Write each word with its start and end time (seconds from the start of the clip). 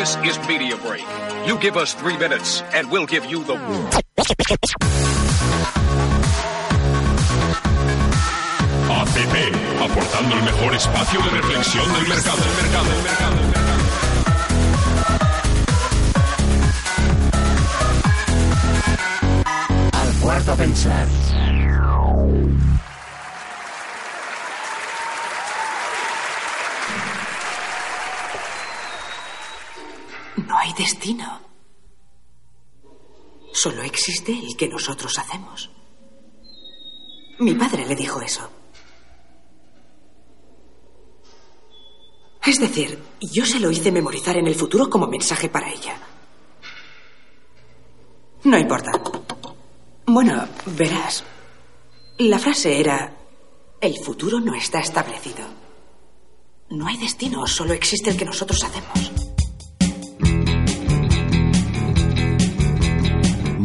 This 0.00 0.16
is 0.24 0.38
Media 0.48 0.78
Break. 0.78 1.04
You 1.46 1.58
give 1.58 1.76
us 1.76 1.92
three 1.92 2.16
minutes, 2.16 2.62
and 2.72 2.90
we'll 2.90 3.04
give 3.04 3.26
you 3.26 3.44
the 3.44 3.52
world. 3.52 3.92
ACP, 8.88 9.34
aportando 9.78 10.36
el 10.36 10.42
mejor 10.42 10.74
espacio 10.74 11.20
de 11.20 11.28
reflexión 11.28 11.92
del 11.92 12.08
mercado. 12.08 12.38
Del 12.38 12.54
mercado, 12.62 12.88
del 12.88 13.02
mercado, 13.02 13.36
del 13.36 13.48
mercado. 13.48 13.80
Al 19.92 20.14
cuarto 20.22 20.52
a 20.52 20.56
pensar. 20.56 21.06
Hay 30.70 30.84
destino. 30.84 31.40
Solo 33.52 33.82
existe 33.82 34.32
el 34.32 34.56
que 34.56 34.68
nosotros 34.68 35.18
hacemos. 35.18 35.70
Mi 37.38 37.54
padre 37.54 37.86
le 37.86 37.96
dijo 37.96 38.20
eso. 38.20 38.48
Es 42.44 42.58
decir, 42.58 42.98
yo 43.20 43.44
se 43.44 43.60
lo 43.60 43.70
hice 43.70 43.92
memorizar 43.92 44.36
en 44.36 44.46
el 44.46 44.54
futuro 44.54 44.88
como 44.88 45.06
mensaje 45.06 45.48
para 45.48 45.70
ella. 45.70 45.96
No 48.44 48.58
importa. 48.58 48.92
Bueno, 50.06 50.48
verás. 50.66 51.24
La 52.18 52.38
frase 52.38 52.80
era, 52.80 53.14
el 53.80 53.98
futuro 53.98 54.40
no 54.40 54.54
está 54.54 54.80
establecido. 54.80 55.46
No 56.70 56.86
hay 56.86 56.96
destino, 56.96 57.46
solo 57.46 57.72
existe 57.72 58.10
el 58.10 58.16
que 58.16 58.24
nosotros 58.24 58.62
hacemos. 58.64 59.29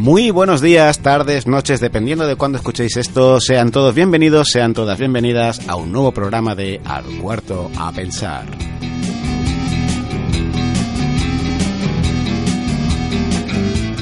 Muy 0.06 0.30
buenos 0.30 0.60
días, 0.60 1.00
tardes, 1.00 1.48
noches, 1.48 1.80
dependiendo 1.80 2.28
de 2.28 2.36
cuándo 2.36 2.58
escuchéis 2.58 2.96
esto. 2.96 3.40
Sean 3.40 3.72
todos 3.72 3.92
bienvenidos, 3.92 4.50
sean 4.52 4.72
todas 4.72 5.00
bienvenidas 5.00 5.68
a 5.68 5.74
un 5.74 5.90
nuevo 5.90 6.12
programa 6.12 6.54
de 6.54 6.80
Al 6.84 7.02
Cuarto 7.20 7.72
a 7.76 7.90
Pensar. 7.90 8.44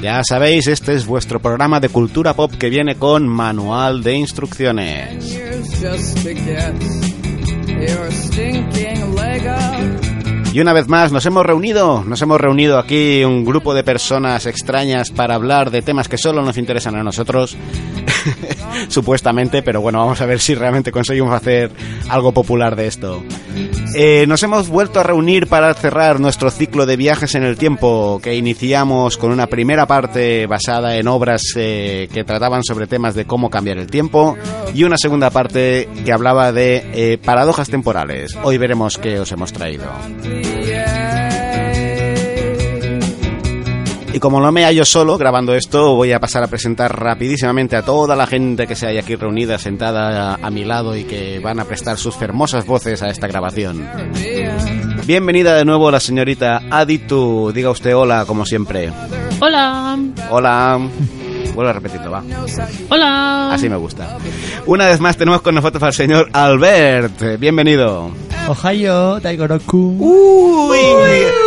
Ya 0.03 0.21
sabéis, 0.29 0.67
este 0.67 0.93
es 0.93 1.07
vuestro 1.07 1.41
programa 1.41 1.81
de 1.81 1.89
cultura 1.89 2.35
pop 2.35 2.53
que 2.53 2.69
viene 2.69 2.97
con 2.97 3.27
manual 3.27 4.03
de 4.03 4.13
instrucciones. 4.13 5.25
Y 10.55 10.61
una 10.61 10.73
vez 10.73 10.87
más 10.87 11.11
nos 11.11 11.27
hemos 11.27 11.45
reunido, 11.45 12.05
nos 12.05 12.23
hemos 12.23 12.41
reunido 12.41 12.79
aquí 12.79 13.25
un 13.25 13.45
grupo 13.45 13.75
de 13.75 13.83
personas 13.83 14.47
extrañas 14.47 15.11
para 15.11 15.35
hablar 15.35 15.73
de 15.73 15.83
temas 15.83 16.09
que 16.09 16.17
solo 16.17 16.43
nos 16.43 16.59
interesan 16.59 16.95
a 16.95 17.03
nosotros, 17.03 17.57
supuestamente, 18.89 19.65
pero 19.65 19.81
bueno, 19.81 19.99
vamos 19.99 20.21
a 20.21 20.27
ver 20.27 20.39
si 20.39 20.55
realmente 20.55 20.93
conseguimos 20.93 21.35
hacer 21.35 21.73
algo 22.09 22.31
popular 22.31 22.77
de 22.77 22.87
esto. 22.87 23.25
Eh, 23.97 24.27
nos 24.29 24.45
hemos 24.45 24.69
vuelto 24.69 25.01
a 25.01 25.03
reunir 25.03 25.49
para 25.49 25.75
cerrar 25.75 26.21
nuestro 26.21 26.51
ciclo 26.51 26.87
de 26.87 26.97
viajes 26.97 27.35
en 27.35 27.43
el 27.43 27.57
tiempo 27.57 28.21
que 28.23 28.37
iniciamos 28.37 29.17
con 29.17 29.33
una 29.33 29.49
primera 29.49 29.87
parte 29.87 30.47
basada 30.47 30.97
en 30.97 31.09
obras 31.09 31.43
eh, 31.57 32.09
que 32.13 32.23
trataban 32.23 32.63
sobre 32.63 32.87
temas 32.87 33.17
de 33.17 33.25
cómo 33.25 33.51
cambiar 33.51 33.79
el 33.79 33.89
tiempo 33.89 34.37
y 34.73 34.85
una 34.85 34.99
segunda 34.99 35.31
parte 35.31 35.89
que 36.05 36.13
hablaba 36.13 36.53
de 36.53 36.87
eh, 36.93 37.19
paradojas 37.19 37.69
temporales. 37.69 38.37
Hoy 38.43 38.57
veremos 38.59 38.99
qué 38.99 39.19
os 39.19 39.33
hemos 39.33 39.53
traído. 39.53 39.85
Y 44.15 44.21
como 44.21 44.41
no 44.41 44.53
me 44.53 44.65
hallo 44.65 44.85
solo 44.85 45.19
grabando 45.19 45.57
esto, 45.57 45.97
voy 45.97 46.13
a 46.13 46.21
pasar 46.21 46.45
a 46.45 46.47
presentar 46.47 46.97
rapidísimamente 46.97 47.75
a 47.75 47.83
toda 47.83 48.15
la 48.15 48.29
gente 48.29 48.69
que 48.69 48.77
se 48.77 48.87
haya 48.87 49.01
aquí 49.01 49.17
reunida, 49.17 49.59
sentada 49.59 50.37
a, 50.41 50.51
mi 50.51 50.65
lado 50.65 50.97
y 50.97 51.03
que 51.03 51.41
van 51.41 51.59
a 51.59 51.65
prestar 51.65 51.99
sus 51.99 52.23
hermosas 52.23 52.65
voces 52.65 53.03
a 53.03 53.09
esta 53.09 53.27
grabación. 53.27 53.85
Bienvenida 55.05 55.57
de 55.57 55.65
nuevo 55.65 55.91
la 55.91 55.99
señorita 55.99 56.63
Aditu. 56.71 57.51
Diga 57.53 57.71
usted 57.71 57.97
hola, 57.97 58.25
como 58.25 58.47
siempre. 58.47 58.93
Hola. 59.41 59.99
Hola. 60.31 60.79
Vuelvo 61.53 61.71
a 61.71 61.73
repetirlo, 61.73 62.13
va. 62.13 62.23
Hola. 62.91 63.53
Así 63.53 63.69
me 63.69 63.77
gusta. 63.77 64.17
Una 64.67 64.87
vez 64.87 65.01
más 65.01 65.17
tenemos 65.17 65.43
con 65.43 65.57
nosotros 65.57 65.83
al 65.83 65.93
señor 65.93 66.31
Albert. 66.33 67.41
Bienvenido. 67.41 68.13
Ohio, 68.49 69.21
Taigoroku. 69.21 69.97
Uy, 70.01 70.79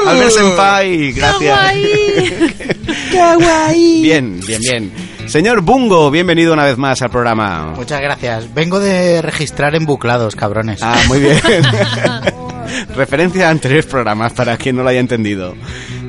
Albert 0.08 0.32
Senpai, 0.32 1.12
gracias. 1.12 1.60
Kawaii. 3.12 4.02
Bien, 4.02 4.40
bien, 4.46 4.62
bien. 4.62 4.92
Señor 5.28 5.62
Bungo, 5.62 6.10
bienvenido 6.10 6.54
una 6.54 6.66
vez 6.66 6.78
más 6.78 7.02
al 7.02 7.10
programa. 7.10 7.74
Muchas 7.76 8.02
gracias. 8.02 8.54
Vengo 8.54 8.80
de 8.80 9.22
registrar 9.22 9.76
embuclados, 9.76 10.36
cabrones. 10.36 10.80
Ah, 10.82 10.98
muy 11.08 11.20
bien. 11.20 11.38
Referencia 12.96 13.48
a 13.48 13.52
anteriores 13.52 13.86
programas 13.86 14.34
para 14.34 14.58
quien 14.58 14.76
no 14.76 14.84
lo 14.84 14.90
haya 14.90 15.00
entendido. 15.00 15.54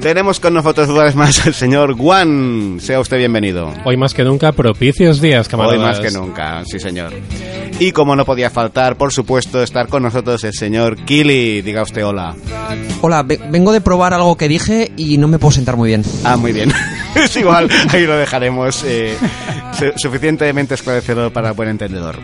Tenemos 0.00 0.38
con 0.38 0.54
nosotros 0.54 0.88
una 0.88 1.04
vez 1.04 1.14
más 1.16 1.44
al 1.46 1.54
señor 1.54 1.96
Juan. 1.96 2.78
Sea 2.80 3.00
usted 3.00 3.18
bienvenido. 3.18 3.72
Hoy 3.84 3.96
más 3.96 4.14
que 4.14 4.22
nunca, 4.24 4.52
propicios 4.52 5.20
días, 5.20 5.48
camaradas. 5.48 5.78
Hoy 5.78 5.84
más 5.84 5.98
que 6.00 6.10
nunca, 6.10 6.62
sí 6.64 6.78
señor. 6.78 7.12
Y 7.80 7.90
como 7.92 8.14
no 8.16 8.24
podía 8.24 8.48
faltar, 8.48 8.96
por 8.96 9.12
supuesto, 9.12 9.62
estar 9.62 9.88
con 9.88 10.04
nosotros 10.04 10.42
el 10.44 10.52
señor 10.54 10.96
Kili. 11.04 11.62
Diga 11.62 11.82
usted 11.82 12.04
hola. 12.06 12.34
Hola, 13.00 13.22
ve- 13.24 13.40
vengo 13.50 13.72
de 13.72 13.80
probar 13.80 14.14
algo 14.14 14.36
que 14.36 14.48
dije 14.48 14.92
y 14.96 15.18
no 15.18 15.26
me 15.28 15.38
puedo 15.38 15.52
sentar 15.52 15.76
muy 15.76 15.88
bien. 15.88 16.02
Ah, 16.24 16.36
muy 16.36 16.52
bien. 16.52 16.72
es 17.14 17.36
igual, 17.36 17.68
ahí 17.90 18.06
lo 18.06 18.16
dejaremos 18.16 18.84
eh, 18.86 19.16
su- 19.78 19.92
suficientemente 19.98 20.74
esclarecedor 20.74 21.32
para 21.32 21.52
buen 21.52 21.68
entendedor. 21.70 22.18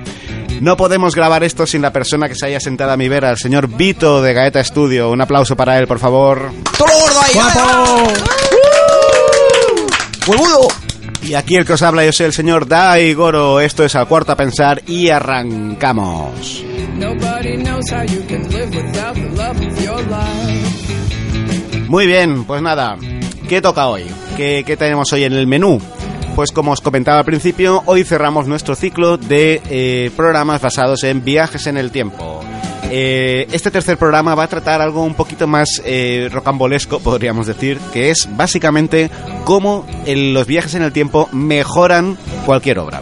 No 0.61 0.77
podemos 0.77 1.15
grabar 1.15 1.45
esto 1.45 1.67
sin 1.67 1.83
la 1.83 1.93
persona 1.93 2.29
que 2.29 2.35
se 2.35 2.47
haya 2.47 2.61
sentado 2.61 2.93
a 2.93 2.97
mi 2.97 3.09
vera, 3.09 3.31
el 3.31 3.39
señor 3.39 3.69
Vito 3.69 4.23
de 4.23 4.33
Gaeta 4.33 4.63
Studio. 4.63 5.11
Un 5.11 5.21
aplauso 5.21 5.57
para 5.57 5.79
él, 5.79 5.87
por 5.87 5.99
favor. 5.99 6.51
¡Todo 6.79 6.89
gordo 6.89 7.21
ahí! 7.21 7.35
¡Guapo! 7.35 8.13
¡Huevudo! 10.27 10.69
Y 11.23 11.35
aquí 11.35 11.57
el 11.57 11.65
que 11.65 11.73
os 11.73 11.83
habla 11.83 12.05
yo 12.05 12.13
soy 12.13 12.27
el 12.27 12.33
señor 12.33 12.69
Dai 12.69 13.15
Goro. 13.15 13.61
Esto 13.61 13.85
es 13.85 13.95
al 13.95 14.07
cuarto 14.07 14.33
a 14.33 14.37
pensar 14.37 14.83
y 14.87 15.09
arrancamos. 15.09 16.65
Muy 21.89 22.07
bien, 22.07 22.45
pues 22.45 22.63
nada. 22.63 22.97
¿Qué 23.49 23.61
toca 23.61 23.89
hoy? 23.89 24.05
¿Qué, 24.37 24.65
qué 24.67 24.77
tenemos 24.77 25.13
hoy 25.13 25.25
en 25.25 25.33
el 25.35 25.47
menú? 25.47 25.81
Pues 26.35 26.51
como 26.51 26.73
os 26.73 26.81
comentaba 26.81 27.21
al 27.21 27.25
principio, 27.25 27.85
hoy 27.87 28.03
cerramos 28.03 28.49
nuestro 28.49 28.75
ciclo 28.75 29.17
de 29.17 29.63
eh, 29.71 30.11
programas 30.17 30.61
basados 30.61 31.05
en 31.05 31.23
viajes 31.23 31.69
en 31.69 31.77
el 31.77 31.93
tiempo. 31.93 32.41
Eh, 32.91 33.47
este 33.53 33.71
tercer 33.71 33.97
programa 33.99 34.35
va 34.35 34.43
a 34.43 34.49
tratar 34.49 34.81
algo 34.81 35.05
un 35.05 35.15
poquito 35.15 35.47
más 35.47 35.81
eh, 35.85 36.29
rocambolesco, 36.33 36.99
podríamos 37.05 37.47
decir, 37.47 37.79
que 37.93 38.11
es 38.11 38.29
básicamente 38.37 39.11
cómo 39.45 39.87
los 40.07 40.47
viajes 40.49 40.75
en 40.75 40.83
el 40.83 40.93
tiempo 40.93 41.29
mejoran 41.31 42.19
cualquier 42.45 42.81
obra. 42.81 43.01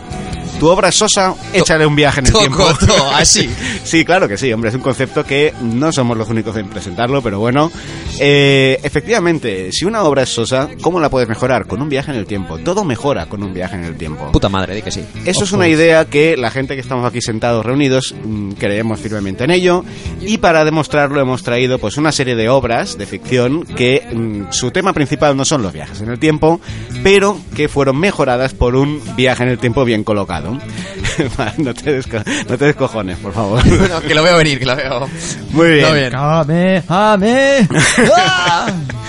Tu 0.63 0.69
obra 0.69 0.91
es 0.91 0.95
sosa, 0.95 1.35
échale 1.53 1.85
un 1.85 1.97
viaje 1.97 2.21
en 2.21 2.27
el 2.27 2.33
tiempo. 2.35 2.65
así. 3.17 3.51
Sí, 3.85 4.05
claro 4.05 4.29
que 4.29 4.39
sí, 4.39 4.53
hombre, 4.53 4.69
es 4.71 4.77
un 4.77 4.81
concepto 4.81 5.25
que 5.25 5.53
no 5.61 5.91
somos 5.91 6.17
los 6.17 6.29
únicos 6.31 6.57
en 6.57 6.69
presentarlo, 6.69 7.21
pero 7.21 7.41
bueno. 7.41 7.71
Eh, 8.21 8.79
efectivamente, 8.85 9.73
si 9.73 9.85
una 9.85 10.05
obra 10.05 10.23
es 10.23 10.29
sosa, 10.29 10.69
¿cómo 10.81 11.01
la 11.01 11.11
puedes 11.11 11.29
mejorar? 11.29 11.67
Con 11.67 11.83
un 11.83 11.89
viaje 11.89 12.13
en 12.13 12.17
el 12.17 12.27
tiempo. 12.27 12.59
Todo 12.59 12.85
mejora 12.85 13.27
con 13.27 13.43
un 13.43 13.53
viaje 13.53 13.75
en 13.75 13.85
el 13.85 13.97
tiempo. 13.97 14.31
Puta 14.31 14.49
madre, 14.49 14.77
di 14.77 14.83
que 14.83 14.93
sí. 14.93 15.05
Eso 15.25 15.43
es 15.43 15.51
una 15.51 15.67
idea 15.67 16.05
que 16.05 16.37
la 16.37 16.51
gente 16.51 16.75
que 16.75 16.81
estamos 16.81 17.05
aquí 17.05 17.21
sentados 17.21 17.67
reunidos 17.67 18.15
mm, 18.25 18.53
creemos 18.53 19.01
firmemente 19.01 19.43
en 19.45 19.51
ello 19.51 19.85
y 20.21 20.39
para 20.39 20.65
demostrarlo 20.65 21.21
hemos 21.21 21.43
traído 21.43 21.81
pues 21.81 21.97
una 21.97 22.13
serie 22.13 22.37
de 22.37 22.49
obras 22.49 22.97
de 22.97 23.07
ficción 23.07 23.65
que 23.65 24.07
mm, 24.13 24.53
su 24.53 24.71
tema 24.71 24.93
principal 24.93 25.37
no 25.37 25.45
son 25.45 25.63
los 25.63 25.73
viajes 25.73 26.01
en 26.03 26.11
el 26.11 26.21
tiempo, 26.21 26.61
pero 27.03 27.39
que 27.57 27.69
fueron 27.69 27.99
mejoradas 27.99 28.55
por 28.55 28.77
un 28.77 29.01
viaje 29.17 29.43
en 29.43 29.49
el 29.51 29.59
tiempo 29.59 29.85
bien 29.85 30.05
colocado. 30.05 30.59
No, 31.59 31.75
te 31.75 32.01
desco- 32.01 32.25
no 32.49 32.57
te 32.57 32.65
descojones, 32.65 33.19
por 33.19 33.35
favor. 33.35 33.63
que 34.07 34.15
lo 34.15 34.23
veo 34.23 34.35
venir, 34.39 34.59
que 34.59 34.65
lo 34.65 34.75
veo. 34.75 35.09
Muy 35.51 35.69
bien. 35.69 35.83
Todo 35.85 35.95
bien. 35.95 36.15
¡Ame! 36.15 36.83
¡Ame! 36.89 37.69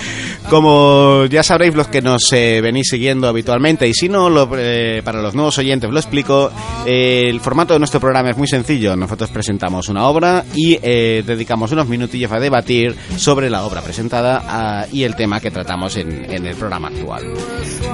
Como 0.49 1.25
ya 1.25 1.41
sabréis 1.41 1.73
los 1.73 1.87
que 1.87 2.01
nos 2.01 2.31
eh, 2.31 2.59
venís 2.61 2.87
siguiendo 2.89 3.27
habitualmente, 3.27 3.87
y 3.87 3.93
si 3.93 4.07
no, 4.09 4.29
eh, 4.57 5.01
para 5.03 5.21
los 5.21 5.33
nuevos 5.33 5.57
oyentes 5.57 5.89
lo 5.89 5.99
explico, 5.99 6.51
Eh, 6.85 7.29
el 7.29 7.39
formato 7.39 7.71
de 7.73 7.79
nuestro 7.79 8.01
programa 8.01 8.31
es 8.31 8.37
muy 8.37 8.47
sencillo. 8.47 8.93
Nosotros 8.97 9.29
presentamos 9.29 9.87
una 9.87 10.05
obra 10.09 10.43
y 10.53 10.75
dedicamos 10.77 11.71
unos 11.71 11.87
minutillos 11.87 12.29
a 12.33 12.39
debatir 12.41 12.93
sobre 13.15 13.49
la 13.49 13.63
obra 13.63 13.81
presentada 13.81 14.43
ah, 14.45 14.85
y 14.91 15.03
el 15.03 15.15
tema 15.15 15.39
que 15.39 15.49
tratamos 15.49 15.95
en, 15.95 16.25
el 16.45 16.55
programa 16.57 16.89
actual. 16.89 17.23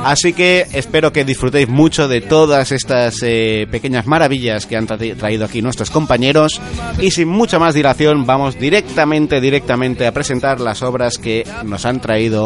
Así 0.04 0.34
que 0.34 0.66
espero 0.74 1.12
que 1.14 1.24
disfrutéis 1.24 1.70
mucho 1.70 2.08
de 2.08 2.22
todas 2.22 2.72
estas 2.72 3.20
pequeñas 3.20 4.08
maravillas 4.08 4.66
que 4.66 4.76
han 4.76 4.88
tra- 4.88 5.16
traído 5.16 5.46
aquí 5.46 5.62
nuestros 5.62 5.92
compañeros 5.92 6.60
y 7.00 7.12
sin 7.12 7.28
mucha 7.28 7.60
más 7.60 7.76
dilación 7.76 8.26
vamos 8.26 8.58
directamente, 8.58 9.40
directamente 9.40 10.08
a 10.08 10.12
presentar 10.14 10.60
las 10.60 10.82
obras 10.82 11.20
que 11.20 11.44
nos 11.64 11.86
han 11.86 12.00
traído 12.02 12.39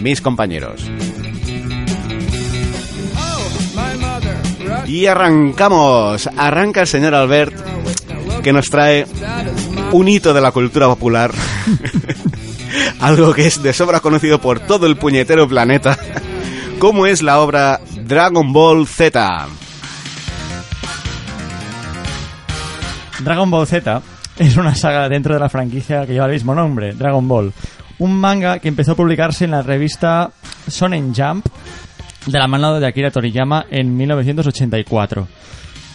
mis 0.00 0.20
compañeros. 0.20 0.90
Y 4.86 5.06
arrancamos, 5.06 6.28
arranca 6.36 6.80
el 6.80 6.86
señor 6.86 7.14
Albert 7.14 7.54
que 8.42 8.52
nos 8.52 8.70
trae 8.70 9.06
un 9.92 10.08
hito 10.08 10.32
de 10.32 10.40
la 10.40 10.52
cultura 10.52 10.86
popular. 10.86 11.32
Algo 13.00 13.32
que 13.34 13.46
es 13.46 13.62
de 13.62 13.72
sobra 13.72 14.00
conocido 14.00 14.40
por 14.40 14.60
todo 14.60 14.86
el 14.86 14.96
puñetero 14.96 15.48
planeta, 15.48 15.98
como 16.78 17.06
es 17.06 17.22
la 17.22 17.40
obra 17.40 17.80
Dragon 18.04 18.52
Ball 18.52 18.86
Z. 18.86 19.46
Dragon 23.20 23.50
Ball 23.50 23.66
Z 23.66 24.02
es 24.38 24.56
una 24.56 24.74
saga 24.74 25.08
dentro 25.08 25.34
de 25.34 25.40
la 25.40 25.48
franquicia 25.48 26.06
que 26.06 26.12
lleva 26.12 26.26
el 26.26 26.32
mismo 26.32 26.54
nombre, 26.54 26.92
Dragon 26.94 27.26
Ball. 27.26 27.52
Un 27.98 28.14
manga 28.14 28.58
que 28.58 28.68
empezó 28.68 28.92
a 28.92 28.96
publicarse 28.96 29.44
en 29.44 29.50
la 29.52 29.62
revista 29.62 30.30
Shonen 30.68 31.12
Jump 31.14 31.46
de 32.26 32.38
la 32.38 32.46
mano 32.46 32.78
de 32.78 32.86
Akira 32.86 33.10
Toriyama 33.10 33.66
en 33.70 33.96
1984. 33.96 35.26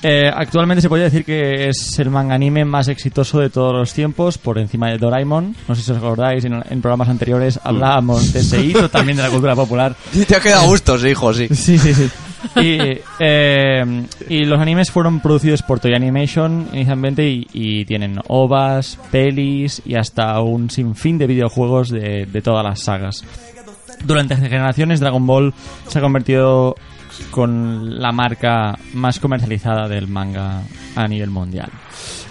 Eh, 0.05 0.29
actualmente 0.35 0.81
se 0.81 0.89
podría 0.89 1.05
decir 1.05 1.23
que 1.23 1.69
es 1.69 1.97
el 1.97 2.09
manga 2.09 2.35
anime 2.35 2.65
más 2.65 2.89
exitoso 2.89 3.39
de 3.39 3.49
todos 3.49 3.73
los 3.73 3.93
tiempos, 3.93 4.37
por 4.37 4.57
encima 4.59 4.89
de 4.89 4.97
Doraemon. 4.97 5.55
No 5.65 5.75
sé 5.75 5.81
si 5.81 5.91
os 5.91 5.97
acordáis, 5.97 6.43
en, 6.43 6.61
en 6.69 6.81
programas 6.81 7.07
anteriores 7.07 7.57
hablábamos 7.63 8.33
de 8.33 8.41
ese 8.41 8.61
hito, 8.61 8.89
también 8.89 9.15
de 9.15 9.23
la 9.23 9.29
cultura 9.29 9.55
popular. 9.55 9.95
Te 10.27 10.35
ha 10.35 10.41
quedado 10.41 10.67
gusto, 10.67 10.99
sí, 10.99 11.07
hijo, 11.07 11.33
sí. 11.33 11.47
Sí, 11.53 11.77
sí, 11.77 11.93
sí. 11.93 12.09
Y, 12.55 12.77
eh, 13.19 14.05
y 14.29 14.45
los 14.45 14.59
animes 14.59 14.91
fueron 14.91 15.19
producidos 15.19 15.61
por 15.61 15.79
Toei 15.79 15.95
Animation 15.95 16.67
inicialmente 16.73 17.27
y, 17.27 17.47
y 17.53 17.85
tienen 17.85 18.19
ovas, 18.27 18.99
pelis 19.11 19.81
y 19.85 19.95
hasta 19.95 20.39
un 20.41 20.69
sinfín 20.69 21.17
de 21.17 21.27
videojuegos 21.27 21.89
de, 21.89 22.25
de 22.25 22.41
todas 22.41 22.63
las 22.63 22.83
sagas. 22.83 23.23
Durante 24.05 24.35
generaciones 24.35 24.99
Dragon 24.99 25.25
Ball 25.25 25.53
se 25.87 25.99
ha 25.99 26.01
convertido 26.01 26.75
con 27.31 28.01
la 28.01 28.11
marca 28.11 28.77
más 28.93 29.19
comercializada 29.19 29.87
del 29.87 30.07
manga 30.07 30.63
a 30.95 31.07
nivel 31.07 31.29
mundial. 31.29 31.69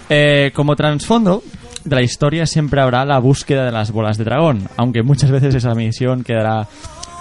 Eh, 0.09 0.51
como 0.53 0.75
trasfondo 0.75 1.41
de 1.83 1.95
la 1.95 2.01
historia 2.01 2.45
siempre 2.45 2.81
habrá 2.81 3.05
la 3.05 3.19
búsqueda 3.19 3.65
de 3.65 3.71
las 3.71 3.91
bolas 3.91 4.17
de 4.17 4.25
dragón, 4.25 4.67
aunque 4.77 5.03
muchas 5.03 5.31
veces 5.31 5.55
esa 5.55 5.73
misión 5.73 6.23
quedará 6.23 6.67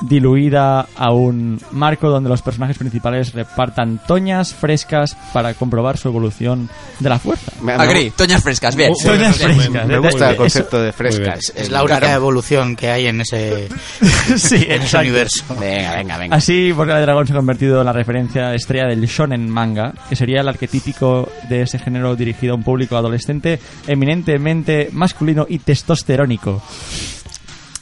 diluida 0.02 0.87
a 0.96 1.12
un 1.12 1.60
marco 1.70 2.08
donde 2.10 2.28
los 2.28 2.43
personajes 2.43 2.76
principales 2.78 3.32
repartan 3.32 4.00
toñas 4.06 4.52
frescas 4.54 5.16
para 5.32 5.54
comprobar 5.54 5.96
su 5.96 6.08
evolución 6.08 6.69
de 7.00 7.08
la 7.08 7.19
fuerza. 7.19 7.52
Me, 7.60 7.76
me- 7.76 7.82
Agri, 7.82 8.10
toñas 8.10 8.43
frescas, 8.43 8.75
bien. 8.76 8.93
Toñas 9.04 9.37
frescas. 9.37 9.87
me 9.87 9.99
gusta 9.99 10.31
el 10.31 10.37
concepto 10.37 10.81
de 10.82 10.93
frescas. 10.93 11.52
Es 11.54 11.70
la 11.70 11.82
única 11.82 11.99
Claro. 12.00 12.14
evolución 12.16 12.75
que 12.76 12.90
hay 12.90 13.06
en 13.06 13.20
ese, 13.20 13.69
sí, 14.37 14.56
en 14.56 14.62
ese 14.62 14.75
exacto. 14.75 14.99
universo. 15.00 15.44
Venga, 15.60 15.94
venga, 15.96 16.19
venga. 16.19 16.37
Así, 16.37 16.72
Bola 16.72 16.96
de 16.96 17.02
Dragón 17.02 17.26
se 17.26 17.32
ha 17.32 17.37
convertido 17.37 17.81
en 17.81 17.87
la 17.87 17.93
referencia 17.93 18.54
estrella 18.54 18.87
del 18.88 19.06
shonen 19.06 19.49
manga, 19.49 19.93
que 20.08 20.16
sería 20.16 20.40
el 20.40 20.49
arquetípico 20.49 21.28
de 21.49 21.62
ese 21.62 21.78
género 21.78 22.16
dirigido 22.16 22.54
a 22.54 22.56
un 22.56 22.62
público 22.62 22.96
adolescente 22.96 23.60
eminentemente 23.87 24.88
masculino 24.93 25.46
y 25.49 25.58
testosterónico. 25.58 26.62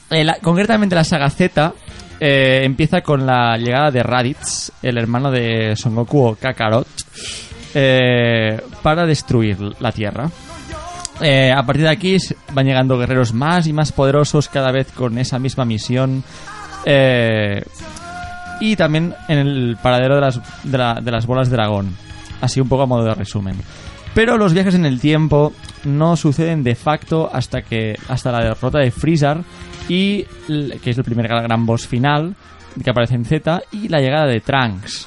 Eh, 0.09 0.23
la- 0.23 0.39
concretamente 0.41 0.93
la 0.95 1.03
saga 1.03 1.29
Z 1.29 1.73
eh, 2.21 2.61
empieza 2.63 3.01
con 3.01 3.25
la 3.25 3.57
llegada 3.57 3.89
de 3.91 4.03
Raditz, 4.03 4.71
el 4.83 4.97
hermano 4.97 5.31
de 5.31 5.75
Son 5.75 5.95
Goku 5.95 6.19
o 6.27 6.35
Kakarot, 6.35 6.87
eh, 7.73 8.61
para 8.83 9.05
destruir 9.07 9.57
la 9.79 9.91
Tierra. 9.91 10.29
Eh, 11.19 11.51
a 11.51 11.63
partir 11.65 11.83
de 11.83 11.89
aquí 11.89 12.17
van 12.53 12.65
llegando 12.65 12.97
guerreros 12.97 13.33
más 13.33 13.65
y 13.67 13.73
más 13.73 13.91
poderosos 13.91 14.47
cada 14.49 14.71
vez 14.71 14.91
con 14.91 15.17
esa 15.17 15.39
misma 15.39 15.65
misión. 15.65 16.23
Y 18.59 18.75
también 18.75 19.15
en 19.27 19.37
el 19.39 19.77
paradero 19.81 20.15
de 20.15 20.21
las, 20.21 20.39
de, 20.63 20.77
la- 20.77 20.99
de 21.01 21.11
las 21.11 21.25
bolas 21.25 21.49
de 21.49 21.55
dragón. 21.55 21.95
Así 22.41 22.59
un 22.61 22.69
poco 22.69 22.83
a 22.83 22.87
modo 22.87 23.03
de 23.05 23.15
resumen. 23.15 23.55
Pero 24.13 24.37
los 24.37 24.53
viajes 24.53 24.75
en 24.75 24.85
el 24.85 24.99
tiempo 24.99 25.53
no 25.85 26.15
suceden 26.15 26.63
de 26.63 26.75
facto 26.75 27.29
hasta 27.33 27.61
que 27.61 27.95
hasta 28.07 28.31
la 28.31 28.43
derrota 28.43 28.79
de 28.79 28.91
Freezer 28.91 29.37
y 29.91 30.25
que 30.47 30.89
es 30.91 30.97
el 30.97 31.03
primer 31.03 31.27
gran 31.27 31.65
boss 31.65 31.85
final 31.85 32.33
que 32.81 32.89
aparece 32.89 33.15
en 33.15 33.25
Z 33.25 33.61
y 33.73 33.89
la 33.89 33.99
llegada 33.99 34.25
de 34.25 34.39
Trunks 34.39 35.05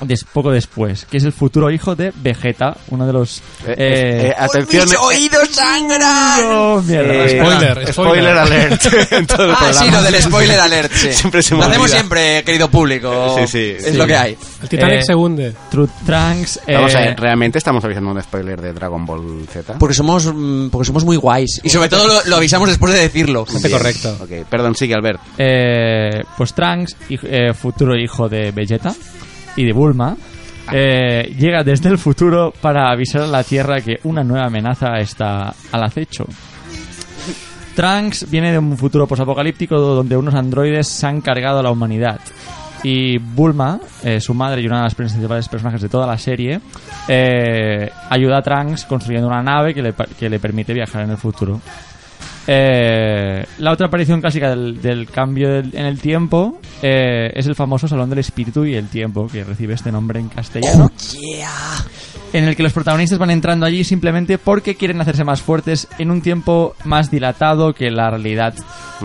des- 0.00 0.24
poco 0.24 0.50
después, 0.50 1.04
que 1.06 1.16
es 1.16 1.24
el 1.24 1.32
futuro 1.32 1.70
hijo 1.70 1.94
de 1.96 2.12
Vegeta, 2.16 2.76
uno 2.90 3.06
de 3.06 3.12
los 3.12 3.38
Eh, 3.66 3.74
eh, 3.76 4.26
eh, 4.28 4.34
atención. 4.36 4.84
¡Mis 4.88 4.98
oídos 4.98 5.48
sangran! 5.50 6.40
no, 6.48 6.82
mierda, 6.82 7.14
eh, 7.14 7.38
Spoiler, 7.40 7.92
spoiler 7.92 7.92
spoiler. 7.92 8.38
alert 8.38 8.82
en 9.12 9.26
todo 9.26 9.44
el 9.44 9.50
Ah, 9.52 9.72
sí, 9.72 9.90
lo 9.90 10.02
del 10.02 10.22
spoiler 10.22 10.60
alert, 10.60 10.92
sí. 10.92 11.12
Siempre 11.12 11.42
se 11.42 11.54
me 11.54 11.60
Lo 11.60 11.66
hacemos 11.66 11.84
olvida. 11.86 11.96
siempre, 11.98 12.44
querido 12.44 12.70
público. 12.70 13.36
Sí, 13.38 13.46
sí, 13.46 13.74
Es 13.78 13.84
sí. 13.84 13.92
lo 13.96 14.06
que 14.06 14.16
hay. 14.16 14.36
El 14.62 14.68
Titanic 14.68 15.00
Eh, 15.00 15.04
se 15.04 15.14
hunde. 15.14 15.54
True 15.70 15.88
Trunks 16.04 16.60
eh, 16.66 16.74
Vamos 16.74 16.94
a 16.94 17.00
ver, 17.00 17.18
realmente 17.18 17.58
estamos 17.58 17.84
avisando 17.84 18.10
un 18.10 18.22
spoiler 18.22 18.60
de 18.60 18.72
Dragon 18.72 19.04
Ball 19.06 19.46
Z. 19.52 19.74
Porque 19.78 19.94
somos, 19.94 20.26
mm, 20.32 20.68
porque 20.68 20.86
somos 20.86 21.04
muy 21.04 21.16
guays. 21.16 21.60
Y 21.62 21.70
sobre 21.70 21.88
todo 21.88 22.06
lo, 22.06 22.24
lo 22.24 22.36
avisamos 22.36 22.68
después 22.68 22.92
de 22.92 23.00
decirlo. 23.00 23.46
Gente 23.46 23.70
correcto. 23.70 24.16
Ok, 24.20 24.46
perdón, 24.48 24.74
sigue 24.74 24.94
Albert. 24.94 25.20
eh, 25.38 26.22
pues 26.36 26.52
Trunks, 26.54 26.96
eh, 27.10 27.52
futuro 27.54 27.96
hijo 27.96 28.28
de 28.28 28.50
Vegeta 28.52 28.94
y 29.56 29.64
de 29.64 29.72
Bulma, 29.72 30.16
eh, 30.72 31.34
llega 31.38 31.62
desde 31.62 31.88
el 31.88 31.98
futuro 31.98 32.52
para 32.60 32.90
avisar 32.90 33.22
a 33.22 33.26
la 33.26 33.44
Tierra 33.44 33.80
que 33.80 34.00
una 34.04 34.24
nueva 34.24 34.46
amenaza 34.46 34.98
está 34.98 35.54
al 35.72 35.84
acecho. 35.84 36.26
Trunks 37.74 38.30
viene 38.30 38.52
de 38.52 38.58
un 38.58 38.76
futuro 38.76 39.06
posapocalíptico 39.06 39.78
donde 39.78 40.16
unos 40.16 40.34
androides 40.34 40.88
se 40.88 41.06
han 41.06 41.20
cargado 41.20 41.60
a 41.60 41.62
la 41.62 41.70
humanidad. 41.70 42.20
Y 42.82 43.18
Bulma, 43.18 43.80
eh, 44.02 44.20
su 44.20 44.32
madre 44.32 44.62
y 44.62 44.66
una 44.66 44.78
de 44.78 44.84
las 44.84 44.94
principales 44.94 45.48
personajes 45.48 45.82
de 45.82 45.88
toda 45.88 46.06
la 46.06 46.16
serie, 46.18 46.60
eh, 47.08 47.90
ayuda 48.10 48.38
a 48.38 48.42
Trunks 48.42 48.84
construyendo 48.84 49.28
una 49.28 49.42
nave 49.42 49.74
que 49.74 49.82
le, 49.82 49.94
que 50.18 50.30
le 50.30 50.38
permite 50.38 50.72
viajar 50.72 51.02
en 51.02 51.10
el 51.10 51.16
futuro. 51.16 51.60
Eh, 52.46 53.44
la 53.58 53.72
otra 53.72 53.86
aparición 53.88 54.20
clásica 54.20 54.50
del, 54.50 54.80
del 54.80 55.08
cambio 55.10 55.48
del- 55.52 55.74
en 55.74 55.86
el 55.86 55.98
tiempo 56.00 56.60
eh, 56.82 57.30
es 57.34 57.46
el 57.46 57.54
famoso 57.54 57.88
Salón 57.88 58.08
del 58.10 58.20
Espíritu 58.20 58.64
y 58.64 58.74
el 58.74 58.88
Tiempo, 58.88 59.26
que 59.26 59.42
recibe 59.44 59.74
este 59.74 59.90
nombre 59.90 60.20
en 60.20 60.28
castellano. 60.28 60.90
En 62.32 62.44
el 62.44 62.54
que 62.56 62.62
los 62.62 62.72
protagonistas 62.72 63.18
van 63.18 63.30
entrando 63.30 63.66
allí 63.66 63.82
simplemente 63.84 64.38
porque 64.38 64.74
quieren 64.74 65.00
hacerse 65.00 65.24
más 65.24 65.40
fuertes 65.40 65.88
en 65.98 66.10
un 66.10 66.20
tiempo 66.22 66.74
más 66.84 67.10
dilatado 67.10 67.72
que 67.72 67.90
la 67.90 68.10
realidad 68.10 68.54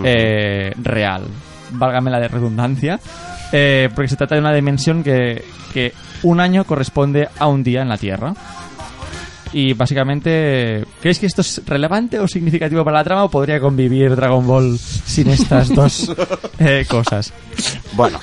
eh, 0.03 0.71
real. 0.81 1.23
Válgame 1.71 2.11
la 2.11 2.19
de 2.19 2.27
redundancia. 2.27 2.99
Eh, 3.53 3.89
porque 3.93 4.07
se 4.07 4.15
trata 4.15 4.35
de 4.35 4.41
una 4.41 4.53
dimensión 4.53 5.03
que, 5.03 5.43
que 5.73 5.93
un 6.23 6.39
año 6.39 6.63
corresponde 6.63 7.27
a 7.37 7.47
un 7.47 7.63
día 7.63 7.81
en 7.81 7.89
la 7.89 7.97
Tierra. 7.97 8.33
Y 9.53 9.73
básicamente, 9.73 10.85
¿creéis 11.01 11.19
que 11.19 11.25
esto 11.25 11.41
es 11.41 11.61
relevante 11.65 12.19
o 12.19 12.27
significativo 12.27 12.85
para 12.85 12.99
la 12.99 13.03
trama 13.03 13.25
o 13.25 13.29
podría 13.29 13.59
convivir 13.59 14.15
Dragon 14.15 14.45
Ball 14.47 14.77
sin 14.79 15.29
estas 15.29 15.69
dos 15.75 16.09
eh, 16.59 16.85
cosas? 16.87 17.33
Bueno, 17.93 18.19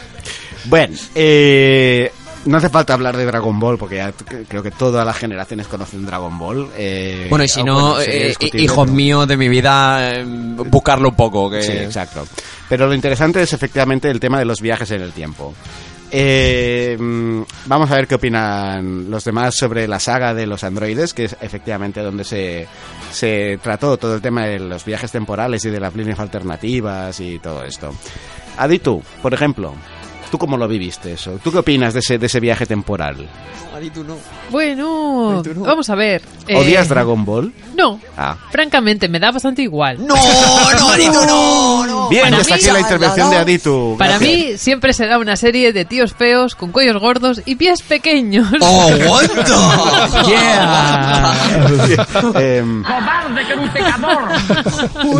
bueno, 0.65 0.97
eh, 1.15 2.11
no 2.47 2.57
hace 2.57 2.71
falta 2.71 2.95
hablar 2.95 3.15
de 3.17 3.27
Dragon 3.27 3.61
Ball 3.61 3.77
porque 3.77 3.97
ya 3.97 4.13
creo 4.49 4.63
que 4.63 4.71
todas 4.71 5.05
las 5.05 5.17
generaciones 5.19 5.67
conocen 5.67 6.07
Dragon 6.07 6.39
Ball. 6.39 6.69
eh, 6.77 7.27
Bueno, 7.29 7.45
y 7.45 7.49
si 7.49 7.63
no, 7.63 7.91
bueno, 7.95 8.01
eh, 8.01 8.29
discutible, 8.29 8.63
hijo 8.65 8.85
pero- 8.85 8.95
mío 8.95 9.27
de 9.27 9.37
mi 9.37 9.49
vida, 9.51 10.13
eh, 10.15 10.25
buscarlo 10.25 11.11
un 11.11 11.17
poco. 11.17 11.51
Que... 11.51 11.63
Sí, 11.63 11.73
exacto. 11.73 12.27
Pero 12.71 12.87
lo 12.87 12.95
interesante 12.95 13.43
es 13.43 13.53
efectivamente 13.53 14.11
el 14.11 14.19
tema 14.19 14.39
de 14.39 14.47
los 14.47 14.63
viajes 14.63 14.91
en 14.93 15.03
el 15.03 15.13
tiempo. 15.13 15.55
Eh, 16.11 16.97
mm, 16.99 17.43
vamos 17.67 17.91
a 17.91 17.97
ver 17.97 18.07
qué 18.07 18.15
opinan 18.15 19.11
los 19.11 19.25
demás 19.25 19.55
sobre 19.57 19.87
la 19.87 20.01
saga 20.01 20.35
de 20.35 20.47
los 20.47 20.65
androides, 20.65 21.13
que 21.13 21.25
es 21.25 21.37
efectivamente 21.41 22.01
donde 22.01 22.25
se, 22.25 22.67
se 23.11 23.59
trató 23.63 23.97
todo 23.97 24.15
el 24.15 24.23
tema 24.23 24.47
de 24.47 24.59
los 24.59 24.85
viajes 24.85 25.13
temporales 25.13 25.65
y 25.65 25.71
de 25.71 25.81
las 25.81 25.95
líneas 25.95 26.19
alternativas 26.19 27.21
y 27.21 27.39
todo 27.39 27.65
esto. 27.65 27.95
Aditu, 28.57 29.03
por 29.23 29.35
ejemplo. 29.35 29.75
¿Tú 30.31 30.37
cómo 30.39 30.57
lo 30.57 30.69
viviste 30.69 31.13
eso? 31.13 31.39
¿Tú 31.43 31.51
qué 31.51 31.59
opinas 31.59 31.95
de 31.95 32.01
ese, 32.01 32.19
de 32.19 32.27
ese 32.27 32.39
viaje 32.41 32.67
temporal? 32.67 33.27
Bueno, 34.51 35.43
vamos 35.57 35.89
a 35.89 35.95
ver. 35.95 36.21
eh, 36.49 36.57
¿Odias 36.57 36.89
Dragon 36.89 37.25
Ball? 37.25 37.53
No, 37.77 38.01
Ah. 38.17 38.37
francamente, 38.51 39.09
me 39.09 39.21
da 39.21 39.31
bastante 39.31 39.63
igual. 39.63 40.05
No, 40.05 40.17
no, 40.17 40.89
Adito, 40.91 41.25
no, 41.27 41.87
no. 41.87 42.09
Bien, 42.09 42.31
mí- 42.31 42.37
aquí 42.53 42.67
la 42.67 42.81
intervención 42.81 43.31
de 43.31 43.37
Aditu. 43.37 43.95
Para 43.99 44.19
mí 44.19 44.57
siempre 44.57 44.93
será 44.93 45.19
una 45.19 45.37
serie 45.37 45.73
de 45.73 45.85
tíos 45.85 46.13
feos 46.15 46.55
con 46.57 46.73
cuellos 46.73 47.01
gordos 47.01 47.41
y 47.45 47.55
pies 47.55 47.83
pequeños. 47.83 48.49
¡Oh, 48.61 48.89
what 49.09 49.29
¡Cobarde 52.19 53.47
que 53.47 53.55
un 53.55 53.69
pecador! 53.71 54.23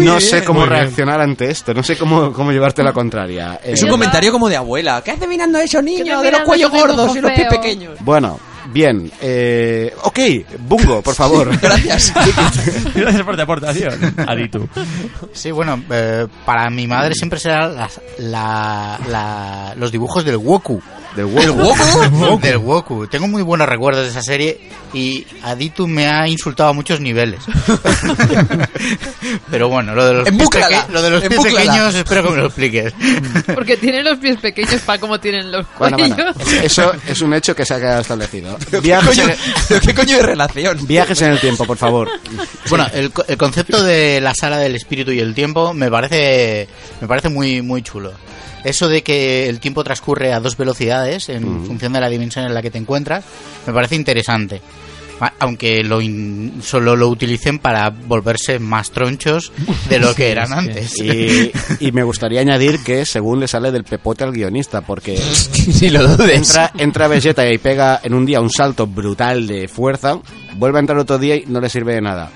no 0.03 0.21
sé 0.21 0.45
cómo 0.45 0.67
reaccionar 0.67 1.21
ante 1.21 1.51
esto, 1.51 1.75
no 1.75 1.83
sé 1.83 1.97
cómo, 1.97 2.33
cómo 2.33 2.51
llevarte 2.53 2.83
la 2.83 2.93
contraria. 2.93 3.61
Es 3.63 3.83
Eh, 3.83 3.85
un 3.85 3.91
comentario 3.91 4.33
como 4.33 4.49
de 4.49 4.57
abuela. 4.57 4.98
¿Qué 5.03 5.11
hace 5.13 5.27
mirando 5.27 5.59
a 5.59 5.63
esos 5.63 5.83
niños 5.83 6.23
de 6.23 6.31
los 6.31 6.41
cuellos 6.43 6.71
gordos 6.71 7.17
y 7.17 7.21
los 7.21 7.33
pies 7.33 7.49
pequeños? 7.49 7.97
Bueno, 8.01 8.39
bien. 8.73 9.11
Eh, 9.21 9.93
ok, 10.03 10.19
Bungo, 10.61 11.03
por 11.03 11.15
favor. 11.15 11.57
Gracias. 11.61 12.13
Gracias 12.95 13.23
por 13.23 13.37
tu 13.37 13.43
aportación, 13.43 14.15
Aditu. 14.27 14.69
Sí, 15.33 15.51
bueno, 15.51 15.83
eh, 15.91 16.27
para 16.45 16.69
mi 16.71 16.87
madre 16.87 17.15
siempre 17.15 17.39
serán 17.39 17.75
las- 17.77 18.01
la- 18.19 18.99
la- 19.09 19.75
los 19.77 19.91
dibujos 19.93 20.25
del 20.25 20.37
Woku. 20.37 20.81
Del 21.19 21.27
Woku. 21.27 21.53
Woku? 22.13 22.41
Del 22.41 22.57
Woku. 22.59 23.07
Tengo 23.09 23.27
muy 23.27 23.43
buenos 23.43 23.69
recuerdos 23.69 24.05
de 24.05 24.11
esa 24.11 24.23
serie 24.23 24.61
y 24.95 25.27
Aditu 25.43 25.87
me 25.89 26.07
ha 26.07 26.29
insultado 26.29 26.71
a 26.71 26.73
muchos 26.73 27.01
niveles. 27.01 27.41
Pero 29.51 29.69
bueno, 29.69 29.95
lo 29.95 30.07
de 30.07 30.15
los 30.15 30.29
pies, 30.29 30.49
peque- 30.49 30.93
lo 30.93 31.03
de 31.03 31.11
los 31.11 31.21
pies 31.21 31.33
embúclala. 31.33 31.59
pequeños 31.73 31.95
espero 31.95 32.23
que 32.23 32.31
me 32.31 32.37
lo 32.37 32.47
expliques. 32.47 32.93
Porque 33.55 33.77
tienen 33.77 34.05
los 34.05 34.19
pies 34.19 34.37
pequeños 34.39 34.81
para 34.83 34.99
como 35.01 35.19
tienen 35.19 35.51
los 35.51 35.67
Bueno, 35.79 35.97
cuellos. 35.97 36.17
bueno, 36.17 36.33
eso 36.63 36.93
es 37.07 37.21
un 37.21 37.35
hecho 37.35 37.55
que 37.55 37.65
se 37.65 37.75
ha 37.75 37.79
quedado 37.79 38.01
establecido. 38.03 38.57
¿Qué 38.71 38.81
Viajes 38.81 39.09
coño, 39.19 39.29
en, 39.29 39.37
pero 39.69 39.81
qué 39.81 39.95
coño 39.95 40.17
de 40.19 40.23
relación? 40.23 40.87
viajes 40.87 41.21
en 41.23 41.33
el 41.33 41.41
tiempo, 41.41 41.65
por 41.65 41.77
favor. 41.77 42.09
Bueno, 42.69 42.87
el, 42.93 43.11
co- 43.13 43.25
el 43.27 43.37
concepto 43.37 43.83
de 43.83 44.21
la 44.21 44.35
sala 44.35 44.59
del 44.59 44.77
espíritu 44.77 45.11
y 45.13 45.21
el 45.21 45.35
tiempo 45.35 45.75
me 45.75 45.91
parece 45.91 46.69
me 47.01 47.09
parece 47.09 47.29
muy 47.29 47.61
muy 47.63 47.83
chulo. 47.83 48.13
Eso 48.65 48.89
de 48.89 49.03
que 49.03 49.49
el 49.49 49.61
tiempo 49.61 49.85
transcurre 49.85 50.33
a 50.33 50.41
dos 50.41 50.57
velocidades 50.57 51.29
en 51.29 51.65
función 51.67 51.93
de 51.93 52.01
la 52.01 52.09
dimensión 52.09 52.45
en 52.45 52.55
la 52.55 52.63
que 52.63 52.71
te 52.71 52.79
encuentras, 52.79 53.25
me 53.67 53.73
parece 53.73 53.95
interesante. 53.97 54.61
A- 55.21 55.33
Aunque 55.41 55.83
lo 55.83 56.01
in- 56.01 56.61
solo 56.63 56.95
lo 56.95 57.09
utilicen 57.09 57.59
para 57.59 57.91
volverse 57.91 58.59
más 58.61 58.91
tronchos 58.93 59.51
de 59.89 59.99
lo 59.99 60.15
que 60.15 60.31
eran 60.31 60.53
antes. 60.53 60.97
Y, 61.01 61.51
y 61.81 61.91
me 61.93 62.05
gustaría 62.05 62.41
añadir 62.41 62.79
que 62.85 63.05
según 63.05 63.41
le 63.41 63.49
sale 63.49 63.73
del 63.73 63.83
pepote 63.85 64.23
al 64.23 64.33
guionista, 64.33 64.81
porque 64.83 65.17
Si 65.53 65.91
lo 65.91 66.07
dudes. 66.17 66.37
entra, 66.37 66.73
entra 66.79 67.09
Vegeta 67.09 67.49
y 67.53 67.59
pega 67.59 68.01
en 68.03 68.15
un 68.15 68.25
día 68.27 68.41
un 68.41 68.51
salto 68.51 68.87
brutal 68.87 69.47
de 69.49 69.67
fuerza, 69.67 70.21
vuelve 70.55 70.79
a 70.79 70.81
entrar 70.81 70.99
otro 70.99 71.19
día 71.19 71.35
y 71.37 71.45
no 71.47 71.61
le 71.61 71.69
sirve 71.69 71.95
de 71.95 72.01
nada. 72.01 72.31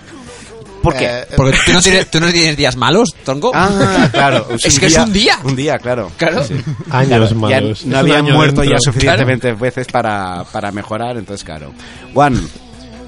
¿Por 0.82 0.94
qué? 0.96 1.06
Eh, 1.06 1.26
Porque 1.36 1.58
tú 1.64 1.72
no, 1.72 1.80
tienes, 1.82 2.10
tú 2.10 2.20
no 2.20 2.30
tienes 2.32 2.56
días 2.56 2.76
malos, 2.76 3.14
Tongo. 3.24 3.52
Ah, 3.54 4.08
claro. 4.12 4.48
Es 4.62 4.78
que 4.78 4.86
es 4.86 4.96
un 4.98 5.12
día. 5.12 5.38
Un 5.44 5.56
día, 5.56 5.78
claro. 5.78 6.10
Claro. 6.16 6.42
Sí. 6.44 6.54
Años 6.90 7.08
Claro, 7.08 7.28
ya 7.28 7.34
malos. 7.36 7.62
no 7.62 7.72
Es 7.72 7.84
un 7.84 7.94
había 7.94 8.18
año 8.18 8.34
muerto 8.34 8.60
dentro. 8.62 8.76
ya 8.78 8.80
suficientemente 8.80 9.52
veces 9.52 9.86
para, 9.86 10.44
para 10.52 10.72
mejorar, 10.72 11.16
entonces 11.16 11.44
claro. 11.44 11.72
Juan, 12.12 12.34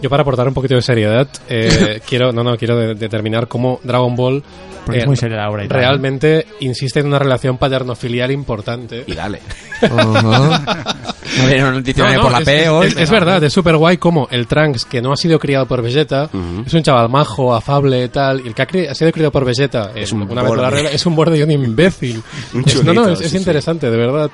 Yo 0.02 0.10
para 0.10 0.22
aportar 0.22 0.46
un 0.48 0.54
poquito 0.54 0.74
de 0.74 0.82
seriedad, 0.82 1.28
eh, 1.48 2.00
quiero, 2.08 2.32
no, 2.32 2.42
no, 2.44 2.56
quiero 2.56 2.76
de- 2.76 2.94
determinar 2.94 3.48
cómo 3.48 3.80
Dragon 3.82 4.14
Ball 4.14 4.42
Porque 4.84 5.00
es 5.00 5.06
muy 5.06 5.16
seria 5.16 5.38
la 5.38 5.50
obra 5.50 5.64
y 5.64 5.68
tal, 5.68 5.78
realmente 5.78 6.46
insiste 6.60 7.00
en 7.00 7.06
una 7.06 7.18
relación 7.18 7.56
paterno-filial 7.58 8.30
importante. 8.30 9.02
y 9.06 9.14
dale. 9.14 9.40
No 11.42 11.46
viene 11.46 11.64
un 11.68 11.82
diccionario 11.82 12.18
No, 12.18 12.24
no, 12.24 12.30
por 12.30 12.32
la 12.32 12.38
es, 12.40 12.44
P 12.44 12.62
es- 12.62 12.68
hoy. 12.68 12.86
es- 12.88 12.96
es 12.96 13.10
verdad, 13.10 13.42
es 13.44 13.52
súper 13.52 13.76
guay 13.76 13.96
como 13.98 14.28
el 14.30 14.46
Trunks, 14.46 14.84
que 14.84 15.02
no 15.02 15.12
ha 15.12 15.16
sido 15.16 15.38
criado 15.38 15.66
por 15.66 15.82
Vegeta, 15.82 16.30
es 16.66 16.72
un 16.74 16.82
chaval 16.82 17.08
majo, 17.08 17.54
afable, 17.54 18.08
tal, 18.08 18.40
y 18.44 18.48
el 18.48 18.54
que 18.54 18.62
ha, 18.62 18.90
ha 18.90 18.94
sido 18.94 19.10
criado 19.12 19.30
por 19.32 19.44
Vegeta, 19.44 19.90
Es 19.94 20.12
un 20.12 20.22
una 20.22 20.42
vez 20.42 20.48
por 20.48 20.56
la 20.58 20.64
borde. 20.64 20.76
regla, 20.76 20.90
es 20.90 21.06
un 21.06 21.16
borde 21.16 21.38
y 21.38 21.42
un 21.42 21.50
imbécil. 21.50 22.22
Un 22.54 22.64
Es- 22.66 22.84
no, 22.84 22.92
no, 22.94 23.08
es, 23.08 23.20
es 23.20 23.26
sí, 23.26 23.28
sí. 23.30 23.36
interesante, 23.38 23.90
de 23.90 23.96
verdad. 23.96 24.30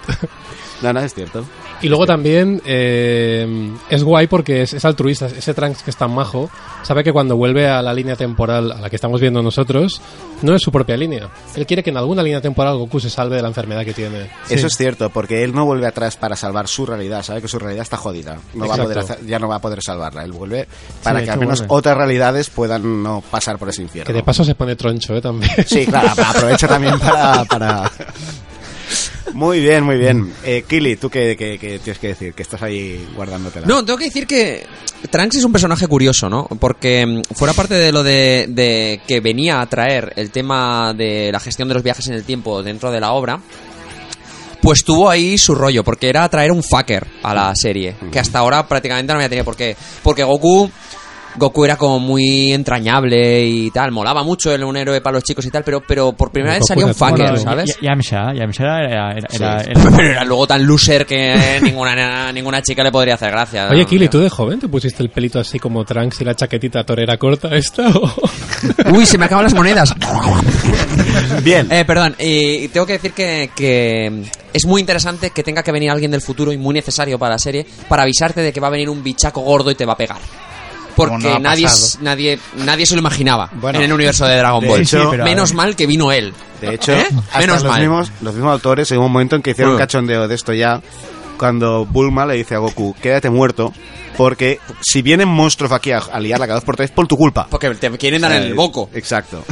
No, 0.82 0.92
no, 0.92 1.00
es 1.00 1.12
cierto. 1.14 1.44
Y 1.82 1.88
luego 1.88 2.06
también 2.06 2.60
eh, 2.64 3.70
es 3.88 4.02
guay 4.02 4.26
porque 4.26 4.62
es, 4.62 4.72
es 4.74 4.84
altruista. 4.84 5.26
Ese 5.26 5.54
Trunks 5.54 5.82
que 5.82 5.90
es 5.90 5.96
tan 5.96 6.10
majo 6.14 6.50
sabe 6.82 7.04
que 7.04 7.12
cuando 7.12 7.36
vuelve 7.36 7.68
a 7.68 7.82
la 7.82 7.92
línea 7.92 8.16
temporal 8.16 8.72
a 8.72 8.80
la 8.80 8.90
que 8.90 8.96
estamos 8.96 9.20
viendo 9.20 9.42
nosotros, 9.42 10.00
no 10.42 10.54
es 10.54 10.62
su 10.62 10.70
propia 10.72 10.96
línea. 10.96 11.28
Él 11.54 11.66
quiere 11.66 11.82
que 11.82 11.90
en 11.90 11.96
alguna 11.96 12.22
línea 12.22 12.40
temporal 12.40 12.76
Goku 12.76 13.00
se 13.00 13.10
salve 13.10 13.36
de 13.36 13.42
la 13.42 13.48
enfermedad 13.48 13.84
que 13.84 13.92
tiene. 13.94 14.30
Eso 14.48 14.66
es 14.66 14.76
cierto, 14.76 15.10
porque 15.10 15.42
él 15.44 15.54
no 15.54 15.64
vuelve 15.66 15.86
atrás 15.86 16.16
para 16.16 16.36
salvar 16.36 16.66
su 16.68 16.86
realidad, 16.86 17.22
sabe 17.22 17.42
que 17.42 17.48
su 17.48 17.58
realidad 17.58 17.82
está 17.82 17.96
jodida. 17.96 18.38
No 18.54 18.66
va 18.66 18.74
a 18.74 18.78
poder 18.78 18.98
hacer- 18.98 19.26
ya 19.26 19.38
no 19.38 19.48
va 19.48 19.56
a 19.56 19.60
poder 19.60 19.82
salvarla. 19.82 20.24
Él 20.24 20.32
vuelve 20.32 20.66
para 21.02 21.20
de 21.20 21.24
que 21.26 21.30
al 21.30 21.40
menos 21.40 21.60
vuelve. 21.60 21.74
otras 21.74 21.96
realidades 21.96 22.50
puedan 22.50 23.02
no 23.02 23.22
pasar 23.30 23.58
por 23.58 23.68
ese 23.68 23.82
infierno. 23.82 24.06
Que 24.06 24.12
de 24.14 24.22
paso 24.22 24.44
se 24.44 24.54
pone 24.54 24.76
troncho, 24.76 25.14
¿eh? 25.14 25.20
También. 25.20 25.50
Sí, 25.66 25.86
claro, 25.86 26.08
aprovecha 26.26 26.66
también 26.68 26.98
para... 26.98 27.44
para... 27.44 27.90
Muy 29.34 29.60
bien, 29.60 29.84
muy 29.84 29.96
bien. 29.96 30.32
Eh, 30.44 30.64
Kili, 30.68 30.96
¿tú 30.96 31.08
qué, 31.08 31.36
qué- 31.38 31.58
qué 31.58 31.78
tienes 31.78 31.98
que 31.98 32.08
decir? 32.08 32.34
Que 32.34 32.42
estás 32.42 32.62
ahí 32.62 33.06
guardándotela. 33.14 33.66
No, 33.66 33.84
tengo 33.84 33.98
que 33.98 34.06
decir 34.06 34.26
que 34.26 34.66
Trunks 35.10 35.36
es 35.36 35.44
un 35.44 35.52
personaje 35.52 35.86
curioso, 35.86 36.28
¿no? 36.28 36.46
Porque 36.58 37.06
mm, 37.06 37.34
fuera 37.34 37.54
parte 37.54 37.74
de 37.74 37.92
lo 37.92 38.02
de, 38.02 38.46
de 38.48 39.00
que 39.06 39.20
venía 39.20 39.60
a 39.60 39.66
traer 39.66 40.12
el 40.16 40.30
tema 40.30 40.92
de 40.94 41.30
la 41.32 41.40
gestión 41.40 41.68
de 41.68 41.74
los 41.74 41.82
viajes 41.82 42.06
en 42.08 42.14
el 42.14 42.24
tiempo 42.24 42.62
dentro 42.62 42.90
de 42.90 43.00
la 43.00 43.12
obra, 43.12 43.40
pues 44.62 44.84
tuvo 44.84 45.08
ahí 45.08 45.38
su 45.38 45.54
rollo, 45.54 45.82
porque 45.84 46.08
era 46.08 46.28
traer 46.28 46.52
un 46.52 46.62
fucker 46.62 47.06
a 47.22 47.34
la 47.34 47.52
serie, 47.54 47.96
que 48.12 48.18
hasta 48.18 48.40
ahora 48.40 48.66
prácticamente 48.68 49.12
no 49.12 49.18
había 49.18 49.28
tenido 49.28 49.44
por 49.44 49.56
qué. 49.56 49.76
Porque 50.02 50.22
Goku... 50.24 50.70
Goku 51.40 51.64
era 51.64 51.74
como 51.76 51.98
muy 51.98 52.52
entrañable 52.52 53.44
y 53.44 53.70
tal, 53.72 53.90
molaba 53.90 54.22
mucho, 54.22 54.52
era 54.52 54.64
un 54.66 54.76
héroe 54.76 55.00
para 55.00 55.14
los 55.14 55.24
chicos 55.24 55.44
y 55.46 55.50
tal, 55.50 55.64
pero, 55.64 55.80
pero 55.80 56.12
por 56.12 56.30
primera 56.30 56.54
vez 56.54 56.64
salía 56.68 56.86
un 56.86 56.94
fucker, 56.94 57.38
¿sabes? 57.38 57.76
Y- 57.80 57.84
y- 57.84 57.88
Yamcha, 57.88 58.32
Yamcha 58.34 58.62
era, 58.62 58.78
era, 58.86 59.10
era- 59.12 59.28
Sí. 59.64 59.70
era- 59.70 59.80
Pero 59.96 60.08
era 60.10 60.24
luego 60.24 60.46
tan 60.46 60.64
loser 60.66 61.04
que 61.06 61.58
ninguna, 61.62 62.30
ninguna 62.32 62.62
chica 62.62 62.84
le 62.84 62.92
podría 62.92 63.14
hacer 63.14 63.30
gracia. 63.32 63.68
Oye, 63.70 63.82
¿no? 63.82 63.88
Kili, 63.88 64.08
¿tú 64.08 64.20
de 64.20 64.28
joven 64.30 64.60
te 64.60 64.68
pusiste 64.68 65.02
el 65.02 65.10
pelito 65.10 65.40
así 65.40 65.58
como 65.58 65.84
Trunks 65.84 66.20
y 66.20 66.24
la 66.24 66.34
chaquetita 66.36 66.84
torera 66.84 67.16
corta 67.16 67.48
esta? 67.56 67.88
o- 67.88 68.14
Uy, 68.92 69.06
se 69.06 69.18
me 69.18 69.24
acaban 69.24 69.44
las 69.44 69.54
monedas. 69.54 69.94
Bien. 71.42 71.66
Eh, 71.70 71.84
perdón, 71.84 72.14
y 72.18 72.68
tengo 72.68 72.86
que 72.86 72.94
decir 72.94 73.12
que, 73.12 73.50
que 73.56 74.22
es 74.52 74.66
muy 74.66 74.80
interesante 74.80 75.30
que 75.30 75.42
tenga 75.42 75.62
que 75.62 75.72
venir 75.72 75.90
alguien 75.90 76.10
del 76.10 76.20
futuro 76.20 76.52
y 76.52 76.58
muy 76.58 76.74
necesario 76.74 77.18
para 77.18 77.32
la 77.34 77.38
serie 77.38 77.66
para 77.88 78.02
avisarte 78.02 78.40
de 78.42 78.52
que 78.52 78.60
va 78.60 78.66
a 78.68 78.70
venir 78.70 78.88
un 78.90 79.02
bichaco 79.02 79.40
gordo 79.40 79.70
y 79.70 79.74
te 79.74 79.86
va 79.86 79.94
a 79.94 79.96
pegar. 79.96 80.18
Porque 81.08 81.28
no 81.30 81.38
nadie, 81.40 81.66
nadie, 82.00 82.38
nadie 82.56 82.86
se 82.86 82.94
lo 82.94 83.00
imaginaba 83.00 83.50
Bueno, 83.54 83.78
en 83.78 83.84
el 83.86 83.92
universo 83.92 84.26
de 84.26 84.36
Dragon 84.36 84.60
de 84.62 84.68
Ball. 84.68 84.80
hecho- 84.82 85.12
Menos 85.24 85.54
mal 85.54 85.74
que 85.76 85.86
vino 85.86 86.12
él. 86.12 86.32
De 86.60 86.74
hecho, 86.74 86.92
¿Eh? 86.92 87.06
hasta 87.10 87.38
Menos 87.38 87.62
los, 87.62 87.72
mal. 87.72 87.80
Mismos, 87.80 88.12
los 88.20 88.34
mismos 88.34 88.52
autores 88.52 88.90
en 88.92 88.98
un 88.98 89.10
momento 89.10 89.36
en 89.36 89.42
que 89.42 89.50
hicieron 89.52 89.72
un 89.72 89.76
Mm. 89.78 89.80
cachondeo 89.80 90.28
de 90.28 90.34
esto 90.34 90.52
ya, 90.52 90.80
cuando 91.38 91.86
Bulma 91.86 92.26
le 92.26 92.34
dice 92.34 92.54
a 92.54 92.58
Goku, 92.58 92.94
quédate 93.00 93.30
muerto, 93.30 93.72
porque 94.16 94.58
si 94.82 95.00
vienen 95.00 95.28
monstruos 95.28 95.72
aquí 95.72 95.90
a, 95.92 95.98
a 95.98 96.20
liarla 96.20 96.46
cada 96.46 96.56
dos 96.56 96.64
por 96.64 96.76
tres, 96.76 96.90
por 96.90 97.06
tu 97.08 97.16
culpa. 97.16 97.46
Porque 97.50 97.70
te 97.76 97.90
quieren 97.96 98.20
dar 98.20 98.32
en 98.32 98.42
el 98.42 98.54
boco. 98.54 98.90
Exacto. 98.92 99.42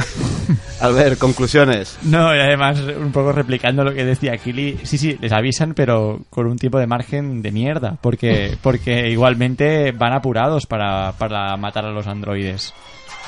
a 0.81 0.87
ver, 0.89 1.17
conclusiones. 1.17 1.97
No, 2.03 2.35
y 2.35 2.39
además, 2.39 2.79
un 2.79 3.11
poco 3.11 3.31
replicando 3.31 3.83
lo 3.83 3.93
que 3.93 4.05
decía 4.05 4.37
Kili, 4.37 4.79
sí, 4.83 4.97
sí, 4.97 5.17
les 5.19 5.31
avisan, 5.31 5.73
pero 5.73 6.21
con 6.29 6.47
un 6.47 6.57
tiempo 6.57 6.79
de 6.79 6.87
margen 6.87 7.41
de 7.41 7.51
mierda, 7.51 7.97
porque, 8.01 8.57
porque 8.61 9.09
igualmente 9.09 9.91
van 9.91 10.13
apurados 10.13 10.65
para, 10.65 11.13
para 11.13 11.55
matar 11.57 11.85
a 11.85 11.91
los 11.91 12.07
androides. 12.07 12.73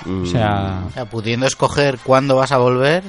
O 0.06 0.26
sea, 0.26 0.86
O 0.88 0.92
sea, 0.92 1.06
pudiendo 1.06 1.46
escoger 1.46 2.00
cuándo 2.04 2.36
vas 2.36 2.52
a 2.52 2.58
volver, 2.58 3.04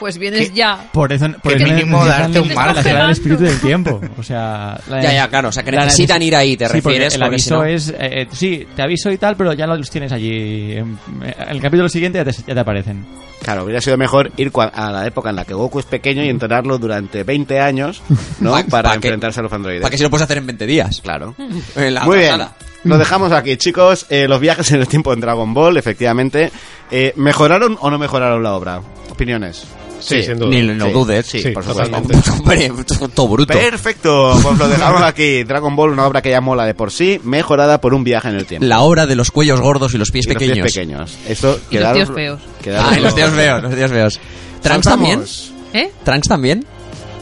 Pues 0.00 0.18
vienes 0.18 0.50
¿Qué? 0.50 0.54
ya. 0.56 0.88
por 0.92 1.12
eso, 1.12 1.26
por 1.42 1.52
Que 1.56 1.62
eso 1.62 1.72
mínimo 1.72 2.04
darte 2.04 2.40
un 2.40 2.52
margen. 2.54 2.94
la 2.94 3.02
del 3.02 3.10
espíritu 3.10 3.42
del 3.44 3.60
tiempo. 3.60 4.00
O 4.18 4.22
sea, 4.22 4.78
la- 4.88 5.02
Ya, 5.02 5.12
ya, 5.12 5.28
claro, 5.28 5.48
o 5.48 5.52
sea, 5.52 5.62
que 5.62 5.70
la- 5.72 5.84
necesitan 5.84 6.20
ir 6.22 6.34
ahí, 6.34 6.56
te 6.56 6.66
Sí, 6.66 6.80
porque 6.80 6.98
refieres, 6.98 7.14
El 7.14 7.20
porque 7.20 7.38
si 7.38 7.50
aviso 7.54 7.56
no- 7.56 7.64
es, 7.64 7.88
eh, 7.90 7.94
eh, 8.22 8.28
sí, 8.32 8.66
te 8.74 8.82
aviso 8.82 9.10
y 9.10 9.18
tal, 9.18 9.36
pero 9.36 9.52
ya 9.52 9.66
los 9.66 9.88
tienes 9.90 10.10
allí. 10.12 10.72
En, 10.72 10.98
en 11.22 11.48
el 11.48 11.60
capítulo 11.60 11.88
siguiente 11.88 12.18
ya 12.18 12.24
te, 12.24 12.32
ya 12.32 12.54
te 12.54 12.60
aparecen. 12.60 13.06
Claro, 13.42 13.64
hubiera 13.64 13.80
sido 13.80 13.96
mejor 13.98 14.32
ir 14.36 14.50
cua- 14.50 14.70
a 14.72 14.90
la 14.90 15.06
época 15.06 15.30
en 15.30 15.36
la 15.36 15.44
que 15.44 15.52
Goku 15.54 15.78
es 15.78 15.84
pequeño 15.86 16.24
y 16.24 16.28
entrenarlo 16.30 16.78
durante 16.78 17.22
20 17.24 17.60
años, 17.60 18.02
¿no? 18.40 18.52
Pa- 18.52 18.64
para 18.64 18.88
pa' 18.90 18.98
que- 19.00 19.08
enfrentarse 19.08 19.40
a 19.40 19.42
los 19.42 19.52
androides. 19.52 19.82
Para 19.82 19.90
que 19.90 19.96
si 19.98 20.02
lo 20.02 20.10
puedes 20.10 20.24
hacer 20.24 20.38
en 20.38 20.46
20 20.46 20.66
días. 20.66 21.00
Claro. 21.02 21.34
En 21.76 21.94
la 21.94 22.04
Muy 22.04 22.18
bien. 22.18 22.40
Lo 22.84 22.98
dejamos 22.98 23.32
aquí, 23.32 23.56
chicos. 23.56 24.06
Eh, 24.10 24.28
los 24.28 24.40
viajes 24.40 24.70
en 24.72 24.80
el 24.80 24.86
tiempo 24.88 25.12
en 25.14 25.20
Dragon 25.20 25.54
Ball, 25.54 25.76
efectivamente. 25.78 26.50
Eh, 26.90 27.12
¿Mejoraron 27.16 27.78
o 27.80 27.90
no 27.90 27.98
mejoraron 27.98 28.42
la 28.42 28.52
obra? 28.54 28.80
Opiniones. 29.10 29.64
Sí, 30.04 30.22
sin 30.22 30.38
duda. 30.38 30.50
Ni 30.50 30.62
lo 30.62 30.84
Sí, 30.86 30.92
dudes. 30.92 31.26
Sí, 31.26 31.40
Sí, 31.42 31.50
por 31.50 31.64
supuesto. 31.64 33.08
todo 33.14 33.28
bruto. 33.28 33.52
Perfecto, 33.54 34.38
pues 34.42 34.58
lo 34.58 34.68
dejamos 34.68 35.02
aquí. 35.02 35.44
Dragon 35.44 35.74
Ball, 35.74 35.90
una 35.92 36.06
obra 36.06 36.20
que 36.22 36.30
ya 36.30 36.40
mola 36.40 36.64
de 36.66 36.74
por 36.74 36.90
sí, 36.92 37.20
mejorada 37.24 37.80
por 37.80 37.94
un 37.94 38.04
viaje 38.04 38.28
en 38.28 38.34
el 38.36 38.46
tiempo. 38.46 38.66
La 38.66 38.80
obra 38.82 39.06
de 39.06 39.16
los 39.16 39.30
cuellos 39.30 39.60
gordos 39.60 39.94
y 39.94 39.98
los 39.98 40.10
pies 40.10 40.26
Y 40.26 40.28
los 40.30 40.36
pies 40.38 40.50
pequeños. 40.50 40.72
pequeños. 40.72 41.18
Esto 41.28 41.58
Y 41.70 41.78
los 41.78 41.92
tíos 41.92 42.10
feos. 42.14 42.40
quedaros- 42.62 42.92
Ah, 42.92 42.98
y 42.98 43.02
los 43.02 43.14
tíos 43.14 43.30
feos, 43.30 43.62
los 43.62 43.74
tíos 43.74 43.90
feos. 43.90 44.20
¿Trunks 44.62 44.84
también? 44.86 45.24
¿Eh? 45.72 45.90
¿Trunks 46.04 46.28
también? 46.28 46.64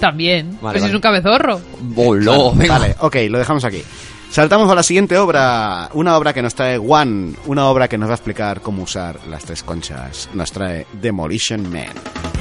También. 0.01 0.59
Vale, 0.61 0.61
pues 0.61 0.83
vale. 0.83 0.87
es 0.89 0.95
un 0.95 1.01
cabezorro. 1.01 1.61
Voló, 1.81 2.53
venga. 2.55 2.79
Vale, 2.79 2.97
ok, 2.99 3.17
lo 3.29 3.39
dejamos 3.39 3.65
aquí. 3.65 3.83
Saltamos 4.31 4.71
a 4.71 4.75
la 4.75 4.83
siguiente 4.83 5.17
obra, 5.19 5.91
una 5.93 6.17
obra 6.17 6.33
que 6.33 6.41
nos 6.43 6.55
trae 6.55 6.79
One, 6.79 7.35
una 7.47 7.67
obra 7.67 7.87
que 7.87 7.99
nos 7.99 8.09
va 8.09 8.15
a 8.15 8.17
explicar 8.17 8.61
cómo 8.63 8.83
usar 8.83 9.19
las 9.29 9.45
tres 9.45 9.63
conchas. 9.63 10.29
Nos 10.33 10.51
trae 10.51 10.87
Demolition 11.01 11.71
Man. 11.71 12.32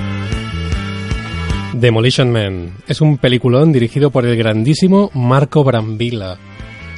Demolition 1.74 2.32
Man 2.32 2.74
es 2.88 3.02
un 3.02 3.18
peliculón 3.18 3.72
dirigido 3.72 4.12
por 4.12 4.26
el 4.26 4.36
grandísimo 4.36 5.10
Marco 5.14 5.64
Brambilla. 5.64 6.38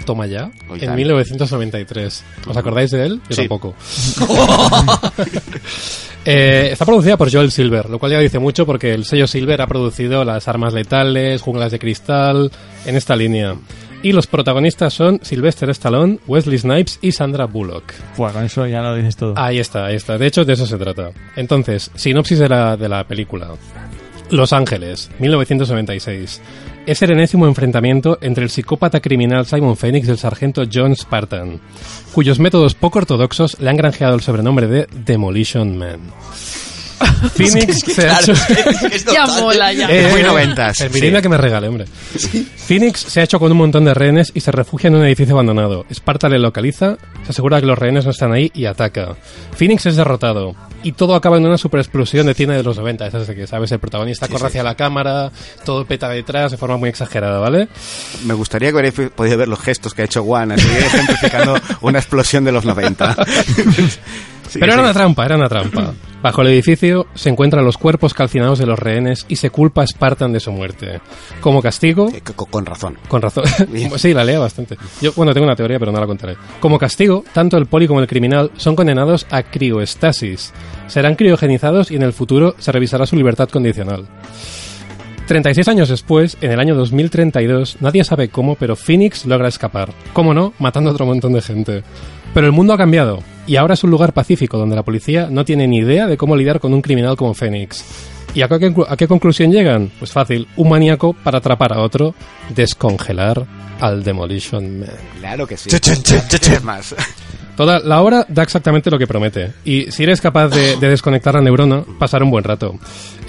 Toma 0.06 0.25
ya, 0.27 0.51
en 0.74 0.80
tal. 0.80 0.96
1993. 0.98 2.24
¿Os 2.48 2.58
acordáis 2.58 2.92
de 2.92 3.06
él? 3.06 3.22
Yo 3.30 3.36
Sí. 3.36 3.42
tampoco. 3.48 3.75
Eh, 6.25 6.70
está 6.72 6.86
producida 6.86 7.18
por 7.18 7.30
Joel 7.30 7.51
Silver, 7.51 7.89
lo 7.89 8.00
cual 8.00 8.13
ya 8.13 8.20
dice 8.20 8.39
mucho 8.39 8.65
porque 8.65 8.94
el 8.94 9.03
sello 9.03 9.27
Silver 9.27 9.62
ha 9.62 9.68
producido 9.68 10.24
las 10.24 10.48
armas 10.48 10.72
letales, 10.74 11.42
junglas 11.42 11.70
de 11.74 11.80
cristal, 11.80 12.50
en 12.86 12.96
esta 12.96 13.13
línea. 13.18 13.56
Y 14.03 14.13
los 14.13 14.25
protagonistas 14.27 14.94
son 14.94 15.20
Sylvester 15.22 15.70
Stallone, 15.72 16.20
Wesley 16.25 16.58
Snipes 16.60 16.98
y 17.01 17.12
Sandra 17.12 17.44
Bullock. 17.44 17.92
Buah, 18.15 18.32
con 18.32 18.46
eso 18.46 18.65
ya 18.65 18.82
lo 18.82 18.96
dices 18.96 19.18
todo. 19.18 19.34
Ahí 19.36 19.60
está, 19.60 19.88
ahí 19.88 19.96
está. 19.96 20.18
De 20.18 20.27
hecho, 20.27 20.46
de 20.46 20.53
eso 20.53 20.65
se 20.65 20.77
trata. 20.77 21.12
Entonces, 21.36 21.92
sinopsis 21.94 22.39
de 22.39 22.48
la, 22.48 22.77
de 22.77 22.88
la 22.88 23.06
película. 23.06 23.50
Los 24.33 24.51
Ángeles, 24.51 25.11
1996. 25.19 26.41
Es 26.87 27.01
el 27.03 27.11
enésimo 27.11 27.45
enfrentamiento 27.45 28.17
entre 28.19 28.43
el 28.43 28.49
psicópata 28.49 28.99
criminal 28.99 29.45
Simon 29.45 29.77
Phoenix 29.77 30.07
y 30.07 30.11
el 30.11 30.17
sargento 30.17 30.63
John 30.73 30.95
Spartan, 30.95 31.59
cuyos 32.13 32.39
métodos 32.39 32.73
poco 32.73 32.97
ortodoxos 32.97 33.59
le 33.59 33.69
han 33.69 33.77
granjeado 33.77 34.15
el 34.15 34.21
sobrenombre 34.21 34.65
de 34.65 34.87
Demolition 35.05 35.77
Man. 35.77 35.99
Phoenix 37.36 37.79
se 37.79 38.10
ha 38.10 38.19
hecho... 38.19 38.33
Ya 39.13 39.25
mola, 39.27 39.74
ya. 39.74 39.88
Eh, 39.89 40.07
Muy 40.12 40.22
eh, 40.22 40.24
noventas, 40.24 40.77
sí. 40.77 40.89
Que 40.89 41.29
me 41.29 41.38
regale, 41.38 41.67
hombre. 41.67 41.86
Phoenix 42.67 43.01
se 43.01 43.22
ha 43.22 43.24
hecho 43.24 43.39
con 43.39 43.51
un 43.51 43.57
montón 43.57 43.86
de 43.86 43.93
rehenes 43.93 44.31
y 44.33 44.39
se 44.39 44.51
refugia 44.51 44.88
en 44.88 44.95
un 44.95 45.05
edificio 45.05 45.36
abandonado. 45.36 45.86
Esparta 45.89 46.29
le 46.29 46.39
localiza, 46.39 46.98
se 47.24 47.31
asegura 47.31 47.60
que 47.60 47.67
los 47.67 47.77
rehenes 47.77 48.05
no 48.05 48.12
están 48.12 48.33
ahí 48.33 48.51
y 48.53 48.65
ataca. 48.65 49.15
Phoenix 49.55 49.86
es 49.86 49.95
derrotado. 49.95 50.55
Y 50.83 50.91
todo 50.91 51.15
acaba 51.15 51.38
en 51.38 51.45
una 51.45 51.57
super 51.57 51.79
explosión 51.79 52.25
de 52.27 52.33
cine 52.33 52.55
de 52.55 52.63
los 52.63 52.77
90. 52.77 53.07
Esas 53.07 53.27
de 53.27 53.36
que, 53.36 53.48
¿sabes? 53.48 53.72
El 53.72 53.79
protagonista 53.79 54.27
corre 54.27 54.48
hacia 54.48 54.63
la 54.63 54.75
cámara, 54.75 55.31
todo 55.63 55.86
peta 55.86 56.10
detrás 56.10 56.51
de 56.51 56.57
forma 56.57 56.77
muy 56.77 56.89
exagerada, 56.89 57.39
¿vale? 57.39 57.69
Me 58.25 58.33
gustaría 58.33 58.69
que 58.69 58.75
hubierais 58.75 59.12
podido 59.12 59.38
ver 59.38 59.48
los 59.48 59.60
gestos 59.60 59.93
que 59.93 60.01
ha 60.01 60.05
hecho 60.05 60.24
One, 60.24 60.55
así 60.55 60.67
ejemplificando 60.77 61.55
una 61.81 62.00
explosión 62.00 62.43
de 62.43 62.51
los 62.51 62.65
90. 62.65 63.15
Sí, 64.53 64.60
Pero 64.60 64.72
sí. 64.72 64.77
era 64.79 64.83
una 64.88 64.93
trampa, 64.93 65.25
era 65.25 65.36
una 65.36 65.50
trampa. 65.50 65.93
Bajo 66.22 66.41
el 66.41 66.48
edificio 66.50 67.07
se 67.15 67.29
encuentran 67.29 67.65
los 67.65 67.77
cuerpos 67.77 68.13
calcinados 68.13 68.60
de 68.60 68.65
los 68.67 68.77
rehenes 68.77 69.25
y 69.27 69.36
se 69.36 69.50
culpa 69.50 69.81
a 69.81 69.88
Spartan 69.88 70.31
de 70.31 70.39
su 70.39 70.51
muerte. 70.51 71.01
Como 71.41 71.60
castigo, 71.62 72.07
Eh, 72.13 72.22
co- 72.22 72.45
Con 72.45 72.65
razón. 72.65 72.98
Con 73.07 73.22
razón. 73.22 73.43
Sí, 73.98 74.13
la 74.13 74.24
leo 74.24 74.41
bastante. 74.41 74.77
Yo, 75.01 75.12
bueno, 75.15 75.33
tengo 75.33 75.45
una 75.48 75.55
teoría, 75.55 75.79
pero 75.79 75.91
no 75.91 76.00
la 76.00 76.05
contaré. 76.05 76.36
Como 76.60 76.77
castigo, 76.77 77.24
tanto 77.33 77.57
el 77.57 77.65
poli 77.65 77.88
como 77.88 78.00
el 78.00 78.07
criminal 78.07 78.51
son 78.57 78.75
condenados 78.75 79.25
a 79.31 79.41
crioestasis. 79.43 80.53
Serán 80.88 81.15
criogenizados 81.15 81.89
y 81.91 81.95
en 81.95 82.03
el 82.03 82.13
futuro 82.13 82.55
se 82.60 82.72
revisará 82.72 83.05
su 83.07 83.15
libertad 83.15 83.50
condicional. 83.50 84.05
36 85.27 85.68
años 85.70 85.89
después, 85.89 86.38
en 86.42 86.51
el 86.51 86.60
año 86.60 86.75
2032, 86.75 87.77
nadie 87.80 88.03
sabe 88.03 88.27
cómo, 88.27 88.56
pero 88.56 88.75
Phoenix 88.75 89.25
logra 89.25 89.48
escapar. 89.48 89.94
¿Cómo 90.12 90.34
no? 90.34 90.53
Matando 90.60 90.89
a 90.89 90.94
otro 90.94 91.06
montón 91.06 91.34
de 91.34 91.42
gente. 91.42 91.84
Pero 92.34 92.46
el 92.46 92.51
mundo 92.51 92.74
ha 92.74 92.77
cambiado, 92.77 93.20
y 93.48 93.56
ahora 93.56 93.75
es 93.75 93.84
un 93.84 93.92
lugar 93.92 94.13
pacífico 94.13 94.58
donde 94.58 94.75
la 94.75 94.84
policía 94.84 95.27
no 95.30 95.46
tiene 95.46 95.68
ni 95.68 95.77
idea 95.77 96.08
de 96.08 96.18
cómo 96.18 96.36
lidiar 96.36 96.60
con 96.60 96.74
un 96.74 96.82
criminal 96.82 97.15
como 97.15 97.34
Phoenix. 97.34 97.86
¿Y 98.36 98.42
a 98.42 98.48
qué, 98.48 98.74
a 98.88 98.98
qué 98.98 99.08
conclusión 99.08 99.51
llegan? 99.51 99.92
Pues 100.00 100.12
fácil, 100.12 100.48
un 100.58 100.70
maníaco 100.70 101.13
para 101.13 101.38
atrapar 101.38 101.72
a 101.74 101.82
otro, 101.82 102.15
descongelar 102.53 103.46
al 103.80 104.03
Demolition 104.03 104.80
Man. 104.80 104.89
Claro 105.20 105.46
que 105.48 105.56
sí. 105.56 105.70
Más. 106.63 106.96
Toda 107.55 107.79
la 107.79 108.01
obra 108.01 108.25
da 108.27 108.41
exactamente 108.41 108.89
lo 108.89 108.98
que 108.98 109.05
promete. 109.05 109.51
Y 109.63 109.91
si 109.91 110.03
eres 110.03 110.19
capaz 110.22 110.48
de, 110.50 110.75
de 110.77 110.89
desconectar 110.89 111.36
la 111.36 111.41
neurona, 111.41 111.83
pasar 112.00 112.24
un 112.24 112.31
buen 112.31 112.43
rato. 112.43 112.74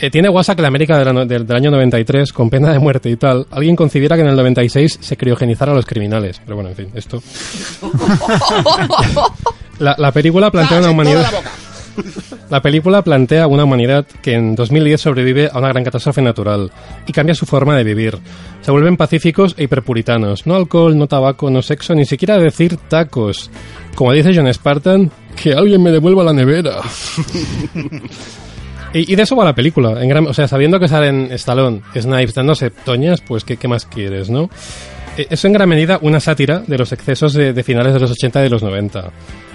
Eh, 0.01 0.11
tiene 0.11 0.29
WhatsApp 0.31 0.57
que 0.57 0.63
la 0.63 0.69
América 0.69 0.99
de 0.99 1.05
la 1.05 1.13
no- 1.13 1.27
del, 1.27 1.47
año 1.55 1.71
93, 1.71 2.33
con 2.33 2.49
pena 2.49 2.73
de 2.73 2.79
muerte 2.79 3.11
y 3.11 3.17
tal, 3.17 3.47
alguien 3.51 3.77
concibiera 3.77 4.17
que 4.17 4.23
en 4.23 4.29
el 4.29 4.37
96 4.37 4.99
se 5.01 5.17
criogenizara 5.17 5.73
a 5.73 5.75
los 5.75 5.85
criminales. 5.87 6.41
Pero 6.43 6.57
bueno, 6.57 6.71
en 6.71 6.77
fin, 6.77 6.89
esto. 6.95 7.23
La, 9.79 9.95
la 9.99 10.13
película 10.13 10.51
plantea 10.51 10.79
una 10.79 10.91
humanidad. 10.91 11.27
La 12.51 12.61
película 12.61 13.03
plantea 13.03 13.47
una 13.47 13.65
humanidad 13.65 14.05
que 14.23 14.35
en 14.35 14.55
2010 14.55 15.01
sobrevive 15.01 15.49
a 15.53 15.59
una 15.59 15.69
gran 15.69 15.85
catástrofe 15.85 16.23
natural 16.23 16.71
y 17.07 17.13
cambia 17.13 17.35
su 17.35 17.47
forma 17.47 17.77
de 17.77 17.85
vivir. 17.85 18.19
Se 18.61 18.71
vuelven 18.71 18.97
pacíficos 18.97 19.55
e 19.59 19.65
hiperpuritanos. 19.65 20.47
No 20.47 20.55
alcohol, 20.57 20.97
no 20.99 21.07
tabaco, 21.07 21.51
no 21.51 21.63
sexo, 21.63 21.95
ni 21.95 22.05
siquiera 22.05 22.39
decir 22.39 22.77
tacos. 22.89 23.51
Como 23.95 24.13
dice 24.13 24.33
John 24.35 24.53
Spartan, 24.53 25.11
que 25.41 25.53
alguien 25.55 25.83
me 25.83 25.91
devuelva 25.91 26.25
la 26.25 26.33
nevera. 26.33 26.79
y, 28.93 29.13
y 29.13 29.17
de 29.17 29.23
eso 29.23 29.37
va 29.37 29.45
la 29.45 29.55
película. 29.55 30.03
En 30.03 30.09
gran- 30.09 30.27
o 30.27 30.35
sea, 30.35 30.49
sabiendo 30.49 30.79
que 30.79 30.89
salen 30.89 31.29
Stallone, 31.33 31.83
Snipes 31.97 32.35
dándose 32.35 32.71
toñas, 32.71 33.21
pues 33.21 33.45
¿qué, 33.45 33.57
qué 33.57 33.69
más 33.69 33.87
quieres, 33.87 34.31
no? 34.31 34.51
Eh, 35.17 35.27
Es 35.31 35.45
en 35.45 35.53
gran 35.53 35.69
medida 35.69 35.99
una 36.03 36.21
sátira 36.21 36.63
de 36.67 36.79
los 36.79 36.93
excesos 36.93 37.33
de, 37.35 37.53
de 37.53 37.63
finales 37.63 37.95
de 37.95 38.01
los 38.01 38.11
80 38.11 38.41
y 38.41 38.43
de 38.45 38.51
los 38.51 38.63
90. 38.63 39.11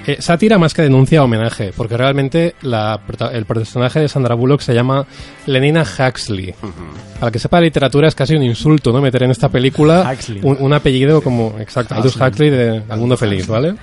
Eh, 0.08 0.18
sátira 0.22 0.58
más 0.58 0.74
que 0.74 0.82
denuncia 0.82 1.24
homenaje, 1.24 1.72
porque 1.76 1.98
realmente 1.98 2.56
la 2.62 3.00
el 3.34 3.46
personaje 3.46 4.00
de 4.00 4.08
Sandra 4.08 4.34
Bullock 4.36 4.62
se 4.62 4.74
llama 4.74 5.06
Lenina 5.46 5.84
Huxley. 5.84 6.56
Para 7.20 7.32
que 7.32 7.40
sepa 7.40 7.58
de 7.58 7.64
literatura 7.66 8.08
es 8.08 8.16
casi 8.16 8.36
un 8.36 8.44
insulto, 8.44 8.92
¿no? 8.94 9.02
Meter 9.02 9.24
en 9.24 9.32
esta 9.32 9.50
película 9.50 10.10
un, 10.44 10.58
un 10.62 10.74
apellido 10.74 11.22
como, 11.22 11.56
exacto, 11.60 11.94
Aldous 11.94 12.16
Huxley 12.16 12.50
de 12.50 12.82
Al 12.90 13.00
Mundo 13.00 13.18
Feliz, 13.18 13.46
¿vale? 13.48 13.76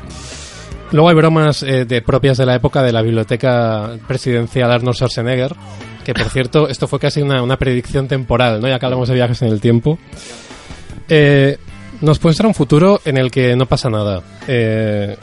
Luego 0.92 1.08
hay 1.08 1.14
bromas 1.14 1.62
eh, 1.62 1.84
de 1.84 2.00
propias 2.00 2.38
de 2.38 2.46
la 2.46 2.54
época 2.54 2.82
de 2.82 2.92
la 2.92 3.02
biblioteca 3.02 3.90
presidencial 4.06 4.70
Arnold 4.70 4.96
Schwarzenegger, 4.96 5.54
que 6.04 6.14
por 6.14 6.30
cierto, 6.30 6.68
esto 6.68 6.86
fue 6.86 7.00
casi 7.00 7.20
una, 7.22 7.42
una 7.42 7.56
predicción 7.56 8.06
temporal, 8.06 8.60
¿no? 8.60 8.68
Ya 8.68 8.78
que 8.78 8.86
hablamos 8.86 9.08
de 9.08 9.14
viajes 9.14 9.42
en 9.42 9.48
el 9.48 9.60
tiempo. 9.60 9.98
Eh, 11.08 11.58
nos 12.00 12.22
muestra 12.22 12.46
un 12.46 12.54
futuro 12.54 13.00
en 13.04 13.16
el 13.16 13.30
que 13.30 13.56
no 13.56 13.66
pasa 13.66 13.88
nada. 13.90 14.22
Eh, 14.46 15.16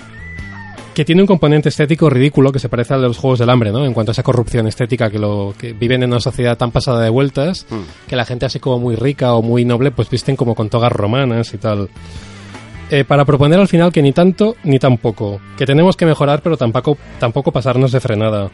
que 0.94 1.06
tiene 1.06 1.22
un 1.22 1.28
componente 1.28 1.70
estético 1.70 2.10
ridículo 2.10 2.52
que 2.52 2.60
se 2.60 2.70
parece 2.70 2.94
al 2.94 3.02
de 3.02 3.08
los 3.08 3.18
Juegos 3.18 3.40
del 3.40 3.50
Hambre, 3.50 3.72
¿no? 3.72 3.84
En 3.86 3.94
cuanto 3.94 4.12
a 4.12 4.14
esa 4.14 4.22
corrupción 4.22 4.68
estética 4.68 5.10
que 5.10 5.18
lo 5.18 5.56
que 5.58 5.74
viven 5.74 6.04
en 6.04 6.12
una 6.12 6.20
sociedad 6.20 6.58
tan 6.58 6.72
pasada 6.72 7.02
de 7.02 7.10
vueltas, 7.10 7.66
que 8.08 8.16
la 8.16 8.26
gente 8.26 8.46
así 8.46 8.60
como 8.60 8.80
muy 8.80 8.96
rica 8.96 9.34
o 9.34 9.42
muy 9.42 9.66
noble, 9.66 9.92
pues 9.92 10.10
visten 10.10 10.36
como 10.36 10.54
con 10.54 10.70
togas 10.70 10.92
romanas 10.92 11.54
y 11.54 11.58
tal. 11.58 11.90
Eh, 12.96 13.06
para 13.06 13.26
proponer 13.26 13.60
al 13.60 13.68
final 13.68 13.92
que 13.92 14.04
ni 14.04 14.12
tanto 14.12 14.56
ni 14.66 14.78
tampoco, 14.78 15.42
que 15.58 15.66
tenemos 15.66 15.98
que 15.98 16.06
mejorar 16.06 16.44
pero 16.44 16.58
tampoco, 16.58 16.96
tampoco 17.20 17.52
pasarnos 17.52 17.92
de 17.92 18.00
frenada. 18.00 18.52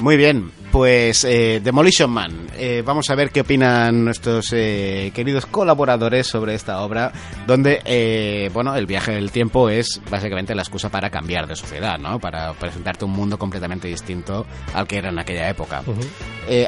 Muy 0.00 0.16
bien, 0.16 0.50
pues 0.72 1.24
eh, 1.24 1.60
Demolition 1.62 2.10
Man. 2.10 2.46
Eh, 2.56 2.82
vamos 2.82 3.10
a 3.10 3.14
ver 3.14 3.30
qué 3.30 3.42
opinan 3.42 4.06
nuestros 4.06 4.54
eh, 4.54 5.12
queridos 5.14 5.44
colaboradores 5.44 6.28
sobre 6.28 6.54
esta 6.54 6.80
obra, 6.80 7.12
donde, 7.46 8.48
bueno, 8.54 8.74
el 8.74 8.86
viaje 8.86 9.12
del 9.12 9.30
tiempo 9.30 9.68
es 9.68 10.00
básicamente 10.10 10.54
la 10.54 10.62
excusa 10.62 10.88
para 10.88 11.10
cambiar 11.10 11.46
de 11.46 11.56
sociedad, 11.56 11.98
¿no? 11.98 12.18
Para 12.18 12.54
presentarte 12.54 13.04
un 13.04 13.12
mundo 13.12 13.38
completamente 13.38 13.86
distinto 13.86 14.46
al 14.72 14.86
que 14.86 14.96
era 14.96 15.10
en 15.10 15.18
aquella 15.18 15.50
época. 15.50 15.82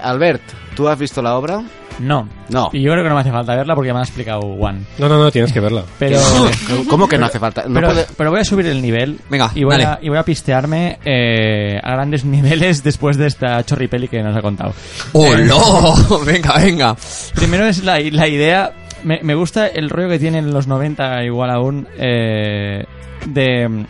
Albert, 0.02 0.42
¿tú 0.76 0.86
has 0.86 0.98
visto 0.98 1.22
la 1.22 1.38
obra? 1.38 1.62
No. 1.98 2.28
No. 2.48 2.70
Y 2.72 2.82
yo 2.82 2.92
creo 2.92 3.02
que 3.02 3.08
no 3.08 3.14
me 3.16 3.20
hace 3.22 3.30
falta 3.32 3.54
verla 3.56 3.74
porque 3.74 3.92
me 3.92 3.98
ha 3.98 4.02
explicado 4.02 4.40
Juan. 4.56 4.86
No, 4.98 5.08
no, 5.08 5.18
no, 5.18 5.30
tienes 5.30 5.52
que 5.52 5.60
verla. 5.60 5.82
Pero, 5.98 6.18
¿Cómo 6.88 7.08
que 7.08 7.18
no 7.18 7.26
hace 7.26 7.38
falta? 7.38 7.64
No 7.66 7.74
pero, 7.74 7.88
puede- 7.88 8.06
pero 8.16 8.30
voy 8.30 8.40
a 8.40 8.44
subir 8.44 8.66
el 8.66 8.80
nivel. 8.80 9.18
Venga, 9.28 9.50
y 9.54 9.64
voy, 9.64 9.72
dale. 9.72 9.84
a, 9.84 9.98
y 10.02 10.08
voy 10.08 10.18
a 10.18 10.22
pistearme 10.22 10.98
eh, 11.04 11.78
a 11.82 11.92
grandes 11.92 12.24
niveles 12.26 12.82
después 12.84 13.16
de 13.16 13.26
esta 13.26 13.64
chorripeli 13.64 14.08
que 14.08 14.22
nos 14.22 14.36
ha 14.36 14.42
contado. 14.42 14.72
¡Oh, 15.12 15.26
Eh, 15.34 15.44
no! 15.44 15.94
venga, 16.24 16.56
venga. 16.58 16.96
Primero 17.34 17.66
es 17.66 17.82
la, 17.84 17.98
la 17.98 18.28
idea. 18.28 18.72
Me, 19.04 19.20
me 19.22 19.34
gusta 19.34 19.66
el 19.68 19.90
rollo 19.90 20.08
que 20.08 20.18
tienen 20.18 20.52
los 20.52 20.66
90, 20.66 21.22
igual 21.24 21.50
aún, 21.50 21.86
eh, 21.98 22.84
de, 23.26 23.84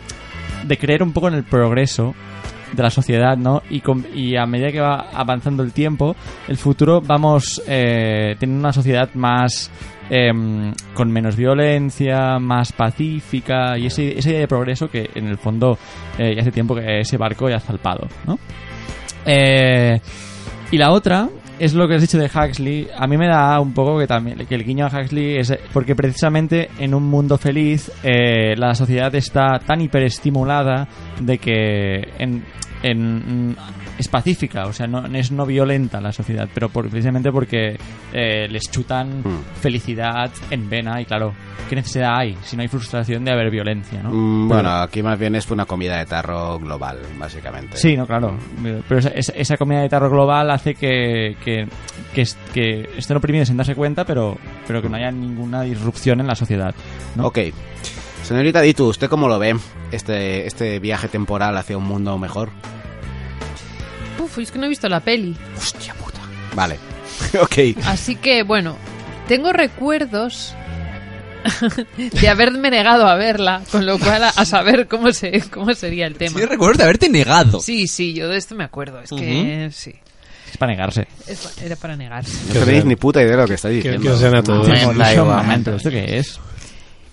de 0.63 0.77
creer 0.77 1.01
un 1.03 1.13
poco 1.13 1.27
en 1.29 1.33
el 1.35 1.43
progreso 1.43 2.13
de 2.73 2.83
la 2.83 2.89
sociedad, 2.89 3.35
¿no? 3.37 3.61
Y, 3.69 3.81
con- 3.81 4.05
y 4.13 4.35
a 4.35 4.45
medida 4.45 4.71
que 4.71 4.79
va 4.79 5.09
avanzando 5.13 5.63
el 5.63 5.71
tiempo, 5.73 6.15
el 6.47 6.57
futuro 6.57 7.01
vamos 7.01 7.61
eh, 7.67 8.35
teniendo 8.39 8.61
una 8.65 8.73
sociedad 8.73 9.09
más. 9.15 9.71
em, 10.11 10.73
con 10.95 11.11
menos 11.11 11.35
violencia, 11.35 12.39
más 12.39 12.71
pacífica 12.71 13.77
y 13.77 13.85
ese, 13.85 14.17
esa 14.17 14.29
idea 14.31 14.39
de 14.39 14.47
progreso 14.47 14.89
que 14.89 15.07
en 15.13 15.27
el 15.27 15.37
fondo 15.37 15.77
eh, 16.17 16.33
ya 16.35 16.41
hace 16.41 16.51
tiempo 16.51 16.73
que 16.73 17.01
ese 17.01 17.15
barco 17.17 17.47
ya 17.47 17.57
ha 17.57 17.59
salpado, 17.59 18.07
¿no? 18.25 18.39
Eh, 19.25 19.99
y 20.71 20.77
la 20.79 20.91
otra 20.91 21.29
es 21.59 21.73
lo 21.73 21.87
que 21.87 21.95
has 21.95 22.01
dicho 22.01 22.17
de 22.17 22.25
Huxley. 22.25 22.87
A 22.97 23.05
mí 23.07 23.17
me 23.17 23.27
da 23.27 23.59
un 23.59 23.73
poco 23.73 23.99
que 23.99 24.07
también 24.07 24.37
que 24.47 24.55
el 24.55 24.63
guiño 24.63 24.85
a 24.85 24.89
Huxley 24.89 25.37
es 25.37 25.53
porque 25.73 25.95
precisamente 25.95 26.69
en 26.79 26.93
un 26.95 27.03
mundo 27.03 27.37
feliz 27.37 27.91
eh, 28.03 28.55
la 28.55 28.73
sociedad 28.73 29.13
está 29.15 29.59
tan 29.59 29.81
hiperestimulada 29.81 30.87
de 31.19 31.37
que 31.37 32.07
en, 32.17 32.43
en, 32.83 33.55
es 33.99 34.07
pacífica, 34.07 34.65
o 34.65 34.73
sea, 34.73 34.87
no 34.87 35.05
es 35.15 35.29
no 35.31 35.45
violenta 35.45 35.99
la 36.01 36.11
sociedad, 36.11 36.47
pero 36.53 36.69
por- 36.69 36.89
precisamente 36.89 37.31
porque 37.31 37.77
eh, 38.13 38.47
les 38.49 38.63
chutan 38.71 39.19
Mm. 39.19 39.43
felicidad 39.61 40.31
en 40.49 40.69
vena 40.69 40.99
y 41.01 41.05
claro, 41.05 41.33
¿qué 41.69 41.75
necesidad 41.75 42.17
hay 42.17 42.35
si 42.41 42.55
no 42.55 42.61
hay 42.63 42.67
frustración 42.69 43.23
de 43.25 43.31
haber 43.33 43.51
violencia, 43.51 44.01
no? 44.01 44.09
Mm, 44.11 44.47
Pero- 44.47 44.61
bueno, 44.61 44.69
aquí 44.81 45.03
más 45.03 45.19
bien 45.19 45.35
es 45.35 45.51
una 45.51 45.65
comida 45.65 45.97
de 45.97 46.05
tarro 46.05 46.57
global, 46.59 46.97
básicamente. 47.19 47.77
Sí, 47.77 47.95
no, 47.97 48.07
claro. 48.07 48.37
Pero 48.87 48.99
esa, 49.13 49.57
comida 49.57 49.81
de 49.81 49.89
tarro 49.89 50.09
global 50.09 50.49
hace 50.49 50.73
que, 50.75 51.35
que, 51.43 51.67
que, 52.15 52.23
que 52.53 52.89
estén 52.97 53.17
oprimidos 53.17 53.49
sin 53.49 53.57
darse 53.57 53.75
cuenta, 53.75 54.05
pero, 54.05 54.37
pero 54.65 54.81
que 54.81 54.87
no 54.89 54.95
haya 54.95 55.11
ninguna 55.11 55.61
disrupción 55.63 56.21
en 56.21 56.27
la 56.27 56.35
sociedad. 56.35 56.73
¿no? 57.15 57.27
Ok. 57.27 57.39
Señorita 58.23 58.61
Ditu, 58.61 58.87
¿usted 58.87 59.09
cómo 59.09 59.27
lo 59.27 59.39
ve? 59.39 59.55
Este, 59.91 60.45
este 60.47 60.79
viaje 60.79 61.07
temporal 61.09 61.57
hacia 61.57 61.77
un 61.77 61.83
mundo 61.85 62.17
mejor. 62.17 62.49
Uf, 64.29 64.39
es 64.39 64.51
que 64.51 64.59
no 64.59 64.65
he 64.65 64.69
visto 64.69 64.87
la 64.89 64.99
peli. 64.99 65.35
Vale. 66.55 66.77
ok. 67.41 67.83
Así 67.85 68.15
que, 68.15 68.43
bueno, 68.43 68.75
tengo 69.27 69.51
recuerdos 69.53 70.53
de 71.97 72.29
haberme 72.29 72.69
negado 72.69 73.07
a 73.07 73.15
verla, 73.15 73.61
con 73.71 73.85
lo 73.85 73.97
cual 73.99 74.23
a, 74.23 74.29
a 74.29 74.45
saber 74.45 74.87
cómo, 74.87 75.11
se, 75.13 75.41
cómo 75.49 75.73
sería 75.73 76.05
el 76.07 76.15
tema. 76.15 76.39
Sí, 76.39 76.45
recuerdo 76.45 76.77
de 76.79 76.83
haberte 76.85 77.09
negado. 77.09 77.59
Sí, 77.59 77.87
sí, 77.87 78.13
yo 78.13 78.27
de 78.27 78.37
esto 78.37 78.55
me 78.55 78.63
acuerdo. 78.63 79.01
Es 79.01 79.09
que 79.09 79.69
sí, 79.71 79.93
Es 80.51 80.57
para 80.57 80.71
negarse. 80.73 81.07
es 81.27 81.39
pa- 81.39 81.63
era 81.65 81.75
para 81.75 81.95
negarse. 81.95 82.37
No 82.53 82.65
tenéis 82.65 82.85
ni 82.85 82.95
puta 82.95 83.21
idea 83.21 83.31
de 83.35 83.41
lo 83.43 83.47
que 83.47 83.53
estáis 83.55 83.81
Que- 83.83 83.89
diciendo. 83.91 84.01
que 84.03 84.13
os 84.13 84.19
den 84.19 84.35
a 84.35 84.43
todos. 84.43 84.67
Me 84.67 84.79
Demolition 84.79 84.97
da 84.97 85.13
igual. 85.13 85.47
Man, 85.47 85.63
¿pero 85.63 85.77
esto 85.77 85.89
qué 85.89 86.17
es? 86.17 86.39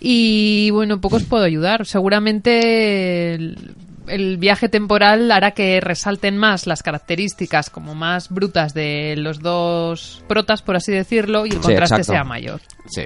Y 0.00 0.70
bueno, 0.70 1.00
poco 1.00 1.16
os 1.16 1.24
puedo 1.24 1.44
ayudar. 1.44 1.86
Seguramente 1.86 3.34
el, 3.34 3.74
el 4.08 4.36
viaje 4.38 4.68
temporal 4.68 5.30
hará 5.32 5.50
que 5.52 5.80
resalten 5.80 6.36
más 6.38 6.66
las 6.66 6.82
características 6.82 7.70
como 7.70 7.94
más 7.94 8.28
brutas 8.30 8.74
de 8.74 9.14
los 9.16 9.40
dos 9.40 10.22
protas, 10.28 10.62
por 10.62 10.76
así 10.76 10.92
decirlo, 10.92 11.46
y 11.46 11.50
el 11.50 11.56
Sí, 11.56 11.60
contraste 11.62 11.96
exacto. 11.96 12.12
sea 12.12 12.24
mayor. 12.24 12.60
Sí. 12.88 13.02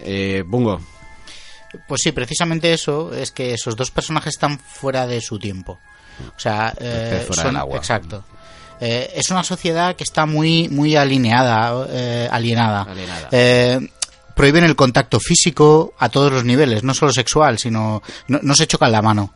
Eh, 0.00 0.42
Bungo. 0.46 0.80
Pues 1.88 2.02
sí, 2.02 2.12
precisamente 2.12 2.72
eso 2.72 3.14
es 3.14 3.32
que 3.32 3.54
esos 3.54 3.76
dos 3.76 3.90
personajes 3.90 4.34
están 4.34 4.58
fuera 4.58 5.06
de 5.06 5.20
su 5.20 5.38
tiempo. 5.38 5.78
O 6.36 6.38
sea, 6.38 6.74
eh, 6.78 7.24
fuera 7.26 7.42
son- 7.42 7.52
del 7.52 7.56
agua. 7.56 7.76
exacto. 7.78 8.24
Eh, 8.80 9.12
es 9.14 9.30
una 9.30 9.44
sociedad 9.44 9.94
que 9.96 10.04
está 10.04 10.26
muy 10.26 10.68
muy 10.68 10.96
alineada, 10.96 11.86
eh, 11.88 12.28
alienada. 12.30 12.82
Alienada. 12.82 13.28
Eh, 13.30 13.78
prohíben 14.34 14.64
el 14.64 14.74
contacto 14.76 15.20
físico 15.20 15.94
a 15.98 16.08
todos 16.08 16.32
los 16.32 16.44
niveles, 16.44 16.82
no 16.82 16.92
solo 16.92 17.12
sexual, 17.12 17.58
sino 17.58 18.02
no, 18.28 18.40
no 18.42 18.54
se 18.54 18.66
chocan 18.66 18.90
la 18.92 19.00
mano. 19.00 19.32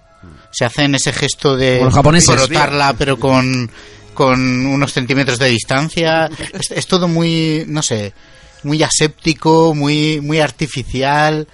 Se 0.50 0.64
hacen 0.64 0.94
ese 0.94 1.12
gesto 1.12 1.56
de 1.56 1.86
frotarla, 1.90 2.94
pero 2.98 3.18
con 3.18 3.70
con 4.14 4.66
unos 4.66 4.92
centímetros 4.92 5.38
de 5.38 5.50
distancia. 5.50 6.28
Es, 6.52 6.70
es 6.70 6.86
todo 6.86 7.06
muy, 7.06 7.64
no 7.68 7.82
sé, 7.82 8.14
muy 8.62 8.82
aséptico, 8.82 9.74
muy 9.74 10.20
muy 10.22 10.40
artificial, 10.40 11.46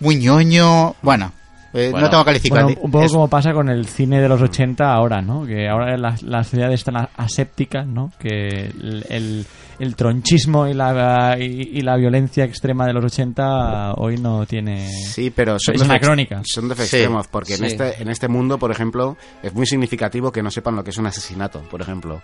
muy 0.00 0.16
ñoño. 0.16 0.96
Bueno, 1.02 1.32
eh, 1.72 1.88
Bueno, 1.90 2.06
no 2.06 2.10
tengo 2.10 2.24
calificado. 2.24 2.64
Bueno, 2.66 2.80
un 2.82 2.90
poco 2.90 3.06
como 3.08 3.28
pasa 3.28 3.52
con 3.52 3.68
el 3.68 3.86
cine 3.86 4.20
de 4.20 4.28
los 4.28 4.42
80 4.42 4.92
ahora, 4.92 5.22
¿no? 5.22 5.46
Que 5.46 5.68
ahora 5.68 5.96
las, 5.96 6.22
las 6.22 6.48
ciudades 6.48 6.80
están 6.80 7.08
asépticas, 7.16 7.86
¿no? 7.86 8.12
Que 8.18 8.66
el, 8.66 9.06
el, 9.08 9.46
el 9.80 9.96
tronchismo 9.96 10.66
y 10.68 10.74
la, 10.74 11.36
y, 11.40 11.78
y 11.78 11.80
la 11.80 11.96
violencia 11.96 12.44
extrema 12.44 12.86
de 12.86 12.92
los 12.92 13.04
80 13.06 13.94
hoy 13.94 14.16
no 14.18 14.46
tiene... 14.46 14.88
Sí, 14.92 15.30
pero 15.30 15.58
son 15.58 15.74
Es. 15.90 16.42
Son 16.44 16.68
dos 16.68 16.76
Sí. 16.76 16.82
extremos, 16.84 17.26
porque 17.28 17.54
en, 17.54 17.64
este, 17.64 18.00
en 18.02 18.08
este 18.08 18.28
mundo, 18.28 18.58
por 18.58 18.70
ejemplo, 18.70 19.16
es 19.42 19.52
muy 19.54 19.66
significativo 19.66 20.30
que 20.30 20.42
no 20.42 20.50
sepan 20.50 20.76
lo 20.76 20.84
que 20.84 20.90
es 20.90 20.98
un 20.98 21.06
asesinato, 21.06 21.60
por 21.70 21.80
ejemplo. 21.80 22.20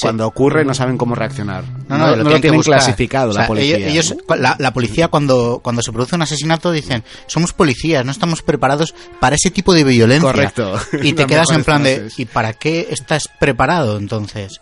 Cuando 0.00 0.26
ocurre 0.26 0.64
no 0.64 0.72
saben 0.72 0.96
cómo 0.96 1.14
reaccionar. 1.14 1.64
No, 1.88 1.98
no, 1.98 2.16
lo, 2.16 2.16
lo 2.24 2.40
tienen 2.40 2.56
buscar. 2.58 2.78
clasificado 2.78 3.30
O 3.30 3.32
sea, 3.34 3.42
la 3.42 3.48
policía. 3.48 3.76
Ellos, 3.76 4.12
ellos- 4.12 4.40
la, 4.40 4.56
la 4.58 4.72
policía 4.72 5.08
cuando, 5.08 5.60
cuando 5.62 5.82
se 5.82 5.92
produce 5.92 6.14
un 6.16 6.22
asesinato 6.22 6.72
dicen, 6.72 7.04
somos 7.26 7.52
policías, 7.52 8.04
no 8.04 8.10
estamos 8.12 8.40
preparados 8.42 8.94
para 9.20 9.36
ese 9.36 9.50
tipo 9.50 9.74
de 9.74 9.84
violencia. 9.84 10.26
Correcto. 10.30 10.78
Y 11.02 11.12
te 11.14 11.26
quedas 11.26 11.50
en 11.50 11.64
plan 11.64 11.82
de. 11.82 12.08
¿y 12.16 12.24
para 12.24 12.54
qué 12.54 12.86
estás 12.90 13.28
preparado 13.38 13.98
entonces? 13.98 14.60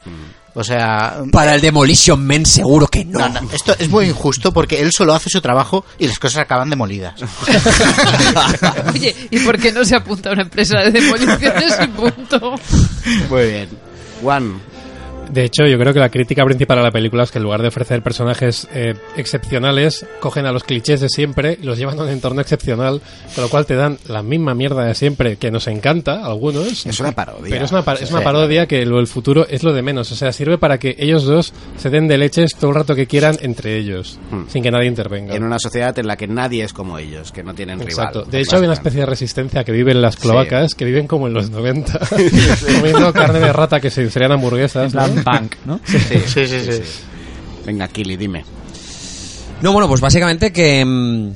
O 0.55 0.65
sea... 0.65 1.23
Para 1.31 1.55
el 1.55 1.61
Demolition 1.61 2.27
Man 2.27 2.45
seguro 2.45 2.87
que 2.89 3.05
no. 3.05 3.19
No, 3.21 3.29
no, 3.29 3.51
esto 3.53 3.75
es 3.79 3.89
muy 3.89 4.07
injusto 4.07 4.53
porque 4.53 4.81
él 4.81 4.91
solo 4.93 5.15
hace 5.15 5.31
su 5.31 5.41
trabajo 5.41 5.85
y 5.99 6.09
las 6.09 6.19
cosas 6.19 6.43
acaban 6.43 6.71
demolidas. 6.71 7.15
Oye, 8.95 9.15
¿y 9.31 9.39
por 9.41 9.59
qué 9.59 9.73
no 9.73 9.85
se 9.85 9.97
apunta 9.97 10.31
a 10.31 10.33
una 10.33 10.43
empresa 10.43 10.79
de 10.79 10.91
demoliciones 10.91 11.79
y 11.83 11.87
punto? 11.89 12.55
Muy 13.29 13.47
bien. 13.49 13.69
Juan, 14.23 14.61
De 15.33 15.45
hecho, 15.45 15.65
yo 15.67 15.79
creo 15.79 15.93
que 15.93 16.01
la 16.01 16.09
crítica 16.11 16.45
principal 16.45 16.79
a 16.79 16.83
la 16.83 16.91
película 16.91 17.23
es 17.23 17.31
que 17.31 17.39
en 17.39 17.45
lugar 17.45 17.63
de 17.63 17.69
ofrecer 17.69 18.03
personajes 18.03 18.67
eh, 18.75 18.95
excepcionales, 19.17 20.05
cogen 20.21 20.47
a 20.47 20.53
los 20.53 20.65
clichés 20.65 21.01
de 21.01 21.09
siempre 21.09 21.59
y 21.61 21.65
los 21.67 21.79
llevan 21.79 21.99
a 21.99 22.03
un 22.03 22.09
entorno 22.09 22.41
excepcional, 22.41 23.01
con 23.35 23.45
lo 23.45 23.51
cual 23.51 23.67
te 23.67 23.75
dan 23.75 23.99
la 24.09 24.23
misma 24.23 24.55
mierda 24.55 24.85
de 24.85 24.95
siempre, 24.95 25.37
que 25.37 25.51
nos 25.51 25.67
encanta 25.69 26.21
a 26.23 26.27
algunos. 26.27 26.85
es 26.87 27.01
una 27.01 27.13
parodia. 27.13 27.51
Pero 27.51 27.65
es 27.65 27.73
una, 27.73 27.83
par- 27.83 28.03
es 28.03 28.11
una 28.11 28.23
parodia 28.23 28.67
que 28.67 28.85
lo 28.85 28.97
del 28.97 29.07
futuro 29.07 29.47
es 29.49 29.63
lo 29.63 29.73
de 29.73 29.83
menos. 29.83 30.11
O 30.13 30.17
sea, 30.17 30.33
sirve 30.33 30.59
para 30.59 30.79
que 30.79 30.97
ellos 30.99 31.25
dos 31.25 31.53
se 31.77 31.91
den 31.91 32.09
de 32.09 32.19
leches 32.19 32.55
todo 32.57 32.71
el 32.71 32.77
rato 32.77 32.95
que 32.95 33.07
quieran 33.07 33.37
entre 33.41 33.77
ellos, 33.77 34.19
Hmm. 34.31 34.43
sin 34.49 34.63
que 34.63 34.71
nadie 34.71 34.87
intervenga. 34.89 35.35
En 35.35 35.45
una 35.45 35.59
sociedad 35.59 35.97
en 35.99 36.07
la 36.07 36.17
que 36.17 36.27
nadie 36.27 36.65
es 36.65 36.73
como 36.73 36.99
ellos, 36.99 37.33
que 37.33 37.43
no 37.43 37.55
tienen 37.55 37.81
Exacto. 37.83 38.21
rival. 38.21 38.31
De 38.33 38.41
hecho, 38.41 38.57
hay 38.57 38.63
una 38.65 38.73
especie 38.75 39.01
de 39.01 39.07
resistencia 39.07 39.65
que 39.65 39.73
vive 39.73 39.93
en 39.93 40.03
las 40.03 40.17
cloacas, 40.17 40.75
que 40.75 40.85
viven 40.85 41.07
como 41.07 41.27
en 41.29 41.35
los 41.35 41.51
90, 41.51 41.99
comiendo 42.77 43.13
carne 43.13 43.41
de 43.41 43.53
rata 43.53 43.81
que 43.81 43.91
se 43.91 44.11
serían 44.11 44.33
hamburguesas. 44.33 44.93
Punk, 45.25 45.57
¿no? 45.65 45.81
Sí, 45.85 45.99
Sí, 46.27 46.47
sí, 46.47 46.61
sí. 46.61 46.83
Venga, 47.67 47.89
Kili, 47.89 48.17
dime. 48.17 48.45
No, 49.63 49.73
bueno, 49.73 49.89
pues 49.89 50.01
básicamente 50.01 50.53
que, 50.53 50.85
mm, 50.85 51.33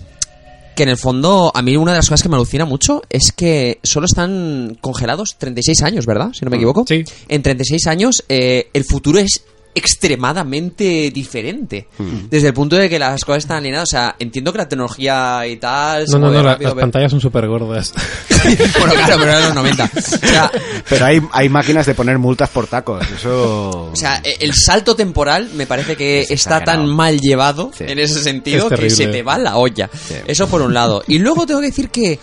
que 0.74 0.82
en 0.82 0.88
el 0.88 0.96
fondo 0.96 1.52
a 1.54 1.62
mí 1.62 1.76
una 1.76 1.92
de 1.92 1.98
las 1.98 2.08
cosas 2.08 2.22
que 2.22 2.28
me 2.28 2.36
alucina 2.36 2.64
mucho 2.64 3.02
es 3.10 3.32
que 3.32 3.78
solo 3.82 4.06
están 4.06 4.76
congelados 4.80 5.36
36 5.38 5.82
años, 5.82 6.06
¿verdad? 6.06 6.30
Si 6.32 6.44
no 6.44 6.50
me 6.50 6.56
equivoco. 6.56 6.84
Sí. 6.88 7.04
En 7.28 7.42
36 7.42 7.86
años 7.86 8.24
eh, 8.28 8.68
el 8.72 8.84
futuro 8.84 9.18
es 9.18 9.42
extremadamente 9.74 11.10
diferente. 11.10 11.88
Desde 12.30 12.48
el 12.48 12.54
punto 12.54 12.76
de 12.76 12.88
que 12.88 12.98
las 12.98 13.24
cosas 13.24 13.44
están 13.44 13.58
alineadas. 13.58 13.88
O 13.88 13.90
sea, 13.90 14.16
entiendo 14.18 14.52
que 14.52 14.58
la 14.58 14.68
tecnología 14.68 15.46
y 15.46 15.56
tal... 15.56 16.06
se 16.06 16.12
No, 16.12 16.18
no, 16.18 16.30
no, 16.32 16.42
la- 16.42 16.56
las 16.58 16.74
pantallas 16.74 17.10
son 17.10 17.20
súper 17.20 17.46
gordas. 17.48 17.92
bueno, 18.78 18.94
claro, 18.94 19.16
pero 19.18 19.30
eran 19.30 19.42
los 19.44 19.54
90. 19.54 19.90
O 19.96 20.00
sea, 20.26 20.50
Pero 20.88 21.04
hay, 21.06 21.20
hay 21.32 21.48
máquinas 21.48 21.86
de 21.86 21.94
poner 21.94 22.18
multas 22.18 22.48
por 22.50 22.66
tacos. 22.66 23.04
Eso. 23.10 23.90
O 23.92 23.96
sea, 23.96 24.20
e- 24.22 24.36
el 24.40 24.54
salto 24.54 24.94
temporal 24.94 25.50
me 25.54 25.66
parece 25.66 25.96
que 25.96 26.20
Es 26.20 26.30
está 26.30 26.62
tan 26.62 26.86
mal 26.86 27.20
llevado 27.20 27.70
Sí. 27.76 27.84
en 27.86 27.98
ese 27.98 28.22
sentido 28.22 28.68
Es 28.70 28.78
que 28.80 28.90
se 28.90 29.06
te 29.08 29.22
va 29.22 29.38
la 29.38 29.56
olla. 29.56 29.90
Eso 30.26 30.48
por 30.48 30.62
un 30.62 30.74
lado. 30.74 31.02
Y 31.08 31.18
luego 31.18 31.46
tengo 31.46 31.60
que 31.60 31.66
decir 31.66 31.88
que 31.90 32.18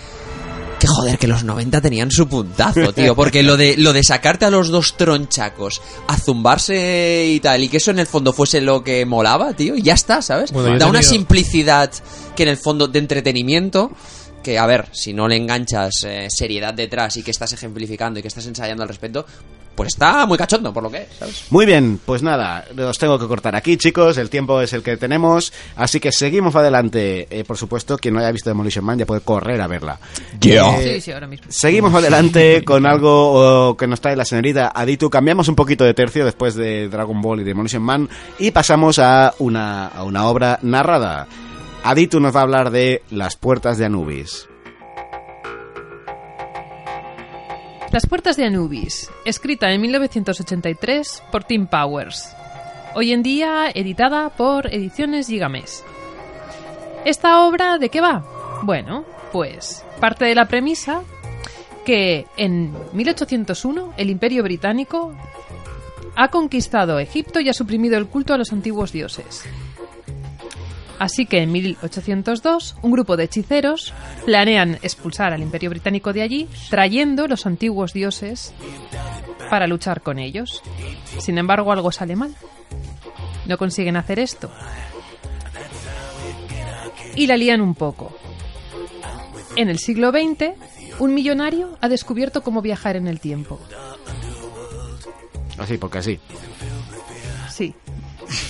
que 0.81 0.87
joder, 0.87 1.19
que 1.19 1.27
los 1.27 1.43
90 1.43 1.79
tenían 1.79 2.09
su 2.09 2.27
puntazo, 2.27 2.91
tío. 2.91 3.15
Porque 3.15 3.43
lo 3.43 3.55
de, 3.55 3.77
lo 3.77 3.93
de 3.93 4.03
sacarte 4.03 4.45
a 4.45 4.49
los 4.49 4.69
dos 4.69 4.97
tronchacos, 4.97 5.79
a 6.07 6.17
zumbarse 6.17 7.27
y 7.27 7.39
tal, 7.39 7.63
y 7.63 7.69
que 7.69 7.77
eso 7.77 7.91
en 7.91 7.99
el 7.99 8.07
fondo 8.07 8.33
fuese 8.33 8.61
lo 8.61 8.83
que 8.83 9.05
molaba, 9.05 9.53
tío, 9.53 9.75
y 9.75 9.83
ya 9.83 9.93
está, 9.93 10.23
¿sabes? 10.23 10.51
Bueno, 10.51 10.79
da 10.79 10.87
una 10.87 11.03
simplicidad 11.03 11.91
que 12.35 12.43
en 12.43 12.49
el 12.49 12.57
fondo 12.57 12.87
de 12.87 12.97
entretenimiento. 12.97 13.91
Que, 14.41 14.57
a 14.57 14.65
ver, 14.65 14.89
si 14.91 15.13
no 15.13 15.27
le 15.27 15.35
enganchas 15.35 16.03
eh, 16.03 16.25
seriedad 16.27 16.73
detrás 16.73 17.15
y 17.15 17.21
que 17.21 17.29
estás 17.29 17.53
ejemplificando 17.53 18.17
y 18.17 18.23
que 18.23 18.27
estás 18.27 18.47
ensayando 18.47 18.81
al 18.81 18.89
respecto, 18.89 19.23
pues 19.75 19.89
está 19.93 20.25
muy 20.25 20.37
cachondo, 20.37 20.73
por 20.73 20.83
lo 20.83 20.91
que 20.91 21.03
es, 21.03 21.07
¿sabes? 21.17 21.45
Muy 21.49 21.65
bien, 21.65 21.99
pues 22.05 22.21
nada, 22.21 22.65
os 22.87 22.97
tengo 22.97 23.17
que 23.17 23.27
cortar 23.27 23.55
aquí, 23.55 23.77
chicos. 23.77 24.17
El 24.17 24.29
tiempo 24.29 24.61
es 24.61 24.73
el 24.73 24.83
que 24.83 24.97
tenemos. 24.97 25.53
Así 25.75 25.99
que 25.99 26.11
seguimos 26.11 26.55
adelante. 26.55 27.27
Eh, 27.29 27.43
por 27.43 27.57
supuesto, 27.57 27.97
quien 27.97 28.13
no 28.13 28.19
haya 28.19 28.31
visto 28.31 28.49
Demolition 28.49 28.85
Man 28.85 28.99
ya 28.99 29.05
puede 29.05 29.21
correr 29.21 29.61
a 29.61 29.67
verla. 29.67 29.99
Eh, 30.41 30.59
Sí, 30.83 31.01
sí, 31.01 31.11
ahora 31.11 31.27
mismo. 31.27 31.47
Seguimos 31.49 31.93
adelante 31.93 32.63
con 32.65 32.85
algo 32.85 33.75
que 33.77 33.87
nos 33.87 34.01
trae 34.01 34.15
la 34.15 34.25
señorita 34.25 34.71
Aditu. 34.73 35.09
Cambiamos 35.09 35.47
un 35.47 35.55
poquito 35.55 35.83
de 35.83 35.93
tercio 35.93 36.25
después 36.25 36.55
de 36.55 36.89
Dragon 36.89 37.21
Ball 37.21 37.41
y 37.41 37.43
Demolition 37.43 37.81
Man 37.81 38.09
y 38.39 38.51
pasamos 38.51 38.99
a 38.99 39.33
una, 39.39 39.87
a 39.87 40.03
una 40.03 40.27
obra 40.27 40.59
narrada. 40.61 41.27
Aditu 41.83 42.19
nos 42.19 42.35
va 42.35 42.41
a 42.41 42.43
hablar 42.43 42.71
de 42.71 43.03
Las 43.09 43.35
puertas 43.35 43.77
de 43.77 43.85
Anubis. 43.85 44.47
Las 47.91 48.05
puertas 48.05 48.37
de 48.37 48.45
Anubis, 48.45 49.11
escrita 49.25 49.69
en 49.69 49.81
1983 49.81 51.23
por 51.29 51.43
Tim 51.43 51.67
Powers. 51.67 52.33
Hoy 52.95 53.11
en 53.11 53.21
día 53.21 53.69
editada 53.69 54.29
por 54.29 54.73
Ediciones 54.73 55.27
Gigamés. 55.27 55.83
¿Esta 57.03 57.41
obra 57.41 57.79
de 57.79 57.89
qué 57.89 57.99
va? 57.99 58.23
Bueno, 58.63 59.03
pues 59.33 59.83
parte 59.99 60.23
de 60.23 60.35
la 60.35 60.47
premisa 60.47 61.01
que 61.83 62.27
en 62.37 62.73
1801 62.93 63.93
el 63.97 64.09
Imperio 64.09 64.43
Británico 64.43 65.13
ha 66.15 66.29
conquistado 66.29 66.97
Egipto 66.97 67.41
y 67.41 67.49
ha 67.49 67.53
suprimido 67.53 67.97
el 67.97 68.07
culto 68.07 68.33
a 68.33 68.37
los 68.37 68.53
antiguos 68.53 68.93
dioses. 68.93 69.43
Así 71.01 71.25
que 71.25 71.39
en 71.39 71.51
1802 71.51 72.75
un 72.83 72.91
grupo 72.91 73.17
de 73.17 73.23
hechiceros 73.23 73.91
planean 74.23 74.77
expulsar 74.83 75.33
al 75.33 75.41
Imperio 75.41 75.71
Británico 75.71 76.13
de 76.13 76.21
allí, 76.21 76.47
trayendo 76.69 77.27
los 77.27 77.47
antiguos 77.47 77.91
dioses 77.91 78.53
para 79.49 79.65
luchar 79.65 80.01
con 80.01 80.19
ellos. 80.19 80.61
Sin 81.17 81.39
embargo, 81.39 81.71
algo 81.71 81.91
sale 81.91 82.15
mal. 82.15 82.35
No 83.47 83.57
consiguen 83.57 83.95
hacer 83.95 84.19
esto. 84.19 84.51
Y 87.15 87.25
la 87.25 87.35
lían 87.35 87.61
un 87.61 87.73
poco. 87.73 88.15
En 89.55 89.69
el 89.69 89.79
siglo 89.79 90.11
XX, 90.11 90.51
un 90.99 91.15
millonario 91.15 91.79
ha 91.81 91.89
descubierto 91.89 92.43
cómo 92.43 92.61
viajar 92.61 92.95
en 92.95 93.07
el 93.07 93.19
tiempo. 93.19 93.59
Así, 95.57 95.79
porque 95.79 95.97
así. 95.97 96.19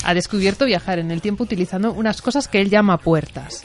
Ha 0.04 0.13
descubierto 0.13 0.65
viajar 0.65 1.00
en 1.00 1.12
el 1.12 1.22
tiempo 1.22 1.44
utilizando 1.44 1.91
unas 1.94 2.22
cosas 2.22 2.48
que 2.48 2.60
él 2.62 2.70
llama 2.70 2.98
puertas. 2.98 3.63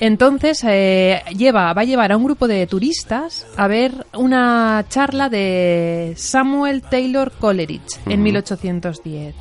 Entonces 0.00 0.64
eh, 0.66 1.22
lleva, 1.36 1.72
va 1.74 1.82
a 1.82 1.84
llevar 1.84 2.10
a 2.12 2.16
un 2.16 2.24
grupo 2.24 2.48
de 2.48 2.66
turistas 2.66 3.46
a 3.56 3.68
ver 3.68 4.06
una 4.14 4.82
charla 4.88 5.28
de 5.28 6.14
Samuel 6.16 6.80
Taylor 6.82 7.30
Coleridge 7.32 7.98
en 8.06 8.22
1810. 8.22 9.34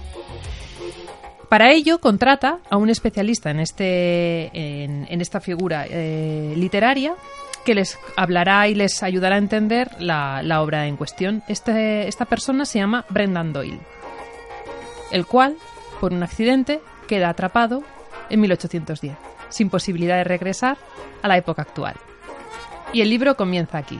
Para 1.47 1.71
ello 1.71 1.99
contrata 1.99 2.59
a 2.69 2.75
un 2.77 2.89
especialista 2.89 3.49
en 3.51 3.59
este 3.61 4.51
en, 4.83 5.07
en 5.09 5.21
esta 5.21 5.39
figura 5.39 5.85
eh, 5.89 6.53
literaria 6.57 7.15
que 7.65 7.73
les 7.73 7.97
hablará 8.17 8.67
y 8.67 8.75
les 8.75 9.01
ayudará 9.01 9.35
a 9.35 9.39
entender 9.39 9.89
la, 9.99 10.43
la 10.43 10.61
obra 10.61 10.87
en 10.87 10.97
cuestión. 10.97 11.41
Este- 11.47 12.07
esta 12.07 12.25
persona 12.25 12.65
se 12.65 12.79
llama 12.79 13.05
Brendan 13.09 13.51
Doyle, 13.53 13.79
el 15.11 15.25
cual, 15.25 15.55
por 15.99 16.13
un 16.13 16.23
accidente, 16.23 16.81
queda 17.07 17.29
atrapado 17.29 17.83
en 18.29 18.41
1810, 18.41 19.15
sin 19.49 19.69
posibilidad 19.69 20.17
de 20.17 20.23
regresar 20.23 20.77
a 21.21 21.27
la 21.27 21.37
época 21.37 21.63
actual. 21.63 21.95
Y 22.93 23.01
el 23.01 23.09
libro 23.09 23.35
comienza 23.35 23.77
aquí. 23.77 23.99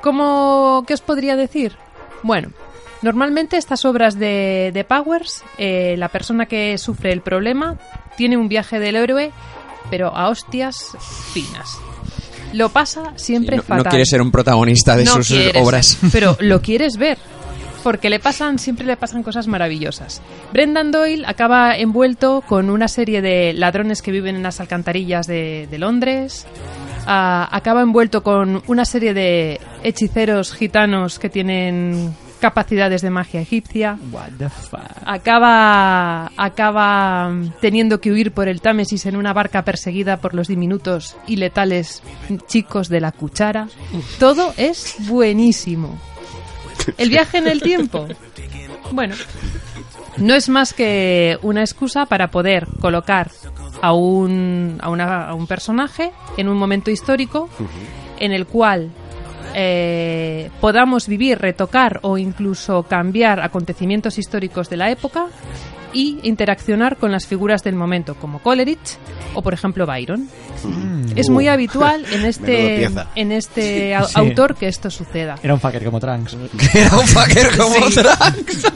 ¿Cómo, 0.00 0.84
¿Qué 0.86 0.94
os 0.94 1.00
podría 1.00 1.36
decir? 1.36 1.76
Bueno, 2.22 2.50
normalmente 3.02 3.56
estas 3.56 3.84
obras 3.84 4.18
de, 4.18 4.70
de 4.72 4.84
Powers, 4.84 5.42
eh, 5.56 5.96
la 5.98 6.08
persona 6.08 6.46
que 6.46 6.78
sufre 6.78 7.12
el 7.12 7.20
problema 7.20 7.76
tiene 8.16 8.36
un 8.36 8.48
viaje 8.48 8.78
del 8.78 8.96
héroe, 8.96 9.32
pero 9.90 10.14
a 10.14 10.28
hostias 10.28 10.96
finas. 11.32 11.78
Lo 12.52 12.70
pasa 12.70 13.12
siempre 13.16 13.56
no, 13.56 13.62
fatal. 13.62 13.84
no 13.84 13.90
quiere 13.90 14.06
ser 14.06 14.22
un 14.22 14.30
protagonista 14.30 14.96
de 14.96 15.04
No 15.04 15.14
sus 15.14 15.28
quieres, 15.28 15.62
obras. 15.62 15.98
Pero 16.12 16.36
lo 16.40 16.62
quieres 16.62 16.96
ver. 16.96 17.18
Porque 17.82 18.10
le 18.10 18.18
pasan, 18.18 18.58
siempre 18.58 18.86
le 18.86 18.96
pasan 18.96 19.22
cosas 19.22 19.46
maravillosas. 19.46 20.20
Brendan 20.52 20.90
Doyle 20.90 21.24
acaba 21.26 21.76
envuelto 21.76 22.42
con 22.46 22.70
una 22.70 22.88
serie 22.88 23.22
de 23.22 23.52
ladrones 23.52 24.02
que 24.02 24.10
viven 24.10 24.36
en 24.36 24.42
las 24.42 24.60
alcantarillas 24.60 25.26
de, 25.26 25.68
de 25.70 25.78
Londres. 25.78 26.46
Ah, 27.06 27.48
acaba 27.50 27.82
envuelto 27.82 28.22
con 28.22 28.62
una 28.66 28.84
serie 28.84 29.14
de 29.14 29.60
hechiceros 29.82 30.52
gitanos 30.52 31.18
que 31.18 31.30
tienen 31.30 32.14
capacidades 32.38 33.02
de 33.02 33.10
magia 33.10 33.40
egipcia. 33.40 33.98
What 34.12 34.30
the 34.38 34.48
fuck. 34.48 34.80
Acaba, 35.04 36.30
acaba 36.36 37.32
teniendo 37.60 38.00
que 38.00 38.12
huir 38.12 38.32
por 38.32 38.48
el 38.48 38.60
Támesis 38.60 39.06
en 39.06 39.16
una 39.16 39.32
barca 39.32 39.64
perseguida 39.64 40.18
por 40.18 40.34
los 40.34 40.48
diminutos 40.48 41.16
y 41.26 41.36
letales 41.36 42.02
chicos 42.46 42.88
de 42.88 43.00
la 43.00 43.12
cuchara. 43.12 43.68
Todo 44.18 44.54
es 44.56 44.96
buenísimo. 45.08 45.98
El 46.96 47.10
viaje 47.10 47.38
en 47.38 47.46
el 47.48 47.60
tiempo. 47.60 48.06
Bueno, 48.92 49.14
no 50.16 50.34
es 50.34 50.48
más 50.48 50.72
que 50.72 51.38
una 51.42 51.60
excusa 51.60 52.06
para 52.06 52.28
poder 52.30 52.66
colocar 52.80 53.30
a 53.82 53.92
un, 53.92 54.78
a, 54.80 54.88
una- 54.90 55.28
a 55.28 55.34
un 55.34 55.46
personaje 55.46 56.10
en 56.36 56.48
un 56.48 56.56
momento 56.56 56.90
histórico 56.90 57.48
en 58.18 58.32
el 58.32 58.46
cual 58.46 58.90
eh, 59.54 60.50
podamos 60.60 61.06
vivir, 61.08 61.38
retocar 61.38 62.00
o 62.02 62.18
incluso 62.18 62.82
cambiar 62.84 63.40
acontecimientos 63.40 64.18
históricos 64.18 64.68
de 64.70 64.76
la 64.76 64.90
época 64.90 65.26
y 65.92 66.18
interaccionar 66.22 66.96
con 66.96 67.10
las 67.12 67.26
figuras 67.26 67.62
del 67.64 67.74
momento, 67.74 68.14
como 68.14 68.40
Coleridge 68.40 68.96
o, 69.34 69.42
por 69.42 69.54
ejemplo, 69.54 69.86
Byron. 69.86 70.28
Es 71.16 71.28
muy 71.30 71.46
habitual 71.48 72.04
en 72.12 72.24
este, 72.24 72.88
en 73.14 73.32
este 73.32 73.94
au- 73.96 74.06
Sí. 74.06 74.12
autor 74.16 74.54
que 74.56 74.66
esto 74.68 74.90
suceda. 74.90 75.36
Era 75.42 75.54
un 75.54 75.60
fucker 75.60 75.84
como 75.84 76.00
Trunks. 76.00 76.36
Era 76.74 76.96
un 76.98 77.06
fucker 77.06 77.56
como 77.56 77.74
Sí. 77.88 77.94
Trunks. 77.94 78.72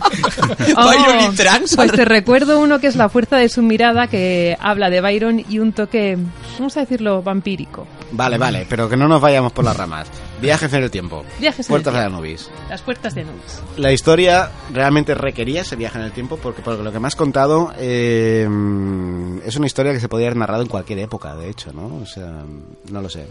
Oh, 0.77 0.85
Byron 0.87 1.33
y 1.33 1.37
Trunks. 1.37 1.77
Pues 1.77 1.92
te 1.92 2.05
recuerdo 2.05 2.61
uno 2.61 2.79
que 2.79 2.87
es 2.87 2.96
la 2.96 3.09
fuerza 3.09 3.37
de 3.37 3.48
su 3.48 3.62
mirada, 3.62 4.07
que 4.07 4.57
habla 4.61 4.90
de 4.90 5.01
Byron 5.01 5.44
y 5.48 5.59
un 5.59 5.72
toque, 5.72 6.16
vamos 6.59 6.77
a 6.77 6.81
decirlo, 6.81 7.22
vampírico. 7.22 7.87
Vale, 8.12 8.38
vale, 8.38 8.66
pero 8.68 8.88
que 8.88 8.96
no 8.96 9.09
nos 9.09 9.20
vayamos 9.20 9.53
por 9.53 9.64
las 9.64 9.77
ramas. 9.77 10.07
Viajes 10.42 10.72
en 10.74 10.83
el 10.83 10.90
tiempo. 10.90 11.24
Viajes 11.40 11.66
en 11.66 11.70
Puertas 11.70 11.94
el 11.94 12.00
de 12.00 12.05
tiempo. 12.07 12.16
Anubis. 12.18 12.50
Las 12.68 12.83
puertas 12.83 13.14
de 13.14 13.24
Nubes. 13.24 13.62
La 13.76 13.92
historia 13.92 14.50
realmente 14.72 15.14
requería 15.14 15.62
ese 15.62 15.76
viaje 15.76 15.98
en 15.98 16.05
el 16.05 16.12
tiempo 16.12 16.37
porque 16.37 16.61
por 16.62 16.78
lo 16.78 16.92
que 16.92 16.98
me 17.00 17.07
has 17.07 17.16
contado 17.16 17.72
eh, 17.78 18.46
es 19.44 19.57
una 19.57 19.66
historia 19.66 19.92
que 19.92 20.00
se 20.00 20.09
podría 20.09 20.28
haber 20.28 20.38
narrado 20.38 20.62
en 20.62 20.68
cualquier 20.68 20.98
época, 20.98 21.35
de 21.37 21.48
hecho, 21.48 21.72
¿no? 21.72 21.96
O 22.02 22.07
sea, 22.07 22.42
no 22.90 23.00
lo 23.00 23.09
sé. 23.09 23.26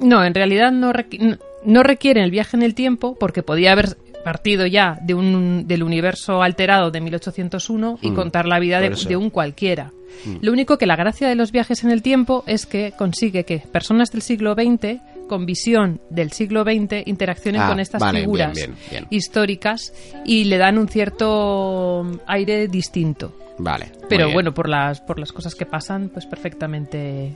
No, 0.00 0.24
en 0.24 0.34
realidad 0.34 0.72
no, 0.72 0.92
requ- 0.92 1.18
no- 1.20 1.36
no 1.64 1.82
requiere 1.82 2.22
el 2.24 2.30
viaje 2.30 2.56
en 2.56 2.62
el 2.62 2.74
tiempo 2.74 3.16
porque 3.18 3.42
podía 3.42 3.72
haber 3.72 3.96
partido 4.24 4.66
ya 4.66 4.98
de 5.02 5.14
un, 5.14 5.66
del 5.66 5.82
universo 5.82 6.42
alterado 6.42 6.90
de 6.90 7.00
1801 7.00 7.98
y 8.02 8.10
Mm, 8.10 8.14
contar 8.14 8.46
la 8.46 8.58
vida 8.60 8.80
de, 8.80 8.90
de 8.90 9.16
un 9.16 9.30
cualquiera. 9.30 9.90
Mm. 10.24 10.36
Lo 10.42 10.52
único 10.52 10.78
que 10.78 10.86
la 10.86 10.94
gracia 10.96 11.28
de 11.28 11.34
los 11.34 11.50
viajes 11.52 11.82
en 11.82 11.90
el 11.90 12.02
tiempo 12.02 12.44
es 12.46 12.66
que 12.66 12.92
consigue 12.96 13.44
que 13.44 13.58
personas 13.58 14.12
del 14.12 14.22
siglo 14.22 14.54
XX 14.54 15.00
con 15.32 15.46
visión 15.46 15.98
del 16.10 16.30
siglo 16.30 16.62
XX 16.62 17.06
interaccionen 17.06 17.62
Ah, 17.62 17.68
con 17.70 17.80
estas 17.80 18.02
vale, 18.02 18.20
figuras 18.20 18.52
bien, 18.52 18.74
bien, 18.74 18.90
bien. 18.90 19.06
históricas 19.08 19.94
y 20.26 20.44
le 20.44 20.58
dan 20.58 20.76
un 20.76 20.88
cierto 20.88 22.04
aire 22.26 22.68
distinto. 22.68 23.34
Vale. 23.56 23.92
Pero 24.10 24.30
bueno, 24.30 24.52
por 24.52 24.68
las, 24.68 25.00
por 25.00 25.18
las 25.18 25.32
cosas 25.32 25.54
que 25.54 25.64
pasan, 25.64 26.10
pues 26.10 26.26
perfectamente 26.26 27.34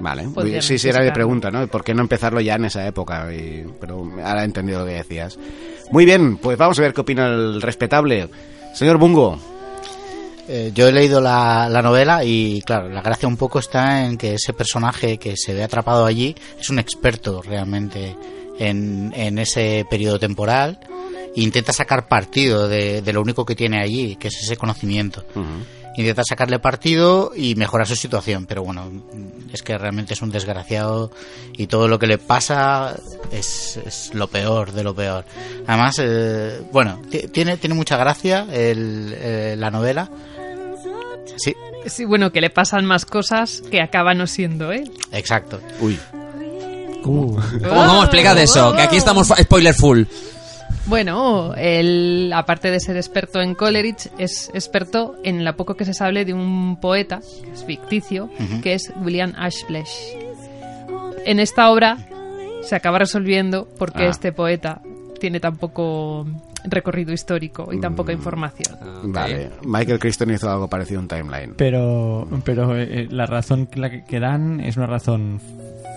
Vale, 0.00 0.26
sí, 0.62 0.78
sí, 0.78 0.88
era 0.88 1.02
mi 1.04 1.10
pregunta, 1.10 1.50
¿no? 1.50 1.66
¿Por 1.66 1.84
qué 1.84 1.92
no 1.92 2.00
empezarlo 2.00 2.40
ya 2.40 2.54
en 2.54 2.64
esa 2.64 2.86
época? 2.86 3.30
Y- 3.34 3.66
pero 3.78 4.10
ahora 4.24 4.40
he 4.40 4.46
entendido 4.46 4.80
lo 4.80 4.86
que 4.86 4.92
decías. 4.92 5.38
Muy 5.90 6.06
bien, 6.06 6.38
pues 6.38 6.56
vamos 6.56 6.78
a 6.78 6.82
ver 6.82 6.94
qué 6.94 7.02
opina 7.02 7.26
el 7.26 7.60
respetable. 7.60 8.28
Señor 8.72 8.96
Bungo, 8.96 9.38
Eh, 10.48 10.72
yo 10.74 10.86
he 10.88 10.92
leído 10.92 11.20
la, 11.22 11.68
la 11.70 11.80
novela 11.80 12.22
y, 12.24 12.60
claro, 12.62 12.88
la 12.90 13.00
gracia 13.00 13.26
un 13.26 13.36
poco 13.38 13.58
está 13.58 14.04
en 14.04 14.18
que 14.18 14.34
ese 14.34 14.52
personaje 14.52 15.16
que 15.18 15.36
se 15.36 15.54
ve 15.54 15.62
atrapado 15.64 16.04
allí 16.04 16.34
es 16.60 16.68
un 16.68 16.78
experto 16.78 17.40
realmente 17.40 18.14
en, 18.58 19.12
en 19.16 19.38
ese 19.38 19.86
periodo 19.88 20.18
temporal 20.18 20.78
e 21.34 21.40
intenta 21.40 21.72
sacar 21.72 22.08
partido 22.08 22.68
de, 22.68 23.00
de 23.02 23.12
lo 23.12 23.22
único 23.22 23.44
que 23.46 23.54
tiene 23.56 23.80
allí, 23.80 24.16
que 24.16 24.28
es 24.28 24.34
ese 24.42 24.56
conocimiento. 24.56 25.24
Intenta 25.96 26.22
sacarle 26.24 26.58
partido 26.58 27.30
y 27.36 27.54
mejorar 27.54 27.86
su 27.86 27.94
situación, 27.94 28.46
pero 28.46 28.64
bueno, 28.64 28.90
es 29.52 29.62
que 29.62 29.78
realmente 29.78 30.12
es 30.14 30.22
un 30.22 30.30
desgraciado 30.30 31.10
y 31.56 31.68
todo 31.68 31.86
lo 31.86 32.00
que 32.00 32.08
le 32.08 32.18
pasa 32.18 32.96
es, 33.30 33.76
es 33.86 34.10
lo 34.12 34.26
peor 34.26 34.72
de 34.72 34.82
lo 34.82 34.92
peor. 34.94 35.24
Además, 35.68 36.00
eh, 36.02 36.60
bueno, 36.72 37.00
ti- 37.10 37.28
tiene, 37.28 37.56
tiene 37.58 37.76
mucha 37.76 37.96
gracia 37.96 38.44
el, 38.52 39.14
eh, 39.16 39.54
la 39.56 39.70
novela. 39.70 40.10
Sí, 41.36 41.54
Sí, 41.86 42.04
bueno, 42.06 42.32
que 42.32 42.40
le 42.40 42.48
pasan 42.48 42.86
más 42.86 43.04
cosas 43.04 43.62
que 43.70 43.82
acaba 43.82 44.14
no 44.14 44.26
siendo 44.26 44.72
él. 44.72 44.90
exacto. 45.12 45.60
Uy. 45.80 45.98
¿Cómo, 47.02 47.36
cómo 47.36 48.08
eso? 48.38 48.74
Que 48.74 48.80
aquí 48.82 48.96
estamos 48.96 49.28
spoiler 49.38 49.74
full. 49.74 50.04
Bueno, 50.86 51.54
él, 51.56 52.30
aparte 52.34 52.70
de 52.70 52.80
ser 52.80 52.96
experto 52.96 53.40
en 53.42 53.54
Coleridge, 53.54 54.08
es 54.18 54.50
experto 54.54 55.14
en 55.22 55.44
la 55.44 55.56
poco 55.56 55.76
que 55.76 55.84
se 55.84 55.92
sabe 55.94 56.24
de 56.24 56.32
un 56.34 56.78
poeta, 56.80 57.20
que 57.42 57.50
es 57.52 57.64
ficticio, 57.64 58.30
que 58.62 58.74
es 58.74 58.90
William 59.02 59.34
Ashflesh. 59.36 60.16
En 61.26 61.40
esta 61.40 61.70
obra 61.70 61.98
se 62.62 62.74
acaba 62.74 62.98
resolviendo 62.98 63.66
por 63.78 63.92
qué 63.92 64.04
Ah. 64.04 64.10
este 64.10 64.32
poeta 64.32 64.80
tiene 65.20 65.40
tan 65.40 65.56
poco 65.56 66.26
recorrido 66.64 67.12
histórico 67.12 67.68
y 67.72 67.80
tan 67.80 67.94
poca 67.94 68.12
Mm. 68.12 68.16
información. 68.16 68.76
Vale, 69.12 69.50
Michael 69.64 69.98
Crichton 69.98 70.30
hizo 70.32 70.50
algo 70.50 70.68
parecido 70.68 71.00
a 71.00 71.02
un 71.02 71.08
timeline. 71.08 71.54
Pero, 71.56 72.26
pero 72.44 72.76
eh, 72.76 73.06
la 73.10 73.26
razón 73.26 73.66
que, 73.66 73.80
la 73.80 73.90
que- 73.90 74.20
dan 74.20 74.60
es 74.60 74.76
una 74.76 74.86
razón 74.86 75.40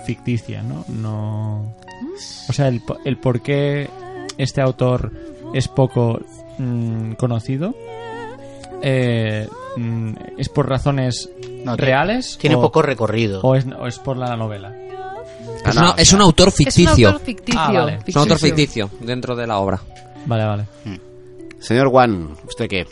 ficticia, 0.05 0.61
¿no? 0.63 0.85
No. 0.89 1.75
O 2.49 2.53
sea, 2.53 2.67
el, 2.67 2.81
po- 2.81 2.97
el 3.05 3.17
por 3.17 3.41
qué 3.41 3.89
este 4.37 4.61
autor 4.61 5.11
es 5.53 5.67
poco 5.67 6.19
mm, 6.57 7.13
conocido 7.13 7.73
eh, 8.81 9.47
mm, 9.77 10.13
es 10.37 10.49
por 10.49 10.69
razones 10.69 11.29
No, 11.63 11.75
tiene- 11.75 11.77
reales. 11.77 12.37
Tiene 12.39 12.55
o- 12.55 12.61
poco 12.61 12.81
recorrido. 12.81 13.41
O 13.41 13.55
es, 13.55 13.65
o 13.65 13.87
es 13.87 13.99
por 13.99 14.17
la 14.17 14.35
novela. 14.35 14.73
Es, 15.65 15.75
una- 15.75 15.95
es 15.97 16.13
un 16.13 16.21
autor 16.21 16.49
Es 16.49 16.53
un 16.59 16.65
ficticio. 16.65 17.07
autor 17.09 17.21
ficticio. 17.21 17.59
Ah, 17.61 17.71
vale. 17.71 17.99
Es 18.05 18.15
un 18.15 18.21
autor 18.21 18.39
ficticio 18.39 18.89
dentro 18.99 19.35
de 19.35 19.47
la 19.47 19.57
obra. 19.59 19.81
Vale, 20.25 20.45
vale. 20.45 20.63
Señor 21.59 21.89
Juan, 21.89 22.29
¿usted 22.47 22.67
qué? 22.67 22.85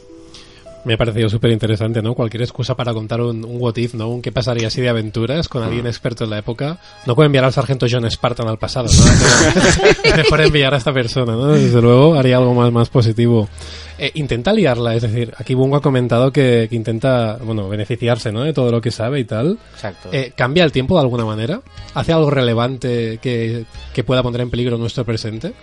Me 0.86 0.94
ha 0.94 0.98
parecido 0.98 1.28
súper 1.30 1.50
interesante, 1.50 2.00
¿no? 2.04 2.14
Cualquier 2.14 2.44
excusa 2.44 2.76
para 2.76 2.94
contar 2.94 3.20
un, 3.20 3.44
un 3.44 3.60
what 3.60 3.76
if, 3.78 3.96
¿no? 3.96 4.08
Un 4.08 4.22
qué 4.22 4.32
pasaría 4.32 4.68
así 4.68 4.82
de 4.82 4.90
aventuras 4.90 5.50
con 5.50 5.64
alguien 5.64 5.88
experto 5.88 6.26
en 6.26 6.30
la 6.30 6.38
época. 6.38 6.80
No 7.08 7.16
puede 7.16 7.26
enviar 7.26 7.44
al 7.44 7.52
sargento 7.54 7.88
John 7.90 8.10
Spartan 8.10 8.48
al 8.48 8.60
pasado, 8.60 8.88
¿no? 8.88 10.16
Mejor 10.16 10.42
enviar 10.42 10.76
a 10.76 10.78
esta 10.78 10.94
persona, 10.94 11.34
¿no? 11.34 11.48
Desde 11.48 11.82
luego 11.82 12.14
haría 12.14 12.38
algo 12.38 12.54
más, 12.54 12.72
más 12.72 12.90
positivo. 12.90 13.50
Eh, 13.98 14.12
intenta 14.14 14.54
liarla, 14.54 14.94
es 14.94 15.02
decir, 15.02 15.34
aquí 15.40 15.56
Bungo 15.56 15.78
ha 15.78 15.82
comentado 15.82 16.32
que, 16.32 16.68
que 16.70 16.76
intenta, 16.76 17.38
bueno, 17.38 17.68
beneficiarse, 17.68 18.32
¿no? 18.32 18.44
De 18.44 18.54
todo 18.54 18.70
lo 18.72 18.80
que 18.80 18.92
sabe 18.92 19.20
y 19.20 19.26
tal. 19.26 19.58
Exacto. 19.74 20.10
Eh, 20.12 20.34
¿Cambia 20.36 20.64
el 20.66 20.72
tiempo 20.72 20.94
de 20.96 21.02
alguna 21.02 21.26
manera? 21.26 21.62
¿Hace 21.96 22.14
algo 22.14 22.30
relevante 22.30 23.18
que, 23.20 23.66
que 23.92 24.04
pueda 24.04 24.22
poner 24.22 24.42
en 24.42 24.52
peligro 24.52 24.78
nuestro 24.78 25.04
presente? 25.04 25.54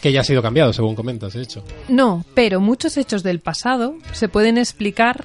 Que 0.00 0.12
ya 0.12 0.20
ha 0.22 0.24
sido 0.24 0.42
cambiado, 0.42 0.72
según 0.72 0.94
comentas, 0.94 1.32
de 1.34 1.42
hecho. 1.42 1.62
No, 1.88 2.24
pero 2.34 2.60
muchos 2.60 2.96
hechos 2.96 3.22
del 3.22 3.40
pasado 3.40 3.94
se 4.12 4.28
pueden 4.28 4.56
explicar 4.58 5.24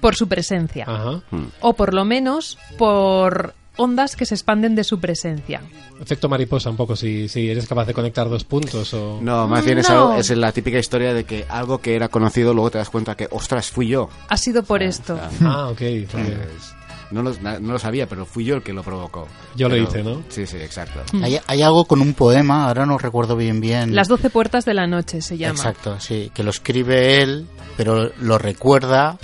por 0.00 0.14
su 0.14 0.28
presencia. 0.28 0.84
Ajá. 0.86 1.22
O 1.60 1.72
por 1.74 1.94
lo 1.94 2.04
menos 2.04 2.58
por 2.78 3.54
ondas 3.76 4.14
que 4.14 4.24
se 4.24 4.34
expanden 4.36 4.76
de 4.76 4.84
su 4.84 5.00
presencia. 5.00 5.60
Efecto 6.00 6.28
mariposa, 6.28 6.70
un 6.70 6.76
poco, 6.76 6.94
si, 6.94 7.28
si 7.28 7.48
eres 7.50 7.66
capaz 7.66 7.86
de 7.86 7.94
conectar 7.94 8.28
dos 8.28 8.44
puntos 8.44 8.94
o... 8.94 9.18
No, 9.20 9.48
más 9.48 9.64
bien 9.64 9.78
es, 9.78 9.90
algo- 9.90 10.14
es 10.14 10.30
la 10.30 10.52
típica 10.52 10.78
historia 10.78 11.12
de 11.12 11.24
que 11.24 11.44
algo 11.48 11.78
que 11.78 11.96
era 11.96 12.08
conocido 12.08 12.54
luego 12.54 12.70
te 12.70 12.78
das 12.78 12.90
cuenta 12.90 13.16
que, 13.16 13.26
ostras, 13.32 13.70
fui 13.70 13.88
yo. 13.88 14.08
Ha 14.28 14.36
sido 14.36 14.62
por 14.62 14.82
esto. 14.82 15.18
Ah, 15.40 15.68
ok. 15.70 15.78
Pues, 16.12 16.74
no, 17.14 17.22
lo, 17.22 17.34
no 17.40 17.72
lo 17.72 17.78
sabía, 17.78 18.06
pero 18.08 18.26
fui 18.26 18.44
yo 18.44 18.56
el 18.56 18.62
que 18.62 18.72
lo 18.74 18.82
provocó. 18.82 19.26
Yo 19.56 19.68
lo 19.68 19.76
hice, 19.76 20.02
¿no? 20.02 20.22
Sí, 20.28 20.46
sí, 20.46 20.56
exacto. 20.58 21.00
Hay, 21.22 21.38
hay 21.46 21.62
algo 21.62 21.86
con 21.86 22.02
un 22.02 22.12
poema, 22.12 22.66
ahora 22.68 22.84
no 22.84 22.98
recuerdo 22.98 23.36
bien 23.36 23.60
bien. 23.60 23.94
Las 23.94 24.08
doce 24.08 24.28
puertas 24.28 24.64
de 24.66 24.74
la 24.74 24.86
noche 24.86 25.22
se 25.22 25.38
llama. 25.38 25.54
Exacto, 25.54 25.98
sí, 26.00 26.30
que 26.34 26.42
lo 26.42 26.50
escribe 26.50 27.22
él, 27.22 27.46
pero 27.76 28.10
lo 28.20 28.36
recuerda 28.38 29.16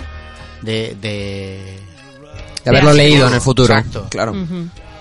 de... 0.61 0.95
de... 0.99 1.77
De 2.63 2.69
haberlo 2.69 2.93
leído 2.93 3.27
en 3.27 3.33
el 3.33 3.41
futuro. 3.41 3.73
Exacto. 3.75 4.07
Claro. 4.09 4.35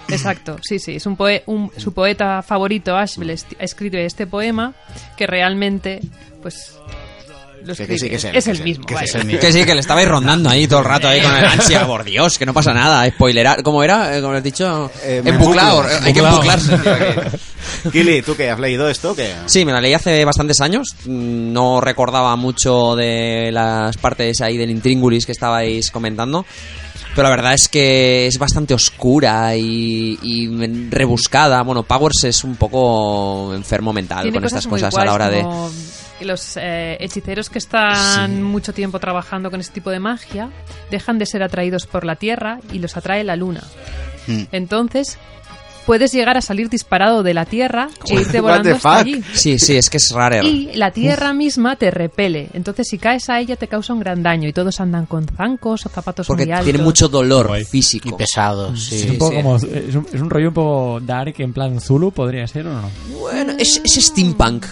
Exacto, 0.09 0.57
sí, 0.62 0.79
sí. 0.79 0.96
Es 0.96 1.07
un, 1.07 1.16
poe- 1.16 1.42
un- 1.46 1.70
su 1.76 1.92
poeta 1.92 2.42
favorito, 2.42 2.96
Ashbel, 2.96 3.31
ha 3.31 3.62
escrito 3.62 3.96
este 3.98 4.26
poema 4.26 4.74
que 5.16 5.26
realmente, 5.26 6.00
pues, 6.42 6.76
lo 7.64 7.75
Que- 7.75 7.83
escribe. 7.83 7.88
que 7.94 7.99
sí, 7.99 8.09
que 8.11 8.16
es 8.16 8.25
él, 8.25 8.37
es 8.37 8.44
que 8.44 8.51
el 8.51 8.57
es 8.59 8.62
mismo. 8.64 8.87
que 8.87 8.94
vaya. 8.94 9.05
Es 9.05 9.14
el 9.14 9.25
mío. 9.25 9.38
Que 9.40 9.53
sí, 9.53 9.64
que 9.64 9.75
le 9.75 9.81
estabais 9.81 10.09
rondando 10.09 10.49
ahí 10.51 10.66
todo 10.66 10.81
el 10.81 10.85
rato 10.85 11.09
ahí 11.09 11.20
con 11.20 11.35
el 11.37 11.44
ansia, 11.44 11.87
por 11.87 12.05
Dios, 12.05 12.38
que 12.38 12.46
no 12.46 12.53
pasa 12.55 12.73
nada, 12.73 13.09
spoilerar, 13.11 13.62
¿cómo 13.62 13.83
era? 13.83 14.16
Eh, 14.16 14.20
Como 14.23 14.35
has 14.35 14.42
dicho, 14.42 14.90
Eh, 15.03 15.20
me 15.25 15.31
embuclado, 15.31 15.85
hay 16.03 16.12
que 16.12 16.20
embuclarse. 16.20 16.77
Kili, 17.92 18.23
¿tú 18.27 18.37
qué? 18.37 18.51
¿Has 18.51 18.59
leído 18.61 18.88
esto? 18.88 19.14
¿Qué? 19.14 19.33
Sí, 19.46 19.64
me 19.64 19.73
la 19.73 19.81
leí 19.81 19.94
hace 19.94 20.25
bastantes 20.25 20.61
años, 20.61 20.88
mm, 21.05 21.53
no 21.53 21.81
recordaba 21.81 22.35
mucho 22.37 22.96
de 22.96 23.51
las 23.53 23.96
partes 23.96 24.40
ahí 24.40 24.57
del 24.57 24.70
intríngulis 24.70 25.27
que 25.27 25.33
estabais 25.33 25.90
comentando. 25.90 26.44
Pero 27.16 27.25
la 27.25 27.31
verdad 27.31 27.55
es 27.55 27.66
que 27.68 28.29
es 28.29 28.38
bastante 28.38 28.73
oscura 28.73 29.57
y, 29.57 30.16
y 30.23 30.88
rebuscada. 30.90 31.61
Bueno, 31.62 31.83
Powers 31.83 32.23
es 32.25 32.44
un 32.44 32.55
poco 32.55 33.53
enfermo 33.53 33.92
mental 33.92 34.23
Tiene 34.23 34.37
con 34.37 34.44
estas 34.44 34.64
cosas 34.68 34.94
a 34.96 35.05
la 35.05 35.12
hora 35.12 35.29
de... 35.29 35.44
Los 36.21 36.57
eh, 36.57 36.97
hechiceros 37.01 37.51
que 37.51 37.59
están 37.59 38.43
mucho 38.43 38.73
tiempo 38.73 38.99
trabajando 38.99 39.51
con 39.51 39.61
este 39.61 39.75
tipo 39.75 39.91
de 39.91 40.01
magia 40.01 40.51
dejan 40.91 41.19
de 41.19 41.27
ser 41.27 41.43
atraídos 41.43 41.87
por 41.87 42.05
la 42.05 42.17
Tierra 42.17 42.61
y 42.73 42.79
los 42.79 42.97
atrae 42.97 43.25
la 43.25 43.37
Luna. 43.37 43.63
Mm. 44.27 44.43
Entonces, 44.53 45.19
puedes 45.87 46.13
llegar 46.13 46.37
a 46.37 46.41
salir 46.43 46.69
disparado 46.69 47.23
de 47.23 47.35
la 47.35 47.47
Tierra 47.47 47.89
e 48.09 48.15
irte 48.15 48.41
volando 48.41 48.75
hasta 48.75 48.91
fuck? 48.91 48.99
allí. 49.01 49.23
Sí, 49.33 49.59
sí, 49.59 49.77
es 49.77 49.89
que 49.91 49.97
es 49.97 50.13
rarer. 50.13 50.45
Y 50.45 50.71
la 50.75 50.91
Tierra 50.93 51.33
misma 51.33 51.77
te 51.77 51.91
repele. 51.91 52.49
Entonces, 52.53 52.87
si 52.89 52.99
caes 52.99 53.29
a 53.31 53.41
ella, 53.41 53.57
te 53.57 53.67
causa 53.67 53.93
un 53.95 54.01
gran 54.01 54.23
daño. 54.23 54.47
Y 54.49 54.53
todos 54.53 54.79
andan 54.81 55.07
con 55.07 55.27
zancos 55.27 55.87
o 55.87 55.89
zapatos 55.89 56.27
Porque 56.27 56.45
muy 56.45 56.53
altos. 56.53 56.65
tiene 56.65 56.79
mucho 56.85 57.09
dolor 57.09 57.49
Guay. 57.49 57.63
Y 57.63 57.65
físico. 57.65 58.17
pesado, 58.17 58.75
Es 58.75 58.81
sí. 58.83 59.09
un, 59.11 59.19
poco 59.19 59.31
sí. 59.33 59.37
como, 59.43 59.57
es, 59.57 59.95
un, 59.95 60.07
es 60.13 60.21
un 60.21 60.31
rollo 60.31 60.49
un 60.49 60.55
poco 60.55 61.01
dark 61.01 61.35
en 61.39 61.53
plan 61.53 61.81
Zulu, 61.81 62.13
podría 62.13 62.47
ser 62.47 62.67
o 62.67 62.73
no. 62.75 62.91
Bueno, 63.19 63.55
es, 63.59 63.81
es 63.85 63.95
steampunk. 64.05 64.67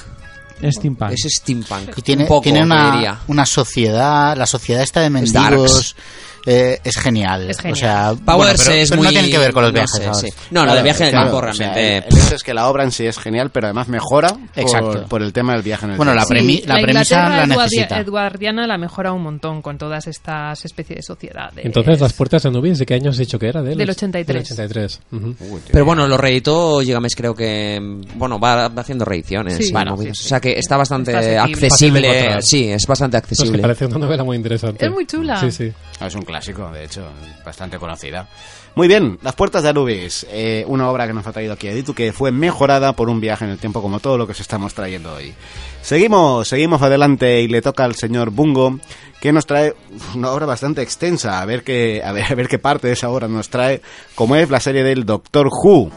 Es 0.61 0.77
steampunk. 0.77 1.13
Es 1.13 1.27
steampunk. 1.39 1.97
Y 1.97 2.03
tiene, 2.03 2.23
un 2.25 2.29
poco, 2.29 2.43
tiene 2.43 2.63
una, 2.63 3.21
una 3.29 3.47
sociedad, 3.47 4.37
la 4.37 4.47
sociedad 4.47 4.83
esta 4.83 5.01
de 5.01 5.11
mendigos 5.11 5.35
darks. 5.35 5.97
Eh, 6.47 6.79
es 6.85 6.97
genial. 6.99 7.51
Es 7.51 7.59
genial. 7.59 7.73
O 7.73 7.77
sea, 7.77 8.13
Powers 8.25 8.27
bueno, 8.37 8.53
pero, 8.65 8.73
es 8.75 8.89
pero 8.91 8.97
muy... 9.03 9.07
no 9.07 9.11
tienen 9.13 9.31
que 9.31 9.39
ver 9.39 9.53
con 9.53 9.63
los 9.65 9.73
no 9.73 9.79
viajes. 9.79 10.19
sé, 10.19 10.27
sí. 10.29 10.35
No, 10.51 10.65
no, 10.67 10.75
el 10.75 10.83
viaje 10.83 11.03
en 11.03 11.07
el 11.09 11.13
Claro, 11.13 11.31
tiempo 11.31 11.47
o 11.49 11.53
sea, 11.55 11.73
realmente... 11.75 11.97
el, 12.09 12.17
el 12.19 12.25
hecho 12.27 12.35
es 12.37 12.43
que 12.43 12.55
la 12.55 12.69
obra 12.69 12.85
en 12.85 12.93
sí 12.93 13.07
es 13.07 13.19
genial, 13.19 13.51
pero 13.51 13.67
además 13.67 13.89
mejora 13.89 14.29
por, 14.31 14.41
Exacto. 14.57 15.05
por 15.09 15.23
el 15.23 15.33
tema 15.33 15.53
del 15.55 15.63
viaje 15.63 15.85
en 15.87 15.91
el 15.93 15.97
Bueno, 15.97 16.15
la, 16.15 16.25
premi- 16.25 16.65
la 16.65 16.75
premisa 16.81 17.15
Inglaterra 17.17 17.47
la 17.47 17.57
necesita. 17.57 17.99
eduardiana 18.01 18.67
la 18.67 18.79
mejora 18.79 19.13
un 19.13 19.23
montón 19.23 19.63
con 19.63 19.79
todas 19.79 20.07
estas 20.07 20.65
especies 20.65 20.97
de 20.99 21.03
sociedades. 21.03 21.65
Entonces, 21.65 22.01
las 22.01 22.13
puertas 22.13 22.43
de 22.43 22.51
Nubis, 22.51 22.79
¿de 22.79 22.87
qué 22.87 22.95
año 22.95 23.11
has 23.11 23.19
dicho 23.19 23.39
que 23.39 23.49
era? 23.49 23.63
Del, 23.63 23.77
Del 23.79 23.91
83. 23.91 24.27
Del 24.27 24.43
83. 24.67 25.01
ujú. 25.13 25.27
Uy, 25.29 25.35
tío. 25.61 25.61
Pero 25.73 25.85
bueno, 25.85 26.07
lo 26.07 26.17
reeditó 26.17 26.81
Gigamesh 26.81 27.15
creo 27.17 27.35
que... 27.35 27.79
Bueno, 28.15 28.39
va 28.39 28.69
va 28.69 28.83
haciendo 28.83 29.05
reediciones. 29.05 29.57
Sí. 29.57 29.73
Bueno, 29.73 29.97
sí, 29.99 30.05
sí. 30.15 30.25
O 30.25 30.29
sea 30.29 30.41
que 30.41 30.53
está 30.59 30.77
bastante 30.77 31.11
Está 31.11 31.23
de 31.27 31.39
accesible. 31.39 32.09
encontrar. 32.09 32.43
Sí, 32.43 32.69
es 32.71 32.87
bastante 32.87 33.19
Pues 33.21 33.29
que 33.29 33.35
accesible. 33.35 33.63
parece 33.63 33.87
una 33.87 33.99
novela 33.99 34.25
muy 34.25 34.37
interesante. 34.37 34.85
Es 34.87 34.91
muy 34.93 35.07
chula. 35.07 35.41
Sí, 35.41 35.51
sí. 35.51 35.73
Es 36.01 36.15
un 36.15 36.23
clásico, 36.29 36.71
de 36.71 36.85
hecho, 36.85 37.09
bastante 37.45 37.79
conocida. 37.79 38.29
Muy 38.75 38.87
bien, 38.87 39.19
Las 39.23 39.35
Puertas 39.35 39.63
de 39.63 39.71
Anubis, 39.71 40.27
eh, 40.31 40.63
una 40.69 40.91
obra 40.91 41.07
que 41.07 41.15
nos 41.15 41.27
ha 41.27 41.33
traído 41.33 41.55
aquí 41.55 41.69
Editu, 41.69 41.95
que 41.95 42.13
fue 42.13 42.31
mejorada 42.31 42.93
por 42.93 43.09
un 43.09 43.19
viaje 43.19 43.47
en 43.47 43.51
el 43.51 43.59
tiempo, 43.59 43.81
como 43.81 43.99
todo 43.99 44.19
lo 44.19 44.27
que 44.27 44.33
os 44.33 44.41
estamos 44.41 44.75
trayendo 44.75 45.15
hoy. 45.15 45.35
Seguimos, 45.81 46.47
seguimos 46.47 46.83
adelante 46.83 47.41
y 47.41 47.49
le 47.49 47.63
toca 47.63 47.85
al 47.85 47.95
señor 47.95 48.31
Bungo, 48.31 48.79
que 49.21 49.33
nos 49.33 49.47
trae 49.47 49.75
una 50.15 50.31
obra 50.31 50.45
bastante 50.45 50.83
extensa, 50.83 51.41
a 51.41 51.47
ver 51.47 51.65
qué, 51.65 52.03
a 52.05 52.13
ver, 52.13 52.31
a 52.31 52.35
ver 52.35 52.47
qué 52.47 52.59
parte 52.59 52.89
de 52.89 52.93
esa 52.93 53.09
obra 53.09 53.27
nos 53.27 53.49
trae, 53.49 53.81
como 54.15 54.37
es 54.37 54.51
la 54.51 54.61
serie 54.61 54.85
del 54.85 55.07
Doctor 55.07 55.49
Who. 55.49 55.91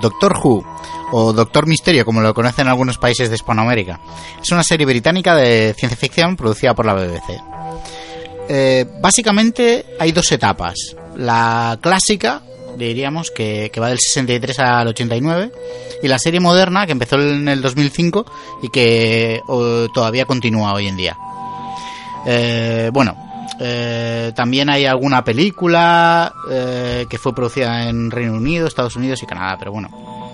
Doctor 0.00 0.38
Who, 0.42 0.64
o 1.12 1.32
Doctor 1.34 1.66
Misterio, 1.66 2.06
como 2.06 2.22
lo 2.22 2.32
conocen 2.32 2.62
en 2.66 2.70
algunos 2.70 2.96
países 2.96 3.28
de 3.28 3.36
Hispanoamérica. 3.36 4.00
Es 4.42 4.50
una 4.50 4.64
serie 4.64 4.86
británica 4.86 5.36
de 5.36 5.74
ciencia 5.76 5.98
ficción 5.98 6.36
producida 6.36 6.74
por 6.74 6.86
la 6.86 6.94
BBC. 6.94 7.49
Eh, 8.48 8.84
básicamente 9.00 9.84
hay 9.98 10.12
dos 10.12 10.30
etapas. 10.32 10.74
La 11.16 11.78
clásica, 11.80 12.42
diríamos, 12.76 13.30
que, 13.30 13.70
que 13.72 13.80
va 13.80 13.88
del 13.88 13.98
63 13.98 14.58
al 14.58 14.88
89, 14.88 15.52
y 16.02 16.08
la 16.08 16.18
serie 16.18 16.40
moderna, 16.40 16.86
que 16.86 16.92
empezó 16.92 17.16
en 17.20 17.48
el 17.48 17.60
2005 17.62 18.26
y 18.62 18.68
que 18.70 19.40
oh, 19.46 19.88
todavía 19.92 20.24
continúa 20.24 20.72
hoy 20.72 20.88
en 20.88 20.96
día. 20.96 21.16
Eh, 22.26 22.90
bueno, 22.92 23.16
eh, 23.60 24.32
también 24.34 24.70
hay 24.70 24.86
alguna 24.86 25.22
película 25.22 26.32
eh, 26.50 27.06
que 27.08 27.18
fue 27.18 27.34
producida 27.34 27.88
en 27.88 28.10
Reino 28.10 28.34
Unido, 28.34 28.66
Estados 28.66 28.96
Unidos 28.96 29.22
y 29.22 29.26
Canadá, 29.26 29.56
pero 29.58 29.72
bueno, 29.72 29.90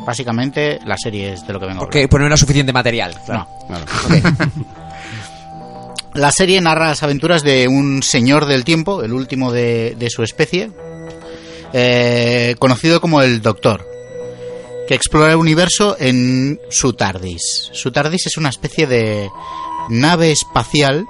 básicamente 0.07 0.79
la 0.85 0.97
serie 0.97 1.33
es 1.33 1.47
de 1.47 1.53
lo 1.53 1.59
que 1.59 1.67
vengo 1.67 1.81
a 1.81 1.85
hablar. 1.85 1.89
Porque 1.89 2.09
pues 2.09 2.21
no 2.21 2.27
era 2.27 2.37
suficiente 2.37 2.73
material. 2.73 3.15
Claro. 3.25 3.47
No. 3.69 3.77
La 6.17 6.33
serie 6.33 6.63
narra 6.63 6.89
las 6.89 7.03
aventuras 7.03 7.43
de 7.43 7.69
un 7.69 8.03
señor 8.03 8.47
del 8.47 8.65
tiempo, 8.65 9.03
el 9.03 9.13
último 9.13 9.53
de, 9.53 10.09
su 10.09 10.23
especie, 10.23 10.71
eh, 11.75 12.55
conocido 12.59 13.03
como 13.03 13.21
el 13.21 13.43
Doctor, 13.43 13.87
que 14.89 14.95
explora 14.95 15.33
el 15.33 15.37
universo 15.37 15.95
en 16.01 16.59
su 16.71 16.95
TARDIS. 16.95 17.71
Su 17.73 17.93
TARDIS 17.93 18.29
es 18.29 18.37
una 18.39 18.49
especie 18.49 18.87
de 18.87 19.29
nave 19.91 20.33
espacial 20.33 21.05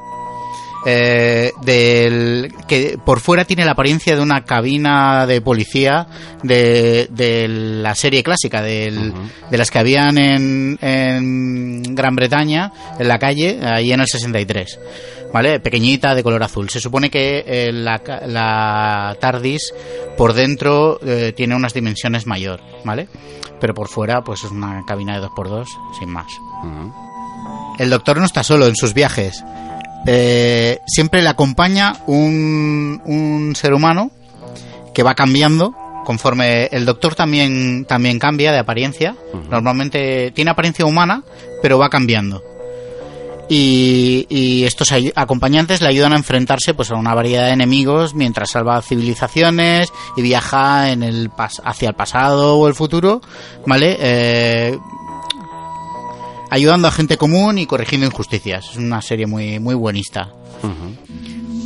eh, 0.87 1.53
del, 1.63 2.55
que 2.69 2.97
por 3.05 3.19
fuera 3.21 3.45
tiene 3.45 3.65
la 3.65 3.73
apariencia 3.73 4.15
de 4.15 4.23
una 4.23 4.45
cabina 4.45 5.27
de 5.27 5.41
policía 5.41 6.07
de, 6.43 7.09
de 7.11 7.49
la 7.49 7.95
serie 7.97 8.23
clásica, 8.23 8.63
del- 8.63 9.13
de 9.51 9.59
las 9.59 9.71
que 9.71 9.79
habían 9.81 10.17
en, 10.17 10.79
en 10.81 11.95
Gran 11.95 12.15
Bretaña, 12.15 12.73
en 12.99 13.09
la 13.09 13.19
calle, 13.19 13.59
ahí 13.63 13.93
en 13.93 14.01
el 14.01 14.07
63. 14.07 14.79
¿Vale? 15.33 15.59
Pequeñita, 15.61 16.15
de 16.15 16.23
color 16.23 16.43
azul. 16.45 16.71
Se 16.71 16.81
supone 16.81 17.11
que 17.11 17.45
eh, 17.47 17.73
la, 17.73 18.01
la 18.27 19.17
TARDIS 19.21 19.75
por 20.17 20.33
dentro 20.33 20.99
eh, 21.05 21.33
tiene 21.37 21.55
unas 21.57 21.75
dimensiones 21.75 22.27
mayor, 22.27 22.61
¿vale? 22.85 23.09
Pero 23.61 23.75
por 23.75 23.89
fuera, 23.89 24.23
pues 24.23 24.45
es 24.45 24.51
una 24.51 24.85
cabina 24.87 25.19
de 25.21 25.27
2x2, 25.27 25.67
sin 25.99 26.11
más. 26.11 26.27
El 27.79 27.91
doctor 27.91 28.19
no 28.19 28.25
está 28.25 28.43
solo 28.45 28.67
en 28.67 28.77
sus 28.77 28.95
viajes. 28.95 29.45
Eh, 30.07 30.79
siempre 30.87 31.23
le 31.23 31.29
acompaña 31.29 31.95
un, 32.07 33.01
un 33.05 33.55
ser 33.57 33.75
humano 33.75 34.11
que 34.95 35.03
va 35.03 35.15
cambiando 35.15 35.75
conforme 36.05 36.67
el 36.67 36.85
doctor 36.87 37.17
también 37.17 37.85
también 37.85 38.19
cambia 38.21 38.53
de 38.53 38.59
apariencia. 38.59 39.17
Normalmente 39.51 40.31
tiene 40.31 40.53
apariencia 40.53 40.87
humana, 40.87 41.23
pero 41.61 41.79
va 41.79 41.89
cambiando. 41.91 42.43
Y, 43.49 44.27
y 44.29 44.65
estos 44.65 44.93
acompañantes 45.15 45.81
le 45.81 45.89
ayudan 45.89 46.13
a 46.13 46.17
enfrentarse 46.17 46.75
pues 46.75 46.91
a 46.91 46.97
una 46.97 47.15
variedad 47.15 47.47
de 47.47 47.53
enemigos 47.53 48.13
mientras 48.15 48.51
salva 48.51 48.83
civilizaciones 48.83 49.93
y 50.17 50.23
viaja 50.23 50.91
en 50.91 51.05
el 51.05 51.31
pas- 51.31 51.61
hacia 51.65 51.89
el 51.91 51.95
pasado 51.95 52.57
o 52.57 52.67
el 52.67 52.75
futuro, 52.75 53.21
¿vale? 53.67 53.97
Eh, 54.01 54.79
ayudando 56.57 56.89
a 56.89 56.91
gente 56.91 57.17
común 57.17 57.59
y 57.59 57.67
corrigiendo 57.67 58.07
injusticias. 58.07 58.71
Es 58.73 58.77
una 58.77 59.01
serie 59.03 59.27
muy, 59.27 59.59
muy 59.61 59.75
buenista. 59.75 60.31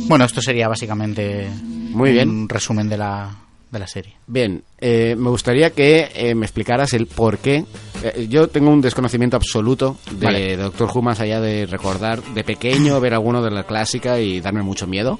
Bueno, 0.07 0.25
esto 0.25 0.41
sería 0.41 0.67
básicamente 0.67 1.47
Muy 1.91 2.11
bien. 2.11 2.29
un 2.29 2.49
resumen 2.49 2.89
de 2.89 2.97
la, 2.97 3.29
de 3.71 3.79
la 3.79 3.87
serie. 3.87 4.13
Bien, 4.27 4.61
eh, 4.79 5.15
me 5.17 5.29
gustaría 5.29 5.69
que 5.71 6.11
eh, 6.13 6.35
me 6.35 6.45
explicaras 6.45 6.93
el 6.93 7.07
por 7.07 7.37
qué. 7.37 7.63
Eh, 8.03 8.27
yo 8.29 8.49
tengo 8.49 8.69
un 8.71 8.81
desconocimiento 8.81 9.37
absoluto 9.37 9.97
de 10.11 10.25
Vale. 10.25 10.57
Doctor 10.57 10.89
Who, 10.93 11.01
más 11.01 11.19
allá 11.21 11.39
de 11.39 11.65
recordar 11.65 12.21
de 12.21 12.43
pequeño 12.43 12.99
ver 12.99 13.13
alguno 13.13 13.41
de 13.41 13.51
la 13.51 13.63
clásica 13.63 14.19
y 14.19 14.41
darme 14.41 14.61
mucho 14.63 14.87
miedo. 14.87 15.19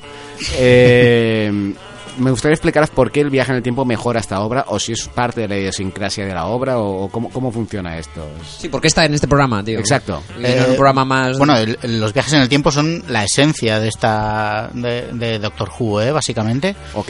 Eh, 2.18 2.22
me 2.22 2.32
gustaría 2.32 2.54
explicaras 2.54 2.90
por 2.90 3.12
qué 3.12 3.22
el 3.22 3.30
viaje 3.30 3.52
en 3.52 3.58
el 3.58 3.64
tiempo 3.64 3.86
mejora 3.86 4.20
esta 4.20 4.40
obra, 4.42 4.66
o 4.68 4.80
si 4.80 4.92
es 4.94 5.08
parte 5.08 5.42
de 5.42 5.48
la 5.48 5.58
idiosincrasia 5.58 6.26
de 6.26 6.34
la 6.34 6.46
obra, 6.48 6.78
o, 6.78 7.04
o 7.06 7.10
cómo, 7.10 7.30
cómo 7.30 7.52
funciona 7.52 7.98
esto. 7.98 8.26
Sí, 8.60 8.70
porque 8.70 8.88
está 8.88 9.06
en 9.06 9.14
este 9.14 9.28
programa, 9.28 9.64
tío. 9.64 9.80
Exacto. 9.80 10.22
No 10.38 10.48
en 10.48 10.70
un 10.70 10.76
programa 10.76 11.06
más. 11.06 11.38
Bueno, 11.38 11.56
el- 11.58 11.78
los 12.00 12.14
viajes 12.14 12.34
en 12.34 12.42
el 12.42 12.50
tiempo 12.50 12.72
son 12.72 13.04
la 13.08 13.24
esencia 13.24 13.80
de 13.80 13.88
esta 13.88 14.70
de, 14.74 15.12
de 15.14 15.40
Doctor 15.40 15.70
Who, 15.80 16.02
¿eh? 16.02 16.12
básicamente. 16.12 16.76
Ok. 16.94 17.10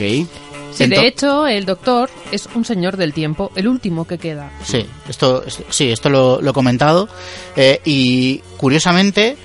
Sí, 0.74 0.86
de 0.86 1.06
hecho, 1.06 1.46
el 1.46 1.66
doctor 1.66 2.08
es 2.30 2.48
un 2.54 2.64
señor 2.64 2.96
del 2.96 3.12
tiempo, 3.12 3.52
el 3.56 3.68
último 3.68 4.06
que 4.06 4.16
queda. 4.16 4.50
Sí, 4.64 4.86
esto, 5.06 5.44
esto- 5.46 5.64
sí, 5.68 5.90
esto 5.92 6.08
lo, 6.08 6.40
lo 6.40 6.50
he 6.50 6.54
comentado. 6.54 7.08
Eh, 7.56 7.78
y 7.84 8.38
curiosamente, 8.56 9.36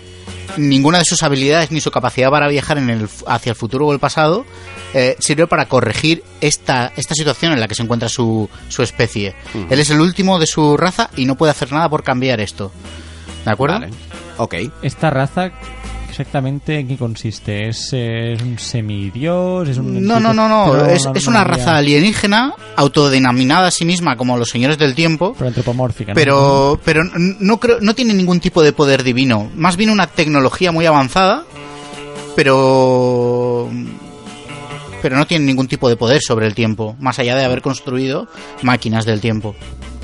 ninguna 0.56 1.00
de 1.00 1.06
sus 1.06 1.24
habilidades 1.24 1.72
ni 1.72 1.82
su 1.82 1.92
capacidad 1.92 2.30
para 2.30 2.48
viajar 2.48 2.78
en 2.78 2.90
el, 2.90 3.10
hacia 3.28 3.52
el 3.52 3.56
futuro 3.56 3.88
o 3.88 3.94
el 3.94 4.00
pasado 4.00 4.46
eh, 4.94 5.16
sirve 5.20 5.48
para 5.48 5.68
corregir 5.68 6.24
esta, 6.42 6.94
esta 6.96 7.14
situación 7.14 7.52
en 7.52 7.60
la 7.60 7.68
que 7.68 7.76
se 7.76 7.84
encuentra 7.84 8.10
su, 8.10 8.50
su 8.70 8.84
especie. 8.84 9.36
Él 9.70 9.80
es 9.80 9.90
el 9.90 10.00
último 10.00 10.40
de 10.40 10.48
su 10.48 10.78
raza 10.78 11.10
y 11.16 11.26
no 11.26 11.36
puede 11.36 11.52
hacer 11.52 11.72
nada 11.72 11.90
por 11.90 12.04
cambiar 12.04 12.40
esto. 12.40 12.72
¿De 13.44 13.52
acuerdo? 13.52 13.80
Vale. 13.80 13.92
Ok. 14.38 14.56
¿Esta 14.82 15.10
raza 15.10 15.52
exactamente 16.20 16.80
en 16.80 16.88
qué 16.88 16.98
consiste? 16.98 17.70
¿Es, 17.70 17.94
es 17.94 18.42
un 18.42 18.58
semidios? 18.58 19.70
¿Es 19.70 19.78
un 19.78 20.04
No, 20.04 20.20
no, 20.20 20.34
no, 20.34 20.50
no. 20.50 20.86
Es, 20.88 21.08
es 21.14 21.28
una 21.28 21.44
raza 21.44 21.78
alienígena 21.78 22.54
autodenominada 22.76 23.68
a 23.68 23.72
sí 23.72 23.86
misma 23.86 24.18
como 24.18 24.36
los 24.38 24.50
señores 24.50 24.80
del 24.80 24.96
tiempo. 24.96 25.36
Pero 25.38 25.48
antropomórfica, 25.50 26.14
¿no? 26.14 26.16
Pero, 26.16 26.80
pero 26.84 27.04
no 27.04 27.60
creo, 27.60 27.80
no 27.82 27.94
tiene 27.94 28.16
ningún 28.16 28.40
tipo 28.40 28.64
de 28.64 28.74
poder 28.74 29.04
divino. 29.04 29.52
Más 29.56 29.78
bien 29.78 29.92
una 29.92 30.08
tecnología 30.08 30.72
muy 30.72 30.88
avanzada, 30.88 31.44
pero 32.36 33.70
pero 35.02 35.16
no 35.16 35.28
tiene 35.28 35.46
ningún 35.46 35.68
tipo 35.68 35.88
de 35.88 35.96
poder 35.96 36.22
sobre 36.22 36.48
el 36.48 36.56
tiempo, 36.56 36.96
más 37.00 37.20
allá 37.20 37.36
de 37.36 37.46
haber 37.46 37.62
construido 37.62 38.28
máquinas 38.64 39.06
del 39.06 39.22
tiempo. 39.22 39.56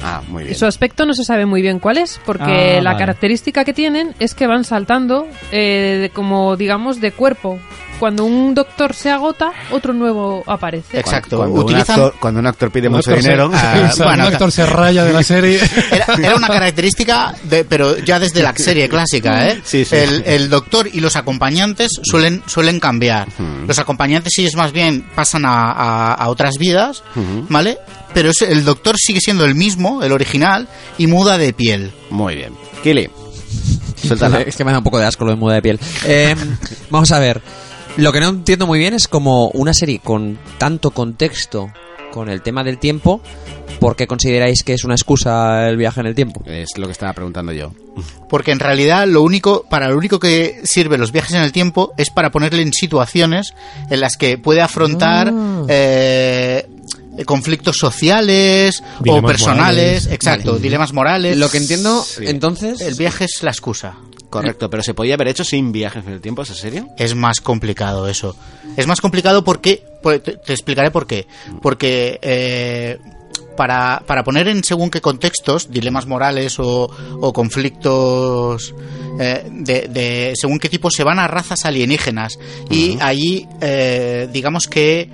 Ah, 0.04 0.22
muy 0.28 0.44
bien. 0.44 0.56
Su 0.56 0.66
aspecto 0.66 1.06
no 1.06 1.14
se 1.14 1.24
sabe 1.24 1.46
muy 1.46 1.62
bien 1.62 1.80
cuál 1.80 1.98
es, 1.98 2.20
porque 2.26 2.78
Ah, 2.78 2.82
la 2.82 2.92
vale. 2.92 3.00
característica 3.00 3.64
que 3.66 3.74
tienen 3.74 4.14
es 4.20 4.34
que 4.36 4.48
van 4.48 4.64
saltando 4.66 5.28
eh, 5.52 6.00
de- 6.02 6.10
como, 6.10 6.56
digamos, 6.58 7.00
de 7.02 7.12
cuerpo. 7.12 7.60
Cuando 8.00 8.26
un 8.26 8.54
doctor 8.54 8.94
se 8.94 9.12
agota, 9.12 9.52
otro 9.72 9.94
nuevo 9.94 10.44
aparece. 10.48 11.00
Exacto. 11.00 11.38
Cuando, 11.38 11.62
Utilizan- 11.64 11.96
un 12.00 12.06
actor, 12.06 12.16
cuando 12.20 12.40
un 12.42 12.48
actor 12.48 12.72
pide 12.72 12.88
Un 12.88 12.96
mucho 12.96 13.12
actor 13.12 13.24
se- 13.24 13.30
dinero. 13.30 13.52
Ah, 13.54 13.88
o 13.90 13.96
sea, 13.96 14.06
bueno, 14.08 14.28
un 14.28 14.34
actor 14.34 14.52
se 14.52 14.66
raya 14.66 15.06
de 15.06 15.14
la 15.14 15.24
serie. 15.24 15.60
Era, 15.92 16.06
era 16.16 16.36
una 16.36 16.48
característica, 16.48 17.34
de, 17.44 17.64
pero 17.64 17.98
ya 18.00 18.20
desde 18.20 18.42
la 18.42 18.54
serie 18.56 18.90
clásica, 18.90 19.48
¿eh? 19.48 19.62
Sí, 19.64 19.86
sí. 19.86 19.96
El, 19.96 20.24
el 20.26 20.50
doctor 20.50 20.90
y 20.92 21.00
los 21.00 21.16
acompañantes 21.16 21.92
suelen, 22.04 22.44
suelen 22.46 22.80
cambiar. 22.82 23.28
Los 23.68 23.80
acompañantes, 23.80 24.34
sí, 24.36 24.46
es 24.46 24.56
más 24.56 24.74
bien, 24.74 25.06
pasan 25.16 25.46
a, 25.46 25.72
a- 25.72 26.14
a 26.14 26.30
otras 26.30 26.58
vidas, 26.58 27.04
¿vale? 27.48 27.78
Pero 28.14 28.30
es- 28.30 28.42
el 28.42 28.64
doctor 28.66 28.96
sigue 28.98 29.20
siendo 29.20 29.46
el 29.46 29.56
mismo, 29.56 30.04
el 30.04 30.12
original, 30.12 30.68
y 30.98 31.08
muda 31.08 31.38
de 31.38 31.54
piel. 31.54 31.92
Muy 32.10 32.36
bien. 32.36 32.54
Kili, 32.84 33.10
suéltala. 34.06 34.42
Es 34.48 34.56
que 34.56 34.64
me 34.64 34.72
da 34.72 34.80
un 34.80 34.84
poco 34.84 35.00
de 35.00 35.06
asco 35.06 35.26
lo 35.26 35.32
de 35.32 35.38
muda 35.38 35.56
de 35.56 35.62
piel. 35.62 35.80
Eh, 36.06 36.36
vamos 36.90 37.12
a 37.12 37.20
ver. 37.20 37.42
Lo 37.98 38.12
que 38.12 38.20
no 38.20 38.30
entiendo 38.30 38.66
muy 38.68 38.80
bien 38.80 38.94
es 38.94 39.08
como 39.08 39.50
una 39.50 39.74
serie 39.74 40.00
con 40.00 40.40
tanto 40.58 40.92
contexto 40.92 41.72
con 42.12 42.30
el 42.30 42.42
tema 42.44 42.64
del 42.64 42.78
tiempo, 42.78 43.22
¿por 43.80 43.96
qué 43.96 44.06
consideráis 44.06 44.64
que 44.64 44.74
es 44.74 44.84
una 44.84 44.94
excusa 44.94 45.68
el 45.68 45.78
viaje 45.78 46.00
en 46.00 46.06
el 46.06 46.14
tiempo? 46.14 46.44
Es 46.46 46.70
lo 46.78 46.86
que 46.86 46.92
estaba 46.92 47.14
preguntando 47.14 47.52
yo. 47.54 47.72
Porque 48.30 48.52
en 48.52 48.60
realidad 48.60 49.08
lo 49.08 49.24
único, 49.24 49.64
para 49.68 49.90
lo 49.90 49.98
único 49.98 50.20
que 50.20 50.62
sirven 50.64 51.00
los 51.00 51.12
viajes 51.12 51.34
en 51.34 51.42
el 51.42 51.52
tiempo 51.52 51.92
es 51.98 52.12
para 52.12 52.30
ponerle 52.30 52.62
en 52.62 52.72
situaciones 52.72 53.54
en 53.90 54.00
las 54.00 54.16
que 54.18 54.38
puede 54.38 54.62
afrontar 54.62 55.34
eh, 55.70 56.68
conflictos 57.26 57.78
sociales 57.78 58.84
o 59.08 59.22
personales, 59.22 60.04
morales. 60.04 60.08
exacto, 60.08 60.52
Vale. 60.52 60.62
dilemas 60.64 60.94
morales. 60.94 61.38
Lo 61.38 61.50
que 61.50 61.58
entiendo, 61.58 62.06
entonces... 62.22 62.82
El 62.82 62.96
viaje 62.96 63.26
es 63.26 63.44
la 63.44 63.52
excusa. 63.52 63.96
Correcto, 64.30 64.70
pero 64.70 64.82
se 64.82 64.96
podía 64.96 65.14
haber 65.14 65.28
hecho 65.28 65.44
sin 65.44 65.72
viajes 65.72 66.06
en 66.08 66.14
el 66.14 66.22
tiempo, 66.22 66.42
¿es 66.42 66.50
en 66.50 66.56
serio? 66.56 66.88
Es 66.98 67.14
más 67.14 67.40
complicado 67.40 68.08
eso. 68.08 68.36
Es 68.78 68.88
más 68.88 69.00
complicado 69.00 69.44
porque... 69.44 69.84
Te, 70.04 70.20
te 70.20 70.54
explicaré 70.54 70.92
por 70.92 71.06
qué. 71.08 71.28
Porque... 71.62 72.20
eh, 72.22 72.98
para, 73.56 74.04
para 74.08 74.24
poner 74.24 74.48
en 74.48 74.64
según 74.64 74.90
qué 74.90 75.02
contextos, 75.02 75.70
dilemas 75.72 76.08
morales 76.08 76.60
o, 76.60 76.90
o 77.22 77.34
conflictos 77.34 78.74
eh, 79.20 79.48
de, 79.52 79.88
de 79.90 80.34
según 80.36 80.60
qué 80.60 80.70
tipo, 80.70 80.90
se 80.90 81.04
van 81.04 81.20
a 81.20 81.28
razas 81.28 81.66
alienígenas. 81.66 82.40
Y 82.70 82.98
allí, 83.00 83.48
eh, 83.62 84.28
digamos 84.32 84.68
que 84.68 85.08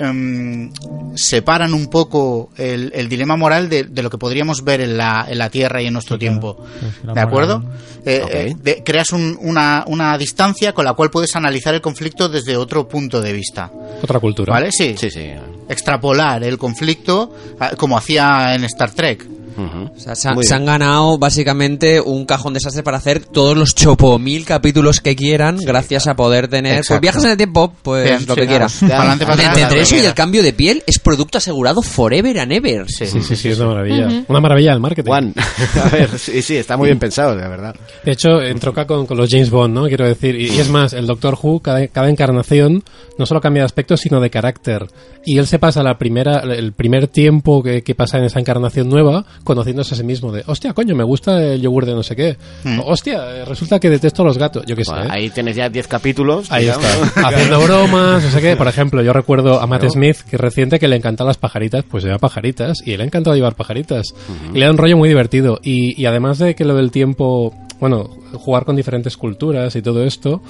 em, 0.00 0.72
separan 1.14 1.74
un 1.74 1.88
poco 1.88 2.50
el, 2.56 2.90
el 2.94 3.08
dilema 3.08 3.36
moral 3.36 3.68
de, 3.68 3.84
de 3.84 4.02
lo 4.02 4.10
que 4.10 4.18
podríamos 4.18 4.64
ver 4.64 4.80
en 4.80 4.96
la, 4.96 5.26
en 5.28 5.38
la 5.38 5.50
Tierra 5.50 5.82
y 5.82 5.86
en 5.86 5.92
nuestro 5.92 6.18
tiempo. 6.18 6.64
¿De 7.02 7.20
acuerdo? 7.20 7.62
Eh, 8.04 8.22
eh, 8.30 8.54
de- 8.62 8.82
creas 8.84 9.10
un- 9.12 9.36
una, 9.40 9.84
una 9.86 10.16
distancia 10.16 10.72
con 10.72 10.84
la 10.84 10.94
cual 10.94 11.10
puedes 11.10 11.36
analizar 11.36 11.74
el 11.74 11.80
conflicto 11.80 12.28
desde 12.28 12.56
otro 12.56 12.88
punto 12.88 13.20
de 13.20 13.32
vista. 13.32 13.70
Otra 14.02 14.18
cultura. 14.20 14.52
¿Vale? 14.54 14.70
Sí. 14.72 14.94
Sí, 14.98 15.10
sí. 15.10 15.30
Extrapolar 15.68 16.42
el 16.42 16.58
conflicto 16.58 17.32
ah, 17.60 17.72
como 17.76 17.96
hacía 17.96 18.54
en 18.54 18.64
Star 18.64 18.90
Trek. 18.92 19.26
Ujú. 19.56 19.92
O 19.96 19.98
sea, 20.00 20.14
se, 20.14 20.28
han- 20.28 20.42
se 20.42 20.58
ganado 20.60 21.18
básicamente 21.18 22.00
un 22.00 22.26
cajón 22.26 22.54
desastre 22.54 22.82
para 22.82 22.98
hacer 22.98 23.20
todos 23.24 23.56
los 23.56 23.74
chopo 23.74 24.18
mil 24.18 24.44
capítulos 24.44 25.00
que 25.00 25.16
quieran 25.16 25.56
gracias 25.58 26.06
a 26.06 26.14
poder 26.16 26.48
tener 26.48 26.82
pues, 26.86 27.00
viajes 27.00 27.24
en 27.24 27.30
el 27.30 27.36
tiempo, 27.36 27.72
pues 27.82 28.04
Bien, 28.04 28.26
lo 28.26 28.34
sí, 28.34 28.40
que 28.40 28.46
quieras. 28.46 28.82
Entre 28.82 29.80
eso 29.80 29.96
y 29.96 30.00
el 30.00 30.14
cambio 30.14 30.42
de 30.42 30.52
piel 30.52 30.82
es 30.86 30.98
producto 30.98 31.38
asegurado 31.38 31.82
forever 31.82 32.38
and 32.40 32.52
ever. 32.52 32.86
Sí. 32.88 33.06
Sí, 33.06 33.20
sí, 33.22 33.36
sí, 33.36 33.48
es 33.48 33.58
una 33.58 33.68
maravilla. 33.74 34.24
Una 34.28 34.40
maravilla 34.40 34.72
del 34.72 34.80
marketing. 34.80 35.08
Juan, 35.08 35.34
a 35.84 35.88
ver, 35.88 36.18
sí, 36.18 36.42
sí, 36.42 36.56
está 36.56 36.76
muy 36.76 36.86
bien 36.88 36.98
pensado, 36.98 37.34
de 37.36 37.48
verdad. 37.48 37.74
De 38.04 38.12
hecho, 38.12 38.40
entroca 38.42 38.86
con, 38.86 39.06
con 39.06 39.16
los 39.16 39.28
James 39.30 39.50
Bond, 39.50 39.74
¿no? 39.74 39.86
Quiero 39.86 40.06
decir. 40.06 40.34
Y, 40.40 40.48
y 40.50 40.60
es 40.60 40.68
más, 40.68 40.92
el 40.92 41.06
Doctor 41.06 41.38
Who, 41.40 41.60
cada, 41.60 41.86
cada 41.88 42.08
encarnación, 42.10 42.82
no 43.18 43.26
solo 43.26 43.40
cambia 43.40 43.62
de 43.62 43.66
aspecto, 43.66 43.96
sino 43.96 44.20
de 44.20 44.30
carácter. 44.30 44.86
Y 45.24 45.38
él 45.38 45.46
se 45.46 45.58
pasa 45.58 45.82
la 45.82 45.98
primera, 45.98 46.40
el 46.40 46.72
primer 46.72 47.06
tiempo 47.08 47.62
que, 47.62 47.82
que 47.82 47.94
pasa 47.94 48.18
en 48.18 48.24
esa 48.24 48.40
encarnación 48.40 48.88
nueva, 48.88 49.24
conociéndose 49.44 49.94
a 49.94 49.96
sí 49.96 50.04
mismo 50.04 50.32
de, 50.32 50.42
hostia, 50.46 50.72
coño, 50.72 50.94
me 50.94 51.04
gusta 51.04 51.42
el 51.42 51.60
yogur 51.60 51.86
de 51.86 51.94
no 51.94 52.02
sé 52.02 52.14
qué. 52.16 52.36
O, 52.84 52.92
hostia, 52.92 53.44
resulta 53.44 53.78
que 53.80 53.90
detesto 53.90 54.24
los 54.24 54.38
gatos. 54.38 54.64
Yo 54.66 54.76
qué 54.76 54.84
sé. 54.84 54.92
¿eh? 54.92 55.06
ahí 55.08 55.30
tienes 55.30 55.56
ya 55.56 55.68
10 55.68 55.88
capítulos. 55.88 56.50
Ahí 56.52 56.64
digamos, 56.64 56.84
está. 56.84 57.20
Haciendo 57.28 57.60
bromas, 57.60 58.22
no 58.24 58.30
sé 58.30 58.40
qué. 58.40 58.56
Por 58.56 58.68
ejemplo, 58.68 59.02
yo 59.02 59.12
recuerdo 59.12 59.60
a 59.60 59.66
Matt 59.66 59.80
Claro. 59.80 59.92
Smith, 59.94 60.16
que 60.28 60.36
reciente 60.36 60.78
que 60.78 60.88
le 60.88 60.96
encantan 60.96 61.26
las 61.26 61.38
pajaritas, 61.38 61.84
pues 61.90 62.04
lleva 62.04 62.18
pajaritas. 62.18 62.78
Y 62.84 62.96
le 62.96 63.02
ha 63.02 63.06
encantado 63.06 63.34
llevar 63.36 63.54
pajaritas. 63.54 64.14
Y 64.54 64.58
le 64.58 64.64
da 64.66 64.70
un 64.70 64.78
rollo 64.78 64.96
muy 64.96 65.08
divertido. 65.08 65.58
Y, 65.62 66.00
y 66.00 66.06
además 66.06 66.38
de 66.38 66.54
que 66.54 66.64
lo 66.64 66.74
del 66.74 66.90
tiempo, 66.90 67.54
bueno, 67.80 68.04
jugar 68.34 68.64
con 68.64 68.76
diferentes 68.76 69.16
culturas 69.16 69.74
y 69.76 69.82
todo 69.82 70.04
esto, 70.04 70.42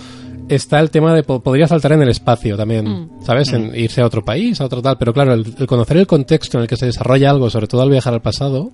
está 0.49 0.81
el 0.81 0.91
tema 0.91 1.15
de 1.15 1.23
po- 1.23 1.41
podría 1.41 1.67
saltar 1.69 1.93
en 1.93 2.03
el 2.03 2.09
espacio 2.09 2.57
también, 2.57 3.11
¿sabes? 3.25 3.53
En 3.53 3.73
irse 3.75 4.01
a 4.03 4.07
otro 4.07 4.25
país, 4.25 4.61
a 4.61 4.65
otro 4.65 4.83
tal. 4.83 4.99
Pero 4.99 5.13
claro, 5.13 5.33
el, 5.35 5.55
el 5.59 5.67
conocer 5.67 5.97
el 5.97 6.07
contexto 6.07 6.59
en 6.59 6.63
el 6.63 6.69
que 6.69 6.77
se 6.77 6.87
desarrolla 6.87 7.31
algo, 7.31 7.49
sobre 7.51 7.67
todo 7.69 7.83
al 7.83 7.91
viajar 7.91 8.13
al 8.15 8.21
pasado, 8.23 8.73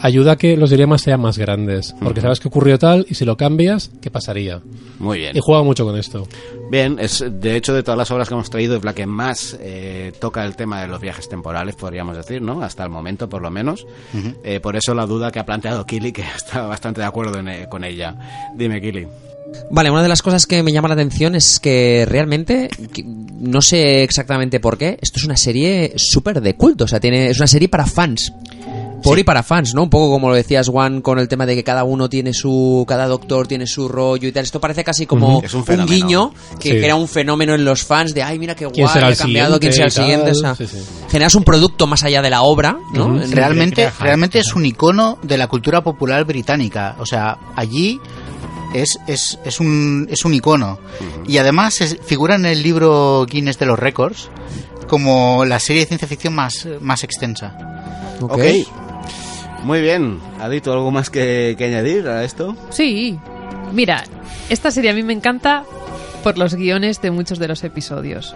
ayuda 0.00 0.32
a 0.32 0.36
que 0.36 0.56
los 0.56 0.70
dilemas 0.70 1.02
sean 1.02 1.20
más 1.20 1.38
grandes. 1.38 1.94
Porque 2.00 2.20
sabes 2.20 2.40
que 2.40 2.48
ocurrió 2.48 2.78
tal 2.78 3.06
y 3.08 3.14
si 3.14 3.24
lo 3.24 3.36
cambias, 3.36 3.90
¿qué 4.00 4.10
pasaría? 4.10 4.60
Muy 4.98 5.18
bien. 5.18 5.36
Y 5.36 5.40
juega 5.42 5.62
mucho 5.62 5.84
con 5.84 5.98
esto. 5.98 6.26
Bien, 6.70 6.98
es 7.00 7.24
de 7.28 7.56
hecho 7.56 7.74
de 7.74 7.82
todas 7.82 7.98
las 7.98 8.10
obras 8.10 8.28
que 8.28 8.34
hemos 8.34 8.50
traído 8.50 8.76
es 8.76 8.84
la 8.84 8.94
que 8.94 9.06
más 9.06 9.56
eh, 9.60 10.12
toca 10.20 10.44
el 10.44 10.56
tema 10.56 10.80
de 10.80 10.88
los 10.88 11.00
viajes 11.00 11.28
temporales, 11.28 11.74
podríamos 11.74 12.16
decir, 12.16 12.42
¿no? 12.42 12.62
Hasta 12.62 12.84
el 12.84 12.90
momento, 12.90 13.28
por 13.28 13.42
lo 13.42 13.50
menos. 13.50 13.86
Eh, 14.44 14.60
por 14.60 14.76
eso 14.76 14.94
la 14.94 15.06
duda 15.06 15.30
que 15.30 15.40
ha 15.40 15.46
planteado 15.46 15.84
Kili, 15.84 16.12
que 16.12 16.22
está 16.36 16.62
bastante 16.62 17.00
de 17.00 17.06
acuerdo 17.06 17.38
en, 17.38 17.48
eh, 17.48 17.66
con 17.68 17.84
ella. 17.84 18.14
Dime, 18.54 18.80
Kili. 18.80 19.06
Vale, 19.70 19.90
una 19.90 20.02
de 20.02 20.08
las 20.08 20.22
cosas 20.22 20.46
que 20.46 20.62
me 20.62 20.72
llama 20.72 20.88
la 20.88 20.94
atención 20.94 21.34
es 21.34 21.60
que 21.60 22.04
realmente, 22.08 22.68
no 23.40 23.60
sé 23.60 24.02
exactamente 24.02 24.60
por 24.60 24.78
qué, 24.78 24.98
esto 25.00 25.18
es 25.18 25.24
una 25.24 25.36
serie 25.36 25.92
súper 25.96 26.40
de 26.40 26.54
culto, 26.54 26.84
o 26.84 26.88
sea, 26.88 27.00
tiene, 27.00 27.30
es 27.30 27.38
una 27.38 27.46
serie 27.46 27.68
para 27.68 27.86
fans. 27.86 28.32
Por 29.02 29.18
y 29.18 29.24
para 29.24 29.42
fans, 29.42 29.74
¿no? 29.74 29.82
Un 29.82 29.90
poco 29.90 30.10
como 30.10 30.28
lo 30.28 30.34
decías 30.34 30.68
Juan 30.68 31.00
con 31.00 31.18
el 31.18 31.28
tema 31.28 31.46
de 31.46 31.54
que 31.54 31.64
cada 31.64 31.84
uno 31.84 32.08
tiene 32.08 32.32
su, 32.32 32.84
cada 32.88 33.06
doctor 33.06 33.46
tiene 33.46 33.66
su 33.66 33.88
rollo 33.88 34.28
y 34.28 34.32
tal. 34.32 34.44
Esto 34.44 34.60
parece 34.60 34.84
casi 34.84 35.06
como 35.06 35.38
un 35.38 35.86
guiño 35.86 36.32
que 36.58 36.70
Sí. 36.72 36.78
crea 36.78 36.96
un 36.96 37.08
fenómeno 37.08 37.54
en 37.54 37.64
los 37.64 37.82
fans 37.84 38.14
de, 38.14 38.22
ay, 38.22 38.38
mira 38.38 38.54
qué 38.54 38.66
¿Quién 38.68 38.86
guay, 38.86 39.12
ha 39.12 39.16
cambiado, 39.16 39.58
quién 39.60 39.72
será 39.72 39.86
el 39.86 39.90
siguiente 39.92 40.30
o 40.30 40.34
sea, 40.34 40.54
tal? 40.54 40.68
Sí, 40.68 40.76
sí. 40.78 40.84
Generas 41.10 41.34
un 41.34 41.44
producto 41.44 41.86
más 41.86 42.02
allá 42.04 42.22
de 42.22 42.30
la 42.30 42.42
obra, 42.42 42.76
¿no? 42.94 43.20
En- 43.22 43.30
Realmente, 43.32 43.90
realmente 44.00 44.38
es 44.38 44.54
un 44.54 44.64
icono 44.66 45.18
de 45.22 45.36
la 45.38 45.46
cultura 45.48 45.82
popular 45.82 46.24
británica. 46.24 46.96
O 46.98 47.06
sea, 47.06 47.38
allí 47.56 48.00
es, 48.74 48.98
es, 49.06 49.38
es, 49.44 49.60
un, 49.60 50.06
es 50.10 50.24
un 50.24 50.34
icono. 50.34 50.78
Y 51.26 51.38
además 51.38 51.80
es- 51.80 51.98
figura 52.04 52.34
en 52.36 52.46
el 52.46 52.62
libro 52.62 53.26
Guinness 53.28 53.58
de 53.58 53.66
los 53.66 53.78
Récords 53.78 54.28
como 54.88 55.44
la 55.44 55.58
serie 55.60 55.82
de 55.82 55.86
ciencia 55.86 56.08
ficción 56.08 56.34
más, 56.34 56.66
más 56.80 57.04
extensa. 57.04 57.56
Ok. 58.20 58.32
Ok. 58.32 58.40
Muy 59.64 59.80
bien. 59.80 60.18
Adito, 60.40 60.72
¿algo 60.72 60.90
más 60.90 61.10
que, 61.10 61.54
que 61.58 61.64
añadir 61.64 62.08
a 62.08 62.24
esto? 62.24 62.56
Sí. 62.70 63.18
Mira, 63.72 64.04
esta 64.48 64.70
serie 64.70 64.90
a 64.90 64.94
mí 64.94 65.02
me 65.02 65.12
encanta 65.12 65.64
por 66.22 66.38
los 66.38 66.54
guiones 66.54 67.00
de 67.00 67.10
muchos 67.10 67.38
de 67.38 67.48
los 67.48 67.62
episodios. 67.64 68.34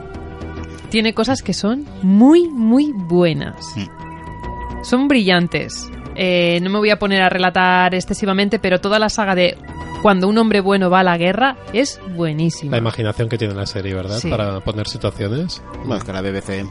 Tiene 0.91 1.13
cosas 1.15 1.43
que 1.43 1.55
son 1.55 1.87
muy, 2.03 2.49
muy 2.49 2.93
buenas. 2.95 3.75
Son 4.83 5.09
brillantes. 5.09 5.91
Eh, 6.15 6.61
no 6.63 6.71
me 6.71 6.79
voy 6.79 6.91
a 6.91 6.99
poner 6.99 7.23
a 7.23 7.29
relatar 7.29 7.95
excesivamente, 7.95 8.59
pero 8.59 8.81
toda 8.81 8.99
la 8.99 9.09
saga 9.09 9.35
de 9.35 9.57
cuando 10.03 10.29
un 10.29 10.37
hombre 10.39 10.61
bueno 10.61 10.91
va 10.91 11.01
a 11.01 11.03
la 11.03 11.17
guerra 11.17 11.57
es 11.73 11.99
buenísima. 12.15 12.73
La 12.73 12.79
imaginación 12.79 13.29
que 13.29 13.39
tiene 13.39 13.55
la 13.55 13.67
serie, 13.67 13.95
¿verdad? 13.95 14.19
Sí. 14.19 14.29
Para 14.31 14.61
poner 14.61 14.87
situaciones. 14.87 15.63
Bueno, 15.79 15.97
es 15.97 16.05
que 16.05 16.13
la 16.13 16.21
BBC 16.21 16.67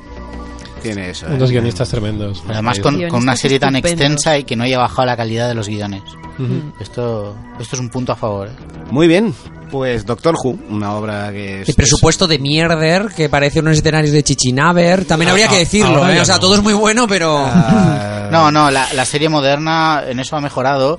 tiene 0.84 1.10
eso. 1.10 1.28
¿eh? 1.28 1.34
Unos 1.34 1.50
guionistas 1.50 1.90
tremendos. 1.90 2.44
Además, 2.48 2.80
con, 2.80 3.02
con 3.10 3.24
una 3.24 3.36
serie 3.36 3.60
tan 3.60 3.76
extensa 3.76 4.38
y 4.38 4.44
que 4.44 4.56
no 4.56 4.64
haya 4.64 4.78
bajado 4.78 5.06
la 5.08 5.18
calidad 5.18 5.48
de 5.48 5.56
los 5.56 5.68
guiones. 5.68 6.04
Ujú. 6.38 6.74
Esto, 6.80 7.36
esto 7.60 7.76
es 7.76 7.80
un 7.80 7.90
punto 7.90 8.12
a 8.12 8.16
favor. 8.16 8.48
¿eh? 8.50 8.52
Muy 8.92 9.08
bien. 9.08 9.34
Pues 9.72 10.06
Doctor 10.06 10.36
Who, 10.36 10.60
una 10.70 10.94
obra 10.94 11.32
que 11.32 11.62
es... 11.62 11.70
El 11.70 11.74
presupuesto 11.76 12.28
de 12.28 12.38
mierder 12.38 13.08
que 13.16 13.28
parece 13.28 13.60
unos 13.60 13.78
escenarios 13.78 14.12
de 14.14 14.22
Chichinaver. 14.22 15.06
También 15.06 15.32
habría 15.32 15.48
que 15.48 15.58
decirlo, 15.58 15.98
ahora 16.04 16.16
¿eh? 16.16 16.22
O 16.22 16.26
sea, 16.26 16.36
no. 16.36 16.42
todo 16.42 16.54
es 16.56 16.62
muy 16.62 16.74
bueno, 16.74 17.08
pero. 17.08 17.38
Ah, 17.44 18.30
No, 18.32 18.52
no, 18.52 18.70
la, 18.70 18.88
la 18.94 19.06
serie 19.06 19.30
moderna 19.30 20.04
en 20.08 20.20
eso 20.20 20.36
ha 20.38 20.42
mejorado. 20.42 20.96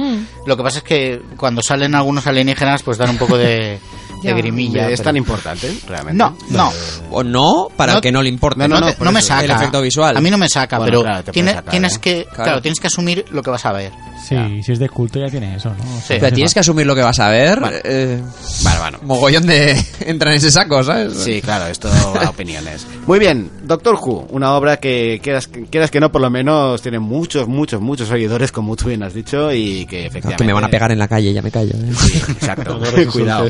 Lo 0.46 0.56
que 0.56 0.62
pasa 0.64 0.78
es 0.78 0.84
que 0.84 1.22
cuando 1.36 1.62
salen 1.62 1.94
algunos 1.94 2.26
alienígenas, 2.26 2.82
pues 2.82 2.98
dan 2.98 3.10
un 3.10 3.16
poco 3.18 3.36
de, 3.38 3.78
de 4.24 4.34
grimilla. 4.34 4.88
¿Es 4.90 5.02
tan 5.02 5.16
importante, 5.16 5.72
realmente? 5.88 6.18
No, 6.18 6.36
no. 6.50 6.72
O 7.10 7.22
no, 7.22 7.68
para 7.76 7.94
No- 7.94 8.00
que 8.00 8.10
no 8.12 8.22
le 8.22 8.28
importe. 8.28 8.58
no, 8.60 8.68
No, 8.68 8.80
no, 8.80 8.92
te- 8.92 9.04
no 9.04 9.12
me 9.12 9.20
eso. 9.20 9.28
saca. 9.28 9.44
El 9.44 9.50
efecto 9.50 9.80
visual. 9.82 10.16
A 10.16 10.20
mí 10.20 10.30
no 10.30 10.38
me 10.38 10.48
saca, 10.48 10.78
Bueno, 10.78 10.90
pero 10.90 11.02
claro, 11.02 11.24
tiene- 11.32 11.52
sacar, 11.54 11.70
tienes 11.70 11.96
¿eh? 11.96 12.00
que, 12.00 12.24
Claro. 12.24 12.44
claro. 12.44 12.62
tienes 12.62 12.80
que 12.80 12.86
asumir 12.86 13.24
lo 13.30 13.42
que 13.42 13.50
vas 13.50 13.64
a 13.66 13.72
ver. 13.72 13.92
Sí, 14.26 14.36
si 14.62 14.72
es 14.72 14.78
de 14.78 14.88
culto 14.88 15.18
ya 15.20 15.28
tiene 15.30 15.54
eso, 15.56 15.68
¿no? 15.68 15.84
Sí. 16.00 16.14
Pero 16.18 16.32
tienes 16.32 16.54
que 16.54 16.60
asumir 16.60 16.86
lo 16.86 16.94
que 16.94 17.02
vas 17.02 17.18
a 17.18 17.28
ver. 17.28 17.60
Vale. 17.60 17.82
eh, 17.84 18.22
Vale, 18.62 18.78
bueno. 18.80 18.98
mogollón 19.02 19.46
de. 19.46 19.76
entra 20.00 20.30
en 20.30 20.38
ese 20.38 20.50
saco, 20.50 20.82
¿sabes? 20.82 21.12
Sí, 21.18 21.42
claro, 21.42 21.66
esto 21.66 21.90
a 21.92 22.30
opiniones. 22.30 22.86
Muy 23.06 23.18
bien, 23.18 23.50
Doctor 23.64 23.96
Who, 24.00 24.28
una 24.30 24.54
obra 24.54 24.78
que 24.78 25.20
quieras, 25.22 25.48
quieras 25.70 25.90
que 25.90 26.00
no, 26.00 26.10
por 26.10 26.22
lo 26.22 26.30
menos 26.30 26.80
tiene 26.80 26.98
muchos, 27.00 27.46
muchos, 27.48 27.82
muchos 27.82 28.08
seguidores, 28.08 28.50
como 28.50 28.74
tú 28.76 28.86
bien 28.88 29.02
has 29.02 29.12
dicho, 29.12 29.52
y 29.52 29.84
que 29.84 30.06
efectivamente... 30.06 30.42
Que 30.42 30.46
me 30.46 30.54
van 30.54 30.64
a 30.64 30.68
pegar 30.68 30.90
en 30.90 30.98
la 30.98 31.08
calle, 31.08 31.34
ya 31.34 31.42
me 31.42 31.50
callo. 31.50 31.74
¿eh? 31.74 31.92
Sí, 31.94 32.18
exacto, 32.32 32.80
cuidado. 33.12 33.46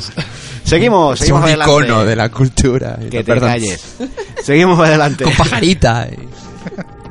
Insultes. 0.64 0.70
Seguimos, 0.70 1.14
Es 1.14 1.18
seguimos 1.20 1.40
un 1.42 1.48
adelante. 1.48 1.72
icono 1.72 2.04
de 2.04 2.16
la 2.16 2.28
cultura. 2.30 2.98
Que 3.10 3.18
te 3.18 3.24
Perdón. 3.24 3.48
calles. 3.50 3.96
Seguimos 4.42 4.78
adelante. 4.78 5.24
Con 5.24 5.32
pajarita. 5.34 6.08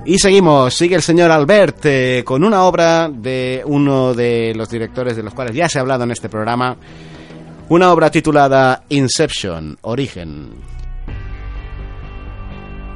Y 0.06 0.18
seguimos, 0.20 0.74
sigue 0.74 0.96
el 0.96 1.02
señor 1.02 1.32
Albert 1.32 1.78
eh, 1.86 2.24
con 2.26 2.44
una 2.44 2.64
obra 2.64 3.10
de 3.10 3.62
uno 3.66 4.14
de 4.14 4.54
los 4.54 4.70
directores 4.70 5.16
de 5.16 5.24
los 5.24 5.34
cuales 5.34 5.56
ya 5.56 5.70
se 5.70 5.78
ha 5.78 5.82
hablado 5.82 6.04
en 6.04 6.12
este 6.12 6.28
programa. 6.28 6.76
Una 7.70 7.92
obra 7.94 8.12
titulada 8.12 8.84
Inception, 8.90 9.78
Origen. 9.82 10.50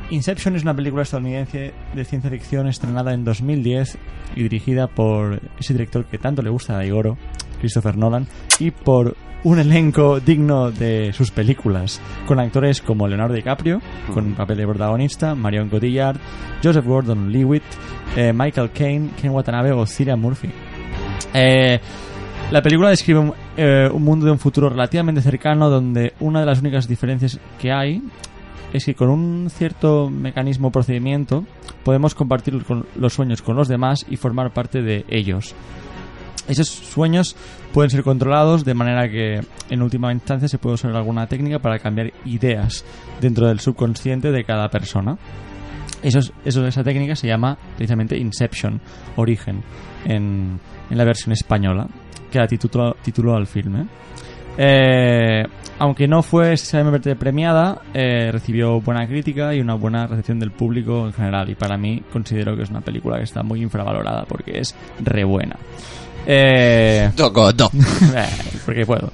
Inception 0.10 0.55
es 0.55 0.64
una 0.64 0.74
película 0.76 1.03
estadounidense 1.03 1.74
de 1.93 2.05
ciencia 2.05 2.30
ficción 2.30 2.68
estrenada 2.68 3.14
en 3.14 3.24
2010 3.26 3.97
y 4.36 4.43
dirigida 4.43 4.88
por 4.88 5.41
ese 5.60 5.74
director 5.74 6.05
que 6.05 6.18
tanto 6.18 6.41
le 6.41 6.49
gusta 6.49 6.78
a 6.78 6.86
Igoro, 6.86 7.18
Christopher 7.60 7.97
Nolan, 7.97 8.28
y 8.60 8.72
por 8.72 9.16
un 9.44 9.60
elenco 9.60 10.20
digno 10.20 10.72
de 10.72 11.14
sus 11.14 11.32
películas, 11.32 12.02
con 12.26 12.40
actores 12.40 12.82
como 12.82 13.08
Leonardo 13.08 13.36
DiCaprio, 13.36 13.82
con 14.14 14.26
un 14.26 14.34
papel 14.34 14.58
de 14.58 14.66
protagonista, 14.68 15.36
Marion 15.36 15.70
Cotillard, 15.70 16.18
Joseph 16.64 16.86
Gordon-Levitt, 16.86 17.64
eh, 18.16 18.34
Michael 18.34 18.72
Caine, 18.72 19.10
Ken 19.22 19.32
Watanabe 19.32 19.72
o 19.72 19.86
Cillian 19.86 20.20
Murphy. 20.20 20.50
Eh, 21.34 21.80
la 22.52 22.62
película 22.62 22.90
describe 22.90 23.20
un, 23.20 23.34
eh, 23.58 23.90
un 23.92 24.04
mundo 24.04 24.26
de 24.26 24.32
un 24.32 24.40
futuro 24.40 24.70
relativamente 24.70 25.22
cercano 25.22 25.70
donde 25.70 26.14
una 26.20 26.40
de 26.40 26.46
las 26.46 26.60
únicas 26.62 26.88
diferencias 26.88 27.40
que 27.60 27.72
hay 27.72 28.02
es 28.74 28.86
que 28.86 28.96
con 28.96 29.10
un 29.10 29.50
cierto 29.50 30.10
mecanismo 30.10 30.70
o 30.70 30.72
procedimiento 30.72 31.46
podemos 31.84 32.16
compartir 32.16 32.64
con- 32.64 32.86
los 32.96 33.14
sueños 33.14 33.42
con 33.42 33.56
los 33.56 33.68
demás 33.68 34.06
y 34.10 34.18
formar 34.18 34.52
parte 34.52 34.82
de 34.82 35.06
ellos. 35.10 35.56
Esos 36.48 36.68
sueños 36.70 37.36
pueden 37.74 37.89
ser 37.89 38.04
controlados 38.04 38.64
de 38.64 38.74
manera 38.74 39.10
que 39.10 39.41
en 39.70 39.82
última 39.82 40.12
instancia 40.14 40.48
se 40.48 40.58
puede 40.58 40.76
usar 40.76 40.95
alguna 40.95 41.28
técnica 41.28 41.60
para 41.60 41.80
cambiar 41.80 42.14
ideas 42.26 42.86
dentro 43.20 43.48
del 43.48 43.60
subconsciente 43.60 44.32
de 44.32 44.43
cada 44.43 44.70
persona. 44.70 45.18
Esa 46.02 46.84
técnica 46.84 47.16
se 47.16 47.28
llama 47.28 47.58
precisamente 47.76 48.18
Inception, 48.18 48.80
origen, 49.16 49.64
en, 50.06 50.60
la 50.89 51.04
versión 51.04 51.34
española, 51.34 51.88
que 52.32 52.39
da 52.39 52.48
título, 52.48 52.95
título 53.02 53.36
al 53.36 53.48
filme. 53.48 53.88
Eh, 54.60 55.43
aunque 55.80 56.08
no 56.08 56.24
fue 56.24 56.52
excesivamente 56.52 57.16
premiada, 57.16 57.82
eh, 57.93 58.32
recibió 58.32 58.82
buena 58.82 59.08
crítica 59.08 59.54
y 59.54 59.60
una 59.60 59.76
buena 59.76 60.08
recepción 60.08 60.39
del 60.39 60.52
público 60.52 61.06
en 61.06 61.14
general. 61.14 61.50
Y 61.50 61.56
para 61.56 61.78
mí 61.78 62.02
considero 62.12 62.56
que 62.56 62.64
es 62.64 62.70
una 62.70 62.82
película 62.82 63.18
que 63.18 63.24
está 63.24 63.43
muy 63.43 63.62
infravalorada 63.62 64.26
porque 64.26 64.60
es 64.60 64.76
re 65.04 65.24
buena. 65.24 65.58
Eh, 66.30 67.10
Toco, 67.16 67.56
to. 67.56 67.72
eh, 68.16 68.28
porque 68.66 68.86
puedo. 68.86 69.12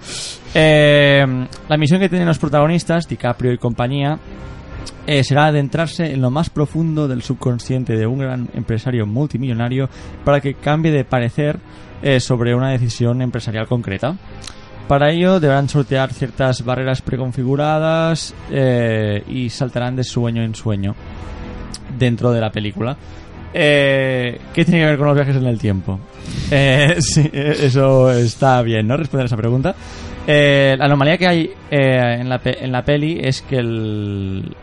Eh, 0.55 1.23
la 1.69 1.77
misión 1.77 1.99
que 1.99 2.09
tienen 2.09 2.27
los 2.27 2.39
protagonistas, 2.39 3.07
DiCaprio 3.07 3.53
y 3.53 3.57
compañía, 3.59 4.19
eh, 5.05 5.23
será 5.23 5.47
adentrarse 5.47 6.13
en 6.13 6.21
lo 6.21 6.31
más 6.31 6.49
profundo 6.49 7.09
del 7.09 7.21
subconsciente 7.21 7.97
de 7.97 8.07
un 8.07 8.19
gran 8.19 8.49
empresario 8.53 9.05
multimillonario 9.05 9.89
para 10.23 10.39
que 10.39 10.53
cambie 10.53 10.93
de 10.93 11.03
parecer 11.03 11.59
eh, 12.01 12.21
sobre 12.21 12.55
una 12.55 12.71
decisión 12.71 13.21
empresarial 13.21 13.67
concreta. 13.67 14.15
Para 14.87 15.11
ello 15.11 15.39
deberán 15.39 15.67
sortear 15.67 16.13
ciertas 16.13 16.63
barreras 16.63 17.01
preconfiguradas 17.01 18.33
eh, 18.49 19.23
y 19.27 19.49
saltarán 19.49 19.95
de 19.95 20.03
sueño 20.03 20.41
en 20.41 20.55
sueño 20.55 20.95
dentro 21.97 22.31
de 22.31 22.41
la 22.41 22.51
película. 22.51 22.97
Eh, 23.53 24.39
¿Qué 24.53 24.65
tiene 24.65 24.81
que 24.81 24.85
ver 24.87 24.97
con 24.97 25.07
los 25.07 25.15
viajes 25.15 25.35
en 25.35 25.45
el 25.45 25.59
tiempo? 25.59 25.99
Eh, 26.49 26.95
sí, 26.99 27.29
eh, 27.31 27.55
eso 27.61 28.11
está 28.11 28.61
bien, 28.61 28.87
¿no? 28.87 28.97
Responder 28.97 29.25
a 29.25 29.27
esa 29.27 29.37
pregunta. 29.37 29.75
Eh, 30.25 30.75
la 30.77 30.85
anomalía 30.85 31.17
que 31.17 31.27
hay 31.27 31.51
eh, 31.69 32.17
en, 32.19 32.29
la 32.29 32.39
en 32.43 32.71
la 32.71 32.83
peli 32.83 33.19
es 33.21 33.41
que 33.41 33.57
el, 33.57 34.55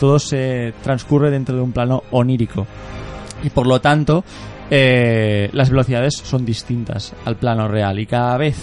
todo 0.00 0.18
se 0.18 0.74
transcurre 0.82 1.30
dentro 1.30 1.54
de 1.54 1.62
un 1.62 1.72
plano 1.72 2.02
onírico. 2.10 2.66
Y 3.44 3.50
por 3.50 3.66
lo 3.66 3.80
tanto, 3.80 4.24
eh, 4.70 5.48
las 5.52 5.70
velocidades 5.70 6.14
son 6.16 6.44
distintas 6.44 7.14
al 7.24 7.36
plano 7.36 7.68
real. 7.68 8.00
Y 8.00 8.06
cada 8.06 8.36
vez 8.36 8.56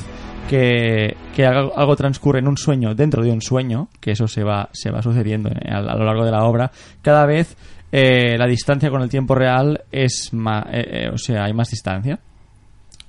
que, 0.49 1.15
que 1.33 1.45
algo, 1.45 1.77
algo 1.77 1.95
transcurre 1.95 2.39
en 2.39 2.47
un 2.47 2.57
sueño 2.57 2.93
dentro 2.93 3.23
de 3.23 3.31
un 3.31 3.41
sueño, 3.41 3.87
que 4.01 4.11
eso 4.11 4.27
se 4.27 4.43
va, 4.43 4.69
se 4.73 4.91
va 4.91 5.01
sucediendo 5.01 5.49
a, 5.49 5.77
a 5.77 5.95
lo 5.95 6.03
largo 6.03 6.25
de 6.25 6.31
la 6.31 6.43
obra, 6.43 6.71
cada 7.01 7.25
vez 7.25 7.55
eh, 7.91 8.37
la 8.37 8.47
distancia 8.47 8.89
con 8.89 9.01
el 9.01 9.09
tiempo 9.09 9.35
real 9.35 9.83
es 9.91 10.33
más. 10.33 10.65
o 11.11 11.17
sea, 11.17 11.45
hay 11.45 11.53
más 11.53 11.69
distancia. 11.69 12.19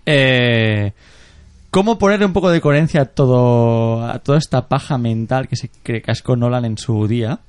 Eh, 0.06 0.92
¿Cómo 1.70 1.98
ponerle 1.98 2.24
un 2.24 2.32
poco 2.32 2.48
de 2.48 2.60
coherencia 2.60 3.02
a, 3.02 3.04
todo, 3.04 4.02
a 4.02 4.20
toda 4.20 4.38
esta 4.38 4.68
paja 4.68 4.96
mental 4.96 5.48
que 5.48 5.56
se 5.56 5.68
que 5.68 6.00
cascó 6.00 6.36
Nolan 6.36 6.64
en 6.64 6.78
su 6.78 7.06
día? 7.06 7.40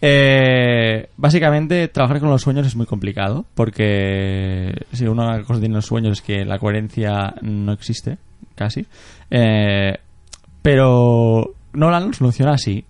Eh, 0.00 1.10
básicamente, 1.16 1.88
trabajar 1.88 2.20
con 2.20 2.30
los 2.30 2.42
sueños 2.42 2.66
es 2.66 2.76
muy 2.76 2.86
complicado 2.86 3.44
porque 3.54 4.86
si 4.92 5.04
cosa 5.04 5.60
tiene 5.60 5.74
los 5.74 5.86
sueños 5.86 6.18
es 6.18 6.22
que 6.22 6.44
la 6.44 6.58
coherencia 6.58 7.34
no 7.42 7.72
existe, 7.72 8.18
casi. 8.54 8.86
Eh, 9.30 9.98
pero 10.62 11.54
Nolan 11.72 12.06
lo 12.06 12.12
soluciona 12.12 12.52
así. 12.52 12.84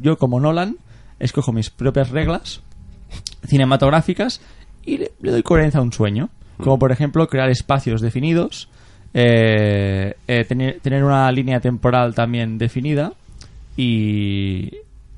Yo, 0.00 0.16
como 0.16 0.40
Nolan, 0.40 0.76
escojo 1.18 1.52
mis 1.52 1.68
propias 1.68 2.10
reglas 2.10 2.62
cinematográficas 3.46 4.40
y 4.84 4.98
le, 4.98 5.12
le 5.20 5.30
doy 5.32 5.42
coherencia 5.42 5.80
a 5.80 5.82
un 5.82 5.92
sueño. 5.92 6.28
Como 6.58 6.78
por 6.78 6.92
ejemplo 6.92 7.26
crear 7.28 7.50
espacios 7.50 8.00
definidos, 8.00 8.68
eh, 9.14 10.14
eh, 10.28 10.44
tener, 10.44 10.78
tener 10.80 11.02
una 11.02 11.30
línea 11.32 11.60
temporal 11.60 12.14
también 12.14 12.56
definida 12.58 13.12
y, 13.76 14.70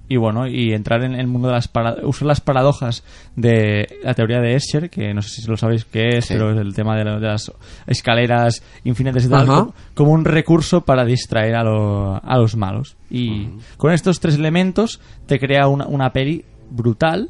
y 0.09 0.16
bueno, 0.16 0.47
y 0.47 0.72
entrar 0.72 1.03
en 1.05 1.14
el 1.14 1.27
mundo 1.27 1.49
de 1.49 1.55
las 1.55 1.68
para- 1.68 1.97
usar 2.07 2.27
las 2.29 2.41
paradojas 2.41 3.03
de 3.37 3.99
la 4.03 4.14
teoría 4.14 4.41
de 4.41 4.55
Escher, 4.55 4.89
que 4.89 5.12
no 5.12 5.22
sé 5.22 5.43
si 5.43 5.49
lo 5.49 5.57
sabéis 5.57 5.85
qué 5.85 6.16
es, 6.18 6.27
Sí. 6.27 6.35
pero 6.35 6.53
es 6.53 6.59
el 6.59 6.75
tema 6.75 6.97
de, 6.97 7.05
la- 7.05 7.18
de 7.18 7.27
las 7.27 7.53
escaleras 7.87 8.62
infinitas 8.85 9.25
y 9.25 9.29
tal, 9.29 9.47
como, 9.47 9.75
como 9.95 10.12
un 10.12 10.25
recurso 10.25 10.81
para 10.83 11.05
distraer 11.05 11.57
a, 11.57 11.64
lo- 11.64 12.20
a 12.25 12.39
los 12.39 12.57
malos. 12.57 12.97
Y 13.11 13.49
con 13.77 13.93
estos 13.93 14.18
tres 14.20 14.37
elementos 14.37 15.01
te 15.27 15.39
crea 15.39 15.68
una, 15.68 15.87
una 15.87 16.11
peli 16.12 16.45
brutal. 16.70 17.29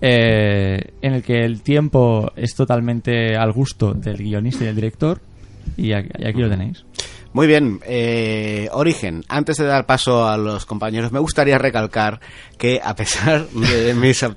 Eh, 0.00 0.92
en 1.00 1.14
el 1.14 1.22
que 1.22 1.44
el 1.44 1.62
tiempo 1.62 2.32
es 2.36 2.54
totalmente 2.54 3.36
al 3.36 3.52
gusto 3.52 3.94
del 3.94 4.18
guionista 4.18 4.64
y 4.64 4.66
del 4.66 4.76
director 4.76 5.20
y 5.76 5.92
aquí, 5.92 6.10
y 6.18 6.26
aquí 6.26 6.40
lo 6.40 6.50
tenéis 6.50 6.84
Muy 7.36 7.46
bien, 7.46 7.80
eh, 7.84 8.70
Origen. 8.72 9.22
Antes 9.28 9.58
de 9.58 9.66
dar 9.66 9.84
paso 9.84 10.26
a 10.26 10.38
los 10.38 10.64
compañeros, 10.64 11.12
me 11.12 11.18
gustaría 11.18 11.58
recalcar 11.58 12.18
que, 12.56 12.80
a 12.82 12.94
pesar 12.96 13.46
de 13.48 13.92
mis 14.00 14.22
eh, 14.22 14.30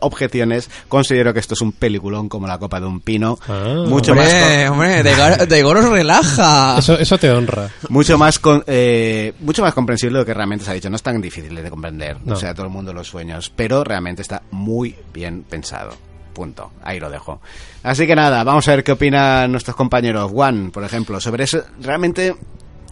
objeciones, 0.00 0.70
considero 0.88 1.34
que 1.34 1.40
esto 1.40 1.52
es 1.52 1.60
un 1.60 1.72
peliculón 1.72 2.30
como 2.30 2.46
la 2.46 2.56
copa 2.56 2.80
de 2.80 2.86
un 2.86 3.00
pino. 3.00 3.38
Ah. 3.46 3.84
mucho 3.86 4.14
más 4.14 4.32
hombre, 4.32 4.64
con- 4.64 4.72
hombre, 4.72 5.02
de, 5.02 5.14
Gar- 5.14 5.46
de 5.46 5.62
Goros 5.62 5.90
relaja. 5.90 6.76
Eso, 6.78 6.98
eso 6.98 7.18
te 7.18 7.30
honra. 7.30 7.68
mucho 7.90 8.16
más 8.16 8.38
con- 8.38 8.64
eh, 8.66 9.34
mucho 9.40 9.60
más 9.60 9.74
comprensible 9.74 10.14
de 10.14 10.22
lo 10.22 10.26
que 10.26 10.32
realmente 10.32 10.64
se 10.64 10.70
ha 10.70 10.74
dicho. 10.74 10.88
No 10.88 10.96
es 10.96 11.02
tan 11.02 11.20
difícil 11.20 11.54
de 11.54 11.68
comprender. 11.68 12.16
No. 12.24 12.32
O 12.32 12.36
sea, 12.36 12.54
todo 12.54 12.64
el 12.64 12.72
mundo 12.72 12.94
los 12.94 13.08
sueños. 13.08 13.52
Pero 13.54 13.84
realmente 13.84 14.22
está 14.22 14.40
muy 14.52 14.96
bien 15.12 15.42
pensado. 15.42 15.90
Punto. 16.32 16.72
Ahí 16.82 16.98
lo 16.98 17.10
dejo. 17.10 17.40
Así 17.82 18.06
que 18.06 18.14
nada, 18.14 18.42
vamos 18.44 18.66
a 18.68 18.72
ver 18.72 18.84
qué 18.84 18.92
opinan 18.92 19.50
nuestros 19.50 19.76
compañeros. 19.76 20.30
Juan, 20.30 20.70
por 20.70 20.84
ejemplo, 20.84 21.20
sobre 21.20 21.44
eso. 21.44 21.62
Realmente, 21.80 22.34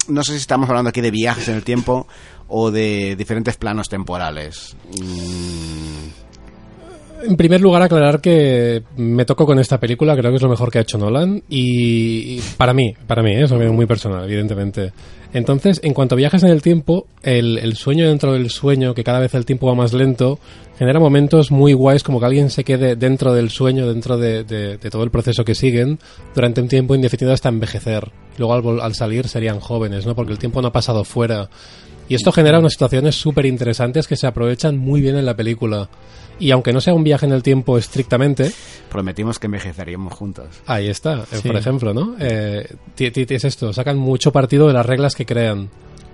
no 0.09 0.23
sé 0.23 0.33
si 0.33 0.39
estamos 0.39 0.69
hablando 0.69 0.91
aquí 0.91 1.01
de 1.01 1.11
viajes 1.11 1.49
en 1.49 1.55
el 1.57 1.65
tiempo 1.65 2.07
o 2.49 2.71
de 2.71 3.17
diferentes 3.17 3.57
planos 3.57 3.89
temporales. 3.89 4.77
Mm, 5.01 6.09
En 7.27 7.37
primer 7.37 7.61
lugar, 7.61 7.83
aclarar 7.83 8.21
que 8.21 8.83
me 8.97 9.27
toco 9.27 9.45
con 9.45 9.59
esta 9.59 9.79
película, 9.79 10.17
creo 10.17 10.31
que 10.31 10.37
es 10.37 10.43
lo 10.43 10.49
mejor 10.49 10.71
que 10.71 10.79
ha 10.79 10.83
hecho 10.83 10.97
Nolan, 10.97 11.43
y, 11.51 12.41
para 12.57 12.73
mí, 12.73 12.95
para 13.07 13.23
mí, 13.23 13.33
¿eh? 13.33 13.43
es 13.45 13.53
muy 13.53 13.85
personal, 13.87 14.25
evidentemente. 14.25 14.91
Entonces, 15.33 15.81
en 15.85 15.95
cuanto 15.95 16.15
a 16.15 16.19
viajes 16.19 16.43
en 16.43 16.51
el 16.51 16.61
tiempo, 16.61 17.07
el, 17.23 17.77
sueño 17.77 18.09
dentro 18.09 18.33
del 18.33 18.51
sueño, 18.51 18.95
que 18.95 19.05
cada 19.05 19.21
vez 19.21 19.35
el 19.35 19.47
tiempo 19.47 19.69
va 19.69 19.75
más 19.75 19.93
lento, 19.93 20.41
genera 20.77 20.99
momentos 20.99 21.53
muy 21.53 21.73
guays, 21.73 22.03
como 22.03 22.19
que 22.19 22.27
alguien 22.27 22.51
se 22.51 22.65
quede 22.65 22.97
dentro 22.97 23.33
del 23.33 23.51
sueño, 23.51 23.87
dentro 23.87 24.19
de, 24.19 24.79
todo 24.91 25.05
el 25.05 25.11
proceso 25.11 25.45
que 25.45 25.55
siguen, 25.55 26.01
durante 26.35 26.61
un 26.61 26.69
tiempo 26.69 26.95
indefinido 26.95 27.33
hasta 27.33 27.49
envejecer. 27.49 28.11
Luego 28.39 28.55
al, 28.55 28.81
al 28.81 28.95
salir 28.95 29.29
serían 29.29 29.61
jóvenes, 29.61 30.05
¿no? 30.05 30.17
Porque 30.17 30.33
el 30.33 30.39
tiempo 30.39 30.61
no 30.63 30.69
ha 30.69 30.73
pasado 30.73 31.05
fuera. 31.05 31.49
Y 32.09 32.17
esto 32.17 32.33
genera 32.33 32.59
unas 32.59 32.73
situaciones 32.73 33.15
súper 33.15 33.47
interesantes 33.47 34.09
que 34.09 34.17
se 34.17 34.27
aprovechan 34.27 34.77
muy 34.77 35.01
bien 35.01 35.17
en 35.17 35.27
la 35.27 35.37
película. 35.37 35.89
Y 36.41 36.51
aunque 36.51 36.73
no 36.73 36.81
sea 36.81 36.95
un 36.95 37.05
viaje 37.05 37.27
en 37.27 37.33
el 37.33 37.43
tiempo 37.43 37.79
estrictamente, 37.79 38.51
prometimos 38.91 39.39
que 39.39 39.47
envejeceríamos 39.47 40.13
juntos. 40.15 40.61
ahí 40.67 40.89
está, 40.89 41.21
eh, 41.21 41.37
Sí. 41.41 41.47
por 41.49 41.57
ejemplo, 41.57 41.95
¿no? 41.95 42.17
Eh, 42.19 42.67
es 42.99 43.45
esto, 43.45 43.73
sacan 43.73 43.99
mucho 43.99 44.33
partido 44.33 44.67
de 44.67 44.73
las 44.73 44.85
reglas 44.87 45.15
que 45.15 45.27
crean. 45.27 45.69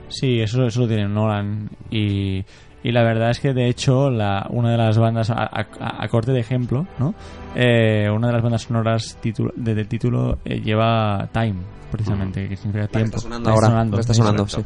Sí, 0.09 0.41
eso, 0.41 0.66
eso 0.66 0.81
lo 0.81 0.89
tiene 0.89 1.09
Nolan. 1.09 1.70
Y, 1.91 2.45
y 2.83 2.93
la 2.93 3.03
verdad 3.03 3.31
es 3.31 3.41
que, 3.41 3.53
de 3.55 3.68
hecho, 3.68 4.11
la, 4.11 4.47
una 4.51 4.70
de 4.72 4.77
las 4.77 4.99
bandas, 4.99 5.31
a, 5.31 5.45
a- 5.45 6.05
a 6.05 6.09
corte 6.09 6.33
de 6.33 6.41
ejemplo, 6.41 6.87
¿no? 6.99 7.14
Eh, 7.55 8.09
una 8.12 8.27
de 8.29 8.33
las 8.33 8.43
bandas 8.43 8.62
sonoras 8.62 9.18
de- 9.22 9.74
del 9.74 9.89
título 9.89 10.39
eh, 10.45 10.61
lleva 10.61 11.29
Time, 11.33 11.55
precisamente, 11.91 12.49
que 12.49 12.57
significa 12.57 12.87
tiempo. 12.89 13.16
está 13.16 13.20
sonando 13.20 13.51
ahora, 13.51 13.66
está 14.01 14.12
sí, 14.14 14.18
sonando, 14.18 14.45
correcto. 14.47 14.64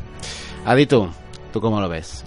Adi, 0.65 0.87
tú, 0.87 1.09
¿tú 1.53 1.61
cómo 1.61 1.81
lo 1.81 1.89
ves? 1.89 2.25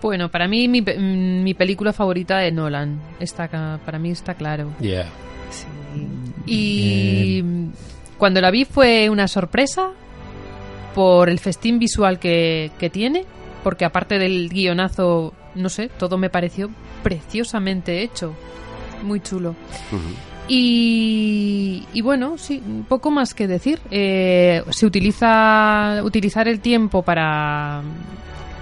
Bueno, 0.00 0.30
para 0.30 0.46
mí 0.48 0.68
mi, 0.68 0.82
pe- 0.82 0.98
mm, 0.98 1.42
mi 1.42 1.54
película 1.54 1.92
favorita 1.92 2.38
de 2.38 2.52
Nolan. 2.52 3.00
Está, 3.20 3.78
para 3.84 3.98
mí 3.98 4.10
está 4.10 4.34
claro. 4.34 4.72
Yeah. 4.80 5.06
Sí. 5.50 5.66
Y 6.46 7.42
cuando 8.18 8.40
la 8.40 8.50
vi 8.50 8.64
fue 8.64 9.08
una 9.10 9.26
sorpresa 9.28 9.90
por 10.94 11.28
el 11.28 11.38
festín 11.38 11.78
visual 11.78 12.18
que, 12.18 12.70
que 12.78 12.90
tiene, 12.90 13.24
porque 13.64 13.84
aparte 13.84 14.18
del 14.18 14.48
guionazo, 14.48 15.34
no 15.54 15.68
sé, 15.68 15.88
todo 15.88 16.16
me 16.18 16.30
pareció 16.30 16.70
preciosamente 17.02 18.02
hecho. 18.02 18.34
Muy 19.02 19.20
chulo. 19.20 19.54
Y, 20.48 21.84
y 21.92 22.00
bueno, 22.00 22.38
sí, 22.38 22.62
poco 22.88 23.10
más 23.10 23.34
que 23.34 23.46
decir. 23.46 23.78
Eh, 23.90 24.62
se 24.70 24.86
utiliza 24.86 26.00
utilizar 26.02 26.48
el 26.48 26.60
tiempo 26.60 27.02
para 27.02 27.82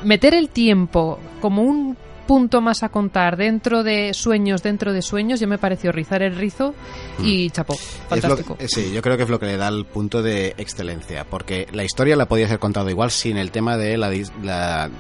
meter 0.05 0.35
el 0.35 0.49
tiempo 0.49 1.19
como 1.41 1.63
un 1.63 1.97
punto 2.27 2.61
más 2.61 2.83
a 2.83 2.89
contar 2.89 3.37
dentro 3.37 3.85
de 3.85 4.13
sueños, 4.13 4.61
dentro 4.63 4.93
de 4.93 5.01
sueños, 5.01 5.39
ya 5.39 5.47
me 5.47 5.59
pareció 5.59 5.93
rizar 5.93 6.23
el 6.23 6.35
rizo 6.35 6.75
y 7.23 7.51
chapó. 7.51 7.75
Es 7.75 7.81
lo- 8.01 8.09
Fantástico. 8.09 8.57
eh, 8.59 8.67
sí, 8.69 8.91
yo 8.93 9.01
creo 9.01 9.17
que 9.17 9.23
es 9.23 9.29
lo 9.29 9.39
que 9.39 9.47
le 9.47 9.57
da 9.57 9.69
el 9.69 9.85
punto 9.85 10.23
de 10.23 10.49
excelencia, 10.59 11.25
porque 11.25 11.69
la 11.73 11.85
historia 11.85 12.17
la 12.17 12.27
podía 12.27 12.49
ser 12.49 12.59
contado 12.59 12.91
igual 12.91 13.13
sin 13.13 13.37
el 13.37 13.53
tema 13.53 13.77
de 13.77 13.97
la, 13.97 14.11
la, 14.43 14.91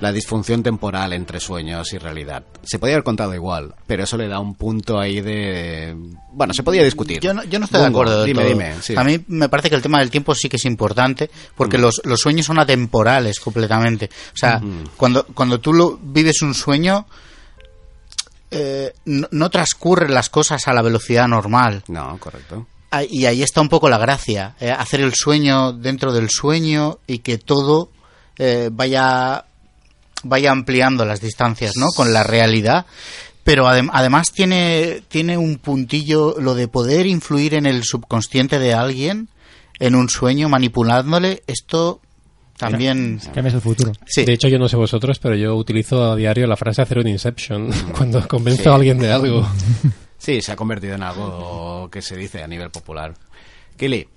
la 0.00 0.12
disfunción 0.12 0.62
temporal 0.62 1.12
entre 1.12 1.40
sueños 1.40 1.92
y 1.92 1.98
realidad. 1.98 2.42
Se 2.62 2.78
podía 2.78 2.94
haber 2.94 3.04
contado 3.04 3.34
igual, 3.34 3.74
pero 3.86 4.04
eso 4.04 4.16
le 4.16 4.28
da 4.28 4.38
un 4.38 4.54
punto 4.54 4.98
ahí 4.98 5.20
de... 5.20 5.96
Bueno, 6.32 6.52
se 6.52 6.62
podía 6.62 6.82
discutir. 6.82 7.20
Yo 7.20 7.32
no, 7.32 7.42
yo 7.44 7.58
no 7.58 7.64
estoy 7.64 7.80
de 7.80 7.86
acuerdo. 7.86 8.24
Dime, 8.24 8.42
todo. 8.42 8.48
dime. 8.50 8.74
sí. 8.82 8.94
A 8.96 9.04
mí 9.04 9.24
me 9.28 9.48
parece 9.48 9.70
que 9.70 9.76
el 9.76 9.82
tema 9.82 10.00
del 10.00 10.10
tiempo 10.10 10.34
sí 10.34 10.48
que 10.48 10.56
es 10.56 10.64
importante 10.66 11.30
porque 11.56 11.78
Mm. 11.78 11.80
los, 11.82 12.00
los 12.04 12.20
sueños 12.20 12.46
son 12.46 12.58
atemporales 12.58 13.38
completamente. 13.40 14.10
O 14.34 14.36
sea, 14.36 14.60
cuando, 14.96 15.24
cuando 15.26 15.58
tú 15.60 15.72
lo, 15.72 15.96
vives 16.02 16.42
un 16.42 16.54
sueño, 16.54 17.06
eh, 18.50 18.92
no, 19.06 19.28
no 19.30 19.50
transcurren 19.50 20.12
las 20.14 20.28
cosas 20.28 20.66
a 20.68 20.72
la 20.72 20.82
velocidad 20.82 21.26
normal. 21.28 21.82
No, 21.88 22.18
correcto. 22.18 22.66
Y 23.10 23.24
ahí 23.24 23.42
está 23.42 23.60
un 23.60 23.68
poco 23.68 23.88
la 23.88 23.98
gracia. 23.98 24.54
eh, 24.60 24.70
hacer 24.70 25.00
el 25.00 25.14
sueño 25.14 25.72
dentro 25.72 26.12
del 26.12 26.28
sueño 26.30 26.98
y 27.08 27.18
que 27.18 27.38
todo 27.38 27.90
eh, 28.38 28.68
vaya, 28.72 29.46
vaya 30.24 30.50
ampliando 30.50 31.04
las 31.04 31.20
distancias 31.20 31.72
¿no? 31.76 31.88
con 31.94 32.12
la 32.12 32.22
realidad. 32.24 32.86
Pero 33.44 33.66
adem- 33.66 33.90
además 33.92 34.32
tiene, 34.32 35.02
tiene 35.08 35.36
un 35.36 35.56
puntillo 35.58 36.36
lo 36.40 36.54
de 36.54 36.66
poder 36.68 37.06
influir 37.06 37.54
en 37.54 37.66
el 37.66 37.84
subconsciente 37.84 38.58
de 38.58 38.72
alguien 38.74 39.28
en 39.78 39.94
un 39.94 40.08
sueño 40.08 40.48
manipulándole. 40.48 41.42
Esto 41.46 42.00
también... 42.56 43.20
Cambias 43.34 43.54
el 43.54 43.60
futuro. 43.60 43.92
Sí. 44.06 44.24
De 44.24 44.32
hecho, 44.32 44.48
yo 44.48 44.58
no 44.58 44.68
sé 44.68 44.76
vosotros, 44.76 45.18
pero 45.18 45.34
yo 45.36 45.54
utilizo 45.56 46.12
a 46.12 46.16
diario 46.16 46.46
la 46.46 46.56
frase 46.56 46.80
hacer 46.80 46.98
un 46.98 47.08
Inception 47.08 47.70
cuando 47.96 48.26
convenzo 48.26 48.62
Sí. 48.62 48.68
a 48.70 48.74
alguien 48.76 48.98
de 48.98 49.12
algo. 49.12 49.46
Sí, 50.16 50.40
se 50.40 50.52
ha 50.52 50.56
convertido 50.56 50.94
en 50.94 51.02
algo 51.02 51.90
que 51.90 52.00
se 52.00 52.16
dice 52.16 52.42
a 52.42 52.46
nivel 52.46 52.70
popular. 52.70 53.12
Kili, 53.76 54.08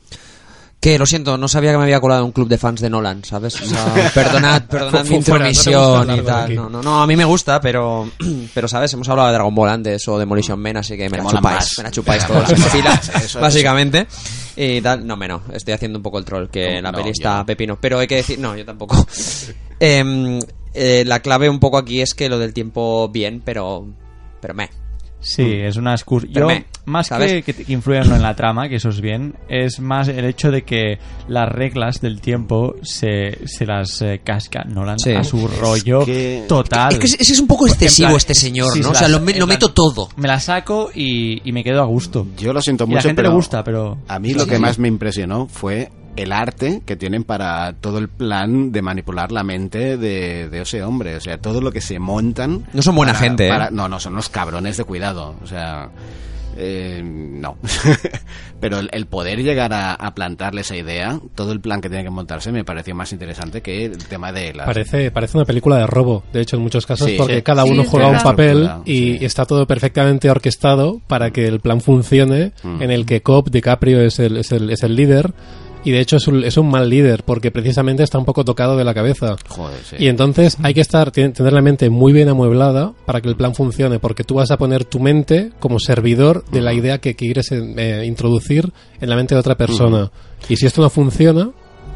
Que 0.79 0.99
lo 0.99 1.07
siento, 1.07 1.37
no 1.39 1.47
sabía 1.47 1.71
que 1.71 1.77
me 1.77 1.83
había 1.83 1.99
colado 1.99 2.21
en 2.21 2.27
un 2.27 2.31
club 2.31 2.47
de 2.47 2.59
fans 2.59 2.81
de 2.81 2.89
Nolan, 2.89 3.23
¿sabes? 3.23 3.59
O 3.59 3.65
sea, 3.65 4.11
perdonad, 4.13 4.63
perdonad 4.67 5.03
mi 5.05 5.09
no 5.09 5.15
intromisión 5.15 6.01
hablar 6.01 6.19
y 6.19 6.21
tal. 6.21 6.55
No, 6.55 6.69
no, 6.69 6.83
no, 6.83 7.01
a 7.01 7.07
mí 7.07 7.15
me 7.15 7.25
gusta, 7.25 7.59
pero, 7.59 8.07
pero 8.53 8.67
¿sabes? 8.67 8.93
Hemos 8.93 9.09
hablado 9.09 9.29
de 9.29 9.33
Dragon 9.33 9.55
Ball 9.55 9.69
antes 9.69 10.07
o 10.07 10.19
Demolition 10.19 10.59
Man, 10.59 10.77
así 10.77 10.95
que 10.95 11.09
me 11.09 11.17
la 11.17 11.23
chupáis, 11.23 11.41
más. 11.41 11.73
me 11.79 11.83
la 11.83 11.91
chupáis 11.91 12.27
todas 12.27 12.51
las 12.51 12.69
filas, 12.71 13.33
básicamente. 13.41 14.07
Y 14.55 14.79
tal, 14.81 15.05
no, 15.05 15.17
me 15.17 15.27
no, 15.27 15.41
estoy 15.51 15.73
haciendo 15.73 15.97
un 15.97 16.03
poco 16.03 16.19
el 16.19 16.25
troll, 16.25 16.47
que 16.49 16.75
No, 16.75 16.81
la 16.83 16.91
no, 16.91 16.97
peli 16.99 17.09
está 17.09 17.37
no. 17.39 17.45
pepino. 17.47 17.77
Pero 17.81 17.97
hay 17.99 18.07
que 18.07 18.15
decir, 18.17 18.37
no, 18.39 18.55
yo 18.55 18.63
tampoco. 18.65 19.03
Em, 19.79 20.39
eh, 20.73 21.03
la 21.05 21.19
clave 21.19 21.49
un 21.49 21.59
poco 21.59 21.77
aquí 21.77 22.01
es 22.01 22.13
que 22.15 22.29
lo 22.29 22.39
del 22.39 22.53
tiempo 22.53 23.09
bien, 23.09 23.41
pero, 23.45 23.85
pero 24.41 24.53
me. 24.55 24.69
Sí, 25.19 25.43
es 25.43 25.75
una 25.77 25.93
excusa. 25.93 26.27
Yo, 26.29 26.45
me- 26.47 26.65
más 26.85 27.07
¿sabes? 27.07 27.43
que, 27.43 27.53
que 27.53 27.73
influyan 27.73 28.11
en 28.13 28.21
la 28.21 28.35
trama, 28.35 28.69
que 28.69 28.75
eso 28.75 28.89
es 28.89 29.01
bien, 29.01 29.33
es 29.49 29.79
más 29.79 30.07
el 30.07 30.23
hecho 30.25 30.51
de 30.51 30.61
que 30.63 30.99
las 31.27 31.49
reglas 31.49 31.99
del 31.99 32.21
tiempo 32.21 32.75
se, 32.83 33.45
se 33.45 33.65
las 33.65 34.01
eh, 34.01 34.21
casca 34.23 34.63
Nolan 34.63 34.97
Sí. 34.99 35.11
a 35.11 35.23
su 35.23 35.47
rollo 35.47 36.05
que- 36.05 36.45
total. 36.47 36.93
Es 36.93 36.99
que 36.99 37.05
es, 37.07 37.31
es 37.31 37.39
un 37.39 37.47
poco 37.47 37.67
excesivo 37.67 38.07
plan, 38.09 38.17
este 38.17 38.33
señor, 38.35 38.71
sí, 38.71 38.79
¿no? 38.79 38.89
O 38.89 38.91
las- 38.91 38.99
sea, 38.99 39.07
lo, 39.09 39.23
plan, 39.23 39.47
meto 39.47 39.69
todo. 39.73 40.07
Me 40.15 40.27
la 40.27 40.39
saco 40.39 40.89
y, 40.93 41.41
y 41.47 41.51
me 41.51 41.63
quedo 41.63 41.81
a 41.81 41.85
gusto. 41.85 42.25
yo 42.37 42.53
lo 42.53 42.61
siento 42.61 42.85
Y 42.85 42.87
mucho, 42.87 42.97
la 42.97 43.01
gente 43.01 43.15
pero 43.21 43.29
le 43.29 43.35
gusta, 43.35 43.63
pero... 43.63 43.97
a 44.07 44.19
mí 44.19 44.33
lo 44.33 44.43
Sí, 44.43 44.49
que 44.51 44.55
sí. 44.55 44.61
más 44.61 44.79
me 44.79 44.87
impresionó 44.87 45.47
fue 45.47 45.89
el 46.17 46.31
arte 46.33 46.81
que 46.85 46.95
tienen 46.97 47.23
para 47.23 47.73
todo 47.73 47.97
el 47.99 48.09
plan 48.09 48.71
de 48.71 48.81
manipular 48.81 49.31
la 49.31 49.43
mente 49.43 49.97
de, 49.97 50.49
de 50.49 50.61
ese 50.61 50.83
hombre. 50.83 51.15
O 51.15 51.21
sea, 51.21 51.37
todo 51.37 51.61
lo 51.61 51.71
que 51.71 51.79
se 51.81 51.99
montan. 51.99 52.65
No 52.73 52.81
son 52.81 52.95
buena 52.95 53.13
para- 53.13 53.23
gente, 53.25 53.47
¿eh? 53.47 53.49
para- 53.49 53.69
No, 53.71 53.87
no, 53.87 53.99
son 53.99 54.13
unos 54.13 54.27
cabrones 54.29 54.77
de 54.77 54.83
cuidado. 54.83 55.35
O 55.43 55.47
sea. 55.47 55.89
eh, 56.57 57.01
no. 57.03 57.57
Pero 58.59 58.79
el, 58.79 58.89
el 58.91 59.05
poder 59.05 59.43
llegar 59.43 59.71
a, 59.73 59.93
a 59.93 60.15
plantarle 60.15 60.61
esa 60.61 60.75
idea, 60.75 61.19
todo 61.35 61.51
el 61.51 61.59
plan 61.61 61.79
que 61.79 61.89
tiene 61.89 62.03
que 62.03 62.09
montarse, 62.09 62.51
me 62.51 62.63
pareció 62.65 62.95
más 62.95 63.11
interesante 63.13 63.61
que 63.61 63.85
el 63.85 63.97
tema 64.07 64.31
de 64.31 64.55
las. 64.55 64.65
Parece, 64.65 65.11
parece 65.11 65.37
una 65.37 65.45
película 65.45 65.77
de 65.77 65.85
robo, 65.85 66.23
de 66.33 66.41
hecho, 66.41 66.55
en 66.55 66.63
muchos 66.63 66.87
casos, 66.87 67.07
Sí, 67.07 67.15
porque 67.17 67.35
sí. 67.35 67.41
cada 67.43 67.63
uno 67.65 67.83
juega 67.83 68.07
un 68.07 68.17
papel 68.17 68.67
y 68.85 69.19
sí. 69.19 69.25
está 69.25 69.45
todo 69.45 69.67
perfectamente 69.67 70.31
orquestado 70.31 70.99
para 71.05 71.29
que 71.29 71.45
el 71.47 71.59
plan 71.59 71.81
funcione, 71.81 72.53
Mm. 72.63 72.81
en 72.81 72.89
el 72.91 73.05
que 73.05 73.21
Cobb, 73.21 73.51
DiCaprio, 73.51 74.01
es 74.01 74.17
el, 74.17 74.37
es 74.37 74.51
el, 74.51 74.71
es 74.71 74.81
el 74.81 74.95
líder. 74.95 75.33
Y 75.87 75.91
de 75.91 76.01
hecho 76.01 76.17
es 76.17 76.27
un, 76.27 76.43
es 76.43 76.57
un 76.57 76.69
mal 76.69 76.89
líder 76.89 77.23
porque 77.23 77.49
precisamente 77.49 78.03
está 78.03 78.17
un 78.17 78.25
poco 78.25 78.43
tocado 78.43 78.75
de 78.75 78.83
la 78.83 78.93
cabeza. 78.93 79.37
Joder, 79.47 79.79
sí. 79.89 79.95
Y 79.99 80.07
entonces 80.07 80.57
hay 80.61 80.73
que 80.73 80.81
estar 80.81 81.11
ten- 81.11 81.31
tener 81.31 81.53
la 81.53 81.61
mente 81.61 81.89
muy 81.89 82.11
bien 82.11 82.27
amueblada 82.27 82.91
para 83.05 83.21
que 83.21 83.29
el 83.29 83.37
plan 83.37 83.55
funcione, 83.55 83.97
porque 83.97 84.25
tú 84.25 84.35
vas 84.35 84.51
a 84.51 84.57
poner 84.57 84.83
tu 84.83 84.99
mente 84.99 85.51
como 85.61 85.79
servidor 85.79 86.43
de 86.51 86.59
la 86.59 86.73
idea 86.73 86.97
que 86.97 87.15
quieres 87.15 87.47
eh, 87.53 88.03
introducir 88.05 88.73
en 88.99 89.09
la 89.09 89.15
mente 89.15 89.33
de 89.33 89.39
otra 89.39 89.55
persona. 89.55 90.11
Y 90.49 90.57
si 90.57 90.65
esto 90.65 90.81
no 90.81 90.89
funciona, 90.89 91.51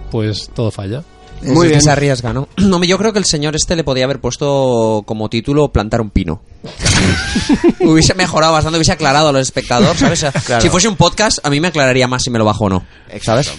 pues 0.10 0.50
todo 0.56 0.72
falla. 0.72 1.04
El 1.44 1.72
que 1.72 1.82
se 1.82 1.90
arriesga, 1.92 2.32
¿no? 2.32 2.48
No, 2.58 2.82
yo 2.86 2.98
creo 2.98 3.12
que 3.12 3.20
el 3.20 3.26
señor 3.26 3.58
este 3.58 3.76
le 3.76 3.84
podía 3.84 4.06
haber 4.06 4.22
puesto 4.22 5.04
como 5.06 5.28
título 5.28 5.70
plantar 5.74 6.00
un 6.00 6.12
pino. 6.12 6.42
hubiese 7.82 8.14
mejorado 8.14 8.54
bastante, 8.54 8.78
hubiese 8.78 8.92
aclarado 8.92 9.30
al 9.30 9.38
espectador, 9.38 9.96
¿sabes? 9.98 10.26
Claro. 10.46 10.62
Si 10.62 10.70
fuese 10.70 10.88
un 10.88 10.96
podcast, 10.96 11.40
a 11.44 11.50
mí 11.50 11.60
me 11.60 11.68
aclararía 11.70 12.08
más 12.08 12.24
si 12.24 12.30
me 12.30 12.40
lo 12.40 12.46
bajo 12.46 12.66
o 12.66 12.70
no. 12.70 12.86
¿Sabes? 13.22 13.50
Ah, 13.50 13.56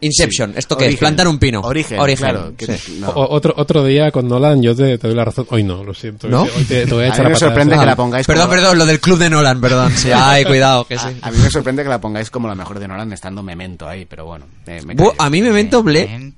Inception, 0.00 0.54
¿esto 0.56 0.76
qué 0.76 0.84
es? 0.84 0.88
Origen. 0.88 0.98
Plantar 1.00 1.28
un 1.28 1.38
pino. 1.38 1.60
Origen, 1.60 1.98
claro, 2.16 2.52
que- 2.56 2.78
sí. 2.78 2.98
no. 3.00 3.10
O- 3.10 3.34
otro, 3.34 3.54
otro 3.56 3.84
día 3.84 4.10
con 4.10 4.26
Nolan 4.28 4.62
yo 4.62 4.74
te, 4.74 4.96
te 4.98 5.06
doy 5.08 5.16
la 5.16 5.24
razón. 5.24 5.46
Hoy 5.50 5.62
no, 5.62 5.84
lo 5.84 5.92
siento. 5.94 6.28
¿No? 6.28 6.42
Hoy 6.42 6.64
te, 6.66 6.86
te 6.86 6.94
voy 6.94 7.04
a 7.04 7.06
A 7.06 7.08
echar 7.10 7.24
mí 7.26 7.30
me 7.30 7.36
a 7.36 7.38
sorprende 7.38 7.74
que 7.76 7.80
Ah, 7.82 7.86
la 7.86 7.96
pongáis 7.96 8.26
Perdón, 8.26 8.46
como- 8.46 8.54
perdón, 8.60 8.78
lo 8.78 8.86
del 8.86 9.00
club 9.00 9.18
de 9.18 9.30
Nolan, 9.30 9.60
perdón. 9.60 9.92
Sí, 9.96 10.10
ay, 10.14 10.44
cuidado, 10.44 10.86
que 10.86 10.98
sí. 10.98 11.06
A, 11.22 11.28
a 11.28 11.30
mí 11.30 11.38
me 11.38 11.50
sorprende 11.50 11.82
que 11.82 11.88
la 11.88 12.00
pongáis 12.00 12.30
como 12.30 12.48
la 12.48 12.54
mejor 12.54 12.78
de 12.78 12.88
Nolan 12.88 13.12
estando 13.12 13.42
Memento 13.42 13.88
ahí, 13.88 14.04
pero 14.06 14.26
bueno. 14.26 14.46
eh, 14.66 14.80
me 14.84 14.94
Bu- 14.96 15.14
a 15.18 15.28
mí 15.30 15.42
me 15.42 15.50
mento 15.50 15.82
ble. 15.82 16.32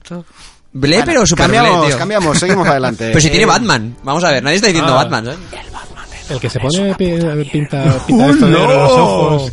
Ble, 0.74 0.96
Bueno, 0.96 1.04
pero 1.06 1.26
super 1.26 1.48
ble, 1.48 1.56
cambiamos, 1.58 1.86
tío. 1.88 1.98
cambiamos, 1.98 2.38
seguimos 2.38 2.66
adelante. 2.66 3.08
Pero 3.08 3.20
si 3.20 3.28
tiene 3.28 3.42
Eh, 3.44 3.46
Batman. 3.46 3.94
Vamos 4.02 4.24
a 4.24 4.30
ver, 4.32 4.42
nadie 4.42 4.56
está 4.56 4.68
diciendo 4.68 4.92
Ah. 4.92 5.04
Batman, 5.04 5.28
¿eh? 5.28 5.34
El 6.30 6.40
que 6.40 6.48
se 6.48 6.58
pone 6.60 6.94
pi- 6.94 7.18
pinta, 7.50 7.98
pinta 8.06 8.30
esto 8.30 8.46
de 8.46 8.52
los 8.52 8.92
ojos. 8.92 9.52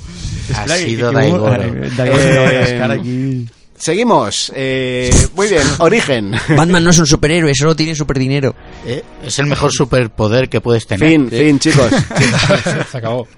Ha 0.56 0.68
sido 0.78 1.12
Daigoro. 1.12 1.62
Eh, 1.62 3.50
Seguimos. 3.80 4.52
eh, 4.56 5.10
muy 5.36 5.48
bien, 5.48 5.64
Origen. 5.80 6.32
Batman 6.56 6.84
no 6.84 6.90
es 6.92 7.00
un 7.00 7.08
superhéroe, 7.08 7.54
solo 7.56 7.76
tiene 7.76 7.96
superdinero. 7.96 8.54
Eh, 8.86 9.04
Es 9.26 9.40
el 9.40 9.48
mejor 9.48 9.72
superpoder 9.72 10.50
que 10.50 10.62
puedes 10.62 10.86
tener. 10.86 11.10
Fin, 11.10 11.30
fin, 11.30 11.58
chicos. 11.60 11.90
Se 12.92 12.98
acabó. 12.98 13.28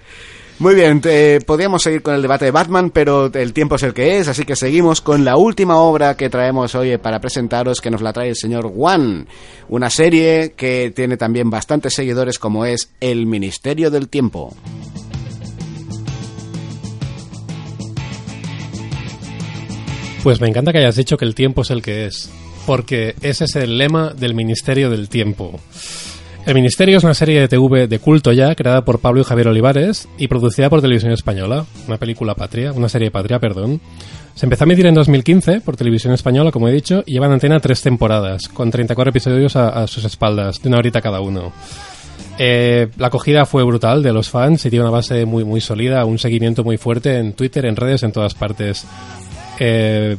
Muy 0.60 0.76
bien, 0.76 1.02
eh, 1.06 1.39
podríamos 1.44 1.82
seguir 1.82 2.04
con 2.04 2.14
el 2.14 2.22
debate 2.22 2.46
de 2.46 2.52
Batman, 2.52 2.92
pero 2.92 3.32
el 3.34 3.52
tiempo 3.52 3.78
es 3.78 3.84
el 3.84 3.96
que 3.96 4.20
es, 4.20 4.28
así 4.28 4.46
que 4.46 4.56
seguimos 4.56 5.02
con 5.02 5.26
la 5.26 5.36
última 5.36 5.78
obra 5.78 6.16
que 6.16 6.30
traemos 6.30 6.76
hoy 6.76 6.96
para 7.00 7.20
presentaros, 7.20 7.82
que 7.82 7.89
nos 7.89 8.04
la 8.04 8.14
trae 8.14 8.30
el 8.30 8.36
señor 8.36 8.68
Wan. 8.72 9.28
Una 9.70 9.89
serie 9.89 10.54
que 10.56 10.94
tiene 10.96 11.18
también 11.18 11.50
bastantes 11.50 11.96
seguidores 11.96 12.38
como 12.38 12.64
es 12.66 12.92
El 13.00 13.26
Ministerio 13.26 13.89
del 13.89 14.08
Tiempo. 14.08 14.56
Pues 20.24 20.39
me 20.39 20.47
encanta 20.47 20.72
que 20.72 20.78
hayas 20.78 20.95
dicho 20.95 21.17
que 21.17 21.26
el 21.26 21.34
tiempo 21.34 21.63
es 21.63 21.72
el 21.72 21.82
que 21.82 22.05
es, 22.05 22.30
porque 22.67 23.15
ese 23.22 23.45
es 23.45 23.55
el 23.55 23.80
lema 23.80 24.13
del 24.13 24.36
Ministerio 24.36 24.91
del 24.91 25.09
Tiempo. 25.09 25.59
El 26.45 26.53
Ministerio 26.53 26.97
es 26.97 27.03
una 27.03 27.15
serie 27.15 27.39
de 27.39 27.47
TV 27.47 27.88
de 27.88 27.99
culto 27.99 28.32
ya, 28.32 28.53
creada 28.53 28.86
por 28.86 28.99
Pablo 28.99 29.22
y 29.22 29.24
Javier 29.24 29.47
Olivares 29.47 30.07
y 30.19 30.28
producida 30.28 30.69
por 30.69 30.82
Televisión 30.82 31.11
Española, 31.11 31.65
una 31.88 31.97
película 31.97 32.36
patria, 32.36 32.72
una 32.72 32.88
serie 32.88 33.09
patria, 33.09 33.39
perdón. 33.39 33.82
Se 34.36 34.45
empezó 34.45 34.63
a 34.63 34.65
emitir 34.65 34.86
en 34.86 34.93
2015 34.93 35.61
por 35.61 35.76
Televisión 35.76 36.13
Española, 36.13 36.51
como 36.51 36.67
he 36.67 36.72
dicho, 36.72 37.03
y 37.05 37.13
lleva 37.13 37.26
en 37.26 37.34
antena 37.34 37.59
tres 37.59 37.82
temporadas, 37.82 38.47
con 38.47 38.69
34 38.69 39.09
episodios 39.09 39.55
a, 39.55 39.88
sus 39.88 40.03
espaldas, 40.05 40.61
de 40.61 40.69
una 40.69 40.78
horita 40.78 41.01
cada 41.01 41.19
uno. 41.19 41.51
Eh, 42.38 42.89
la 42.97 43.07
acogida 43.07 43.45
fue 43.45 43.63
brutal 43.63 44.01
de 44.01 44.13
los 44.13 44.30
fans 44.30 44.65
y 44.65 44.69
tiene 44.69 44.86
una 44.86 44.91
base 44.91 45.26
muy, 45.26 45.43
muy 45.43 45.61
sólida, 45.61 46.05
un 46.05 46.17
seguimiento 46.17 46.63
muy 46.63 46.78
fuerte 46.78 47.17
en 47.17 47.34
Twitter, 47.34 47.65
en 47.65 47.76
redes, 47.76 48.03
en 48.03 48.11
todas 48.11 48.34
partes. 48.34 48.86
Eh, 49.64 50.16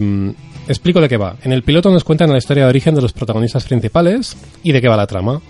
explico 0.68 1.00
de 1.00 1.08
qué 1.08 1.16
va. 1.16 1.34
En 1.42 1.52
el 1.52 1.64
piloto 1.64 1.90
nos 1.90 2.04
cuentan 2.04 2.30
la 2.30 2.38
historia 2.38 2.62
de 2.62 2.70
origen 2.70 2.94
de 2.94 3.02
los 3.02 3.12
protagonistas 3.12 3.64
principales 3.64 4.36
y 4.62 4.70
de 4.70 4.80
qué 4.80 4.86
va 4.86 4.96
la 4.96 5.08
trama. 5.08 5.40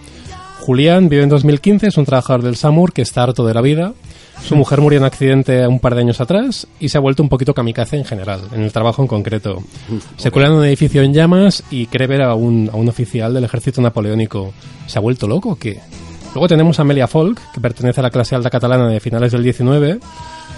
Julián 0.61 1.11
vive 1.11 1.24
en 1.24 1.28
2015, 1.28 1.88
es 1.88 1.99
un 1.99 2.07
trabajador 2.07 2.43
del 2.43 2.57
SAMUR 2.57 2.95
que 2.95 3.03
está 3.03 3.22
harto 3.22 3.45
de 3.45 3.53
la 3.53 3.61
vida. 3.61 3.93
Su 4.43 4.57
mujer 4.57 4.80
murió 4.80 4.97
en 4.97 5.03
un 5.03 5.09
accidente 5.09 5.66
un 5.66 5.78
par 5.78 5.95
de 5.95 6.01
años 6.01 6.22
atrás 6.22 6.66
y 6.80 6.88
se 6.88 6.97
ha 6.97 7.03
vuelto 7.03 7.22
un 7.22 7.28
poquito 7.28 7.53
kamikaze 7.53 7.99
en 7.99 8.07
general, 8.07 8.40
en 8.55 8.62
el 8.62 8.72
trabajo 8.72 9.03
en 9.03 9.09
concreto. 9.09 9.62
Se 10.16 10.30
cuela 10.30 10.49
en 10.49 10.55
un 10.55 10.64
edificio 10.64 11.03
en 11.03 11.12
llamas 11.12 11.62
y 11.70 11.86
cree 11.86 12.07
ver 12.07 12.22
a 12.22 12.34
un, 12.34 12.70
a 12.72 12.76
un 12.76 12.88
oficial 12.88 13.34
del 13.34 13.45
ejército 13.45 13.82
napoleónico. 13.82 14.55
¿Se 14.86 14.99
ha 14.99 15.03
vuelto 15.03 15.28
loco 15.28 15.51
o 15.51 15.57
qué? 15.57 15.80
Luego 16.32 16.49
tenemos 16.49 16.78
a 16.78 16.82
Amelia 16.82 17.09
Folk, 17.09 17.38
que 17.53 17.61
pertenece 17.61 18.01
a 18.01 18.05
la 18.05 18.11
clase 18.11 18.34
alta 18.34 18.49
catalana 18.49 18.88
de 18.88 19.01
finales 19.01 19.32
del 19.32 19.43
19 19.43 20.01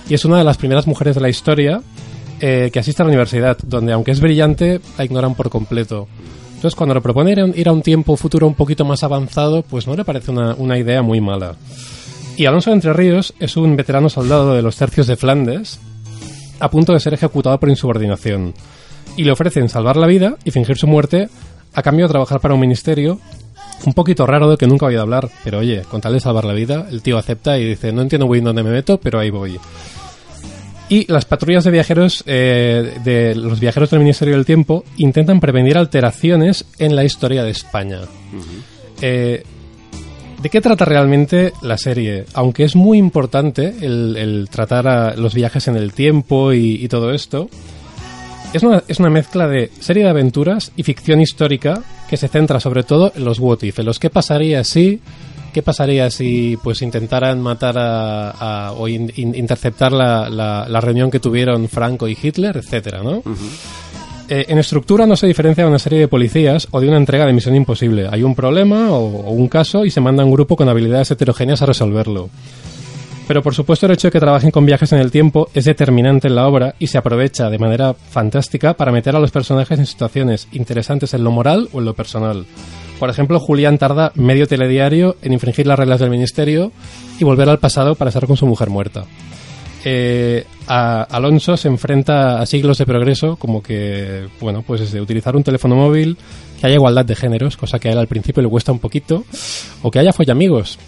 y 0.08 0.14
es 0.14 0.24
una 0.24 0.38
de 0.38 0.44
las 0.44 0.56
primeras 0.56 0.86
mujeres 0.86 1.16
de 1.16 1.20
la 1.20 1.28
historia 1.28 1.82
eh, 2.46 2.70
que 2.70 2.78
asiste 2.78 3.00
a 3.00 3.06
la 3.06 3.08
universidad, 3.08 3.56
donde 3.62 3.94
aunque 3.94 4.10
es 4.10 4.20
brillante, 4.20 4.78
la 4.98 5.04
ignoran 5.06 5.34
por 5.34 5.48
completo. 5.48 6.08
Entonces, 6.56 6.74
cuando 6.74 6.94
le 6.94 7.00
propone 7.00 7.32
ir 7.32 7.68
a, 7.70 7.72
un, 7.72 7.80
tiempo 7.80 8.18
futuro 8.18 8.46
un 8.46 8.52
poquito 8.52 8.84
más 8.84 9.02
avanzado, 9.02 9.62
pues 9.62 9.86
no 9.86 9.96
le 9.96 10.04
parece 10.04 10.30
una, 10.30 10.54
una 10.56 10.76
idea 10.78 11.00
muy 11.00 11.22
mala. 11.22 11.54
Y 12.36 12.44
Alonso 12.44 12.68
de 12.68 12.74
Entre 12.74 12.92
Ríos 12.92 13.32
es 13.40 13.56
un 13.56 13.74
veterano 13.76 14.10
soldado 14.10 14.54
de 14.54 14.60
los 14.60 14.76
tercios 14.76 15.06
de 15.06 15.16
Flandes, 15.16 15.80
a 16.60 16.68
punto 16.68 16.92
de 16.92 17.00
ser 17.00 17.14
ejecutado 17.14 17.58
por 17.58 17.70
insubordinación. 17.70 18.52
Y 19.16 19.24
le 19.24 19.32
ofrecen 19.32 19.70
salvar 19.70 19.96
la 19.96 20.06
vida 20.06 20.36
y 20.44 20.50
fingir 20.50 20.76
su 20.76 20.86
muerte 20.86 21.30
a 21.72 21.82
cambio 21.82 22.04
de 22.04 22.12
trabajar 22.12 22.40
para 22.40 22.52
un 22.52 22.60
ministerio 22.60 23.20
un 23.86 23.94
poquito 23.94 24.26
raro 24.26 24.50
del 24.50 24.58
que 24.58 24.66
nunca 24.66 24.84
había 24.84 24.98
de 24.98 25.02
hablar. 25.02 25.30
Pero 25.44 25.60
oye, 25.60 25.80
con 25.90 26.02
tal 26.02 26.12
de 26.12 26.20
salvar 26.20 26.44
la 26.44 26.52
vida, 26.52 26.88
el 26.90 27.00
tío 27.00 27.16
acepta 27.16 27.58
y 27.58 27.64
dice, 27.64 27.90
no 27.90 28.02
entiendo 28.02 28.26
muy 28.26 28.36
bien 28.36 28.44
dónde 28.44 28.62
me 28.62 28.70
meto, 28.70 29.00
pero 29.00 29.18
ahí 29.18 29.30
voy. 29.30 29.58
Y 30.88 31.10
las 31.10 31.24
patrullas 31.24 31.64
de 31.64 31.70
viajeros, 31.70 32.22
eh, 32.26 32.98
de 33.04 33.34
los 33.34 33.58
viajeros 33.58 33.90
del 33.90 34.00
Ministerio 34.00 34.34
del 34.34 34.44
Tiempo, 34.44 34.84
intentan 34.98 35.40
prevenir 35.40 35.78
alteraciones 35.78 36.66
en 36.78 36.94
la 36.94 37.04
historia 37.04 37.42
de 37.42 37.50
España. 37.50 38.00
Eh, 39.00 39.42
¿De 40.42 40.50
qué 40.50 40.60
trata 40.60 40.84
realmente 40.84 41.54
la 41.62 41.78
serie? 41.78 42.26
Aunque 42.34 42.64
es 42.64 42.76
muy 42.76 42.98
importante 42.98 43.74
el, 43.80 44.14
el 44.16 44.48
tratar 44.50 44.86
a 44.86 45.16
los 45.16 45.32
viajes 45.32 45.68
en 45.68 45.76
el 45.76 45.94
tiempo 45.94 46.52
y, 46.52 46.84
y 46.84 46.88
todo 46.88 47.12
esto, 47.12 47.48
es 48.52 48.62
una, 48.62 48.84
es 48.86 49.00
una 49.00 49.10
mezcla 49.10 49.48
de 49.48 49.70
serie 49.80 50.04
de 50.04 50.10
aventuras 50.10 50.70
y 50.76 50.82
ficción 50.82 51.20
histórica 51.20 51.82
que 52.08 52.16
se 52.16 52.28
centra 52.28 52.60
sobre 52.60 52.84
todo 52.84 53.12
en 53.16 53.24
los 53.24 53.40
what 53.40 53.62
if, 53.62 53.78
en 53.78 53.86
los 53.86 53.98
qué 53.98 54.10
pasaría 54.10 54.62
si, 54.64 55.00
qué 55.54 55.62
pasaría 55.62 56.10
si 56.10 56.58
pues 56.62 56.82
intentaran 56.82 57.40
matar 57.40 57.78
a, 57.78 58.30
a- 58.66 58.72
o 58.72 58.86
in- 58.88 59.10
in- 59.16 59.34
interceptar 59.34 59.92
la, 59.92 60.28
la- 60.28 60.66
la 60.68 60.80
reunión 60.82 61.10
que 61.10 61.20
tuvieron 61.20 61.66
Franco 61.70 62.06
y 62.06 62.18
Hitler, 62.22 62.58
etcétera, 62.58 63.02
¿no? 63.02 63.22
Eh, 64.28 64.46
en 64.48 64.58
estructura 64.58 65.06
no 65.06 65.16
se 65.16 65.26
diferencia 65.26 65.64
de 65.64 65.68
una 65.70 65.78
serie 65.78 65.98
de 66.00 66.08
policías 66.08 66.66
o 66.70 66.80
de 66.80 66.88
una 66.88 66.96
entrega 66.96 67.26
de 67.26 67.32
Misión 67.32 67.54
Imposible. 67.56 68.08
Hay 68.10 68.22
un 68.22 68.34
problema 68.34 68.90
o, 68.90 68.96
o 69.04 69.30
un 69.32 69.48
caso 69.48 69.84
y 69.84 69.90
se 69.90 70.00
manda 70.00 70.24
un 70.24 70.30
grupo 70.32 70.56
con 70.56 70.68
habilidades 70.68 71.10
heterogéneas 71.10 71.60
a 71.62 71.66
resolverlo. 71.66 72.28
Pero 73.28 73.42
por 73.42 73.54
supuesto 73.54 73.86
el 73.86 73.92
hecho 73.92 74.08
de 74.08 74.12
que 74.12 74.20
trabajen 74.20 74.50
con 74.50 74.66
viajes 74.66 74.92
en 74.92 74.98
el 74.98 75.10
tiempo 75.10 75.48
es 75.54 75.64
determinante 75.64 76.28
en 76.28 76.34
la 76.36 76.46
obra 76.46 76.74
y 76.78 76.86
se 76.88 76.98
aprovecha 76.98 77.48
de 77.48 77.58
manera 77.58 77.94
fantástica 77.94 78.74
para 78.74 78.92
meter 78.92 79.16
a 79.16 79.18
los 79.18 79.30
personajes 79.30 79.78
en 79.78 79.86
situaciones 79.86 80.46
interesantes 80.52 81.14
en 81.14 81.24
lo 81.24 81.30
moral 81.30 81.68
o 81.72 81.78
en 81.78 81.84
lo 81.86 81.94
personal. 81.94 82.44
Por 82.98 83.10
ejemplo, 83.10 83.40
Julián 83.40 83.76
tarda 83.78 84.12
medio 84.14 84.46
telediario 84.46 85.16
en 85.22 85.32
infringir 85.32 85.66
las 85.66 85.78
reglas 85.78 86.00
del 86.00 86.10
ministerio 86.10 86.72
y 87.18 87.24
volver 87.24 87.48
al 87.48 87.58
pasado 87.58 87.94
para 87.96 88.08
estar 88.08 88.26
con 88.26 88.36
su 88.36 88.46
mujer 88.46 88.70
muerta. 88.70 89.04
Eh, 89.84 90.44
a- 90.66 91.02
Alonso 91.02 91.56
se 91.58 91.68
enfrenta 91.68 92.40
a 92.40 92.46
siglos 92.46 92.78
de 92.78 92.86
progreso, 92.86 93.36
como 93.36 93.62
que, 93.62 94.26
bueno, 94.40 94.62
pues 94.66 94.80
es 94.80 94.92
de 94.92 95.00
utilizar 95.00 95.36
un 95.36 95.42
teléfono 95.42 95.76
móvil, 95.76 96.16
que 96.58 96.66
haya 96.66 96.76
igualdad 96.76 97.04
de 97.04 97.14
géneros, 97.16 97.56
cosa 97.58 97.78
que 97.78 97.88
a 97.88 97.92
él 97.92 97.98
al 97.98 98.06
principio 98.06 98.42
le 98.42 98.48
cuesta 98.48 98.72
un 98.72 98.78
poquito, 98.78 99.24
o 99.82 99.90
que 99.90 99.98
haya 99.98 100.12
follamigos, 100.14 100.78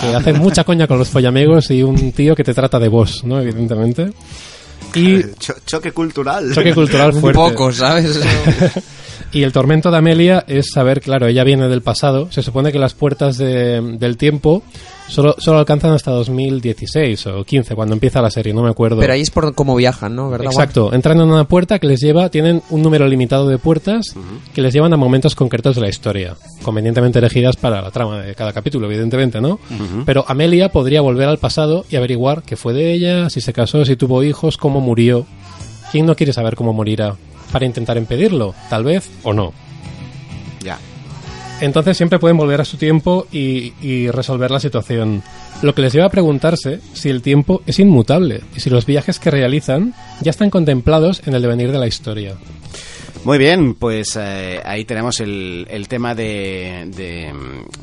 que 0.00 0.14
hacen 0.14 0.38
mucha 0.38 0.62
coña 0.62 0.86
con 0.86 0.98
los 0.98 1.08
follamigos 1.08 1.70
y 1.72 1.82
un 1.82 2.12
tío 2.12 2.36
que 2.36 2.44
te 2.44 2.54
trata 2.54 2.78
de 2.78 2.88
vos, 2.88 3.24
¿no? 3.24 3.40
Evidentemente. 3.40 4.10
Y 4.94 5.22
Cho- 5.38 5.54
choque 5.66 5.92
cultural. 5.92 6.52
choque 6.54 6.74
cultural 6.74 7.12
Un 7.14 7.20
fuerte. 7.20 7.38
poco, 7.38 7.72
¿sabes? 7.72 8.18
Y 9.30 9.42
el 9.42 9.52
tormento 9.52 9.90
de 9.90 9.98
Amelia 9.98 10.42
es 10.48 10.70
saber, 10.72 11.02
claro, 11.02 11.26
ella 11.26 11.44
viene 11.44 11.68
del 11.68 11.82
pasado. 11.82 12.32
Se 12.32 12.42
supone 12.42 12.72
que 12.72 12.78
las 12.78 12.94
puertas 12.94 13.36
de- 13.36 13.96
del 13.98 14.16
tiempo 14.16 14.62
solo, 15.08 15.34
solo 15.38 15.58
alcanzan 15.58 15.92
hasta 15.92 16.10
2016 16.12 17.26
o 17.26 17.44
15, 17.44 17.74
cuando 17.74 17.94
empieza 17.94 18.22
la 18.22 18.30
serie, 18.30 18.54
no 18.54 18.62
me 18.62 18.70
acuerdo. 18.70 19.00
Pero 19.00 19.12
ahí 19.12 19.20
es 19.20 19.30
por 19.30 19.54
cómo 19.54 19.74
viajan, 19.74 20.14
¿no? 20.14 20.30
¿Verdad? 20.30 20.46
Exacto, 20.46 20.92
entran 20.92 21.20
en 21.20 21.28
una 21.28 21.44
puerta 21.44 21.78
que 21.78 21.86
les 21.86 22.00
lleva, 22.00 22.28
tienen 22.28 22.62
un 22.70 22.82
número 22.82 23.06
limitado 23.08 23.48
de 23.48 23.58
puertas 23.58 24.14
que 24.54 24.62
les 24.62 24.72
llevan 24.72 24.92
a 24.92 24.96
momentos 24.96 25.34
concretos 25.34 25.76
de 25.76 25.82
la 25.82 25.88
historia, 25.88 26.36
convenientemente 26.62 27.18
elegidas 27.18 27.56
para 27.56 27.82
la 27.82 27.90
trama 27.90 28.20
de 28.20 28.34
cada 28.34 28.52
capítulo, 28.52 28.86
evidentemente, 28.86 29.40
¿no? 29.40 29.58
Pero 30.04 30.24
Amelia 30.28 30.70
podría 30.70 31.00
volver 31.00 31.28
al 31.28 31.38
pasado 31.38 31.84
y 31.90 31.96
averiguar 31.96 32.42
qué 32.42 32.56
fue 32.56 32.72
de 32.72 32.92
ella, 32.92 33.30
si 33.30 33.40
se 33.40 33.52
casó, 33.52 33.84
si 33.84 33.96
tuvo 33.96 34.22
hijos, 34.22 34.56
cómo 34.56 34.80
murió. 34.80 35.26
¿Quién 35.90 36.06
no 36.06 36.14
quiere 36.14 36.32
saber 36.32 36.54
cómo 36.54 36.72
morirá? 36.72 37.16
Para 37.52 37.64
intentar 37.64 37.96
impedirlo, 37.96 38.54
tal 38.68 38.84
vez 38.84 39.10
o 39.22 39.32
no. 39.32 39.52
Ya. 40.62 40.78
Entonces 41.60 41.96
siempre 41.96 42.18
pueden 42.18 42.36
volver 42.36 42.60
a 42.60 42.64
su 42.64 42.76
tiempo 42.76 43.26
y, 43.32 44.08
resolver 44.10 44.50
la 44.50 44.60
situación. 44.60 45.22
Lo 45.62 45.74
que 45.74 45.82
les 45.82 45.92
lleva 45.92 46.06
a 46.06 46.10
preguntarse 46.10 46.80
si 46.92 47.08
el 47.08 47.20
tiempo 47.20 47.62
es 47.66 47.78
inmutable 47.80 48.42
y 48.56 48.60
si 48.60 48.70
los 48.70 48.86
viajes 48.86 49.18
que 49.18 49.30
realizan 49.30 49.92
ya 50.20 50.30
están 50.30 50.50
contemplados 50.50 51.22
en 51.26 51.34
el 51.34 51.42
devenir 51.42 51.72
de 51.72 51.78
la 51.78 51.86
historia. 51.88 52.34
Muy 53.24 53.38
bien, 53.38 53.74
pues 53.74 54.16
eh, 54.20 54.60
ahí 54.64 54.84
tenemos 54.84 55.18
el, 55.18 55.66
el 55.68 55.88
tema 55.88 56.14
de, 56.14 56.88
de- 56.96 57.32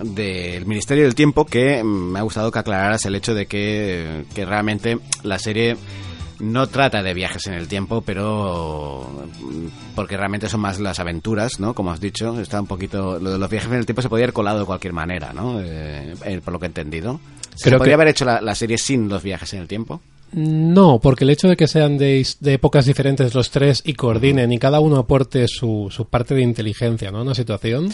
del 0.04 0.66
Ministerio 0.66 1.04
del 1.04 1.14
Tiempo 1.14 1.46
que 1.46 1.84
me 1.84 2.20
ha 2.20 2.22
gustado 2.22 2.52
que 2.52 2.60
aclararas 2.60 3.06
el 3.06 3.16
hecho 3.16 3.34
de 3.34 3.46
que 3.46 4.24
realmente 4.38 4.98
la 5.24 5.38
serie 5.38 5.76
no 6.40 6.68
trata 6.68 7.02
de 7.02 7.14
viajes 7.14 7.48
en 7.48 7.54
el 7.54 7.68
tiempo, 7.68 8.02
pero 8.02 9.26
porque 9.96 10.18
realmente 10.18 10.50
son 10.50 10.62
más 10.62 10.80
las 10.80 11.00
aventuras, 11.00 11.60
¿no? 11.60 11.74
Como 11.74 11.92
has 11.92 12.00
dicho, 12.00 12.40
está 12.40 12.60
un 12.60 12.68
poquito 12.68 13.20
lo 13.20 13.32
de 13.32 13.38
los 13.40 13.50
viajes 13.50 13.72
en 13.72 13.78
el 13.78 13.86
tiempo 13.86 14.02
se 14.02 14.10
podía 14.10 14.26
haber 14.26 14.34
colado 14.34 14.60
de 14.60 14.66
cualquier 14.66 14.94
manera, 14.94 15.34
¿no? 15.34 15.62
Eh, 15.62 16.14
eh, 16.26 16.42
por 16.44 16.54
lo 16.54 16.60
que 16.60 16.66
he 16.66 16.68
entendido. 16.68 17.20
¿Se 17.56 17.70
Creo 17.70 17.78
podría 17.80 17.92
que- 17.92 18.02
haber 18.02 18.08
hecho 18.10 18.26
la, 18.26 18.42
la 18.42 18.56
serie 18.56 18.78
sin 18.78 19.08
los 19.08 19.24
viajes 19.24 19.54
en 19.54 19.62
el 19.62 19.68
tiempo? 19.68 20.02
No, 20.34 21.00
porque 21.00 21.24
el 21.24 21.30
hecho 21.30 21.48
de 21.48 21.56
que 21.56 21.68
sean 21.68 21.98
de, 21.98 22.26
épocas 22.46 22.86
diferentes 22.86 23.34
los 23.34 23.52
tres 23.52 23.82
y 23.86 23.94
coordinen 23.94 24.52
y 24.52 24.58
cada 24.60 24.82
uno 24.82 24.98
aporte 24.98 25.48
su, 25.48 25.88
su 25.92 26.06
parte 26.06 26.36
de 26.36 26.42
inteligencia, 26.42 27.10
¿no? 27.12 27.20
a 27.20 27.22
Una 27.22 27.36
situación. 27.36 27.90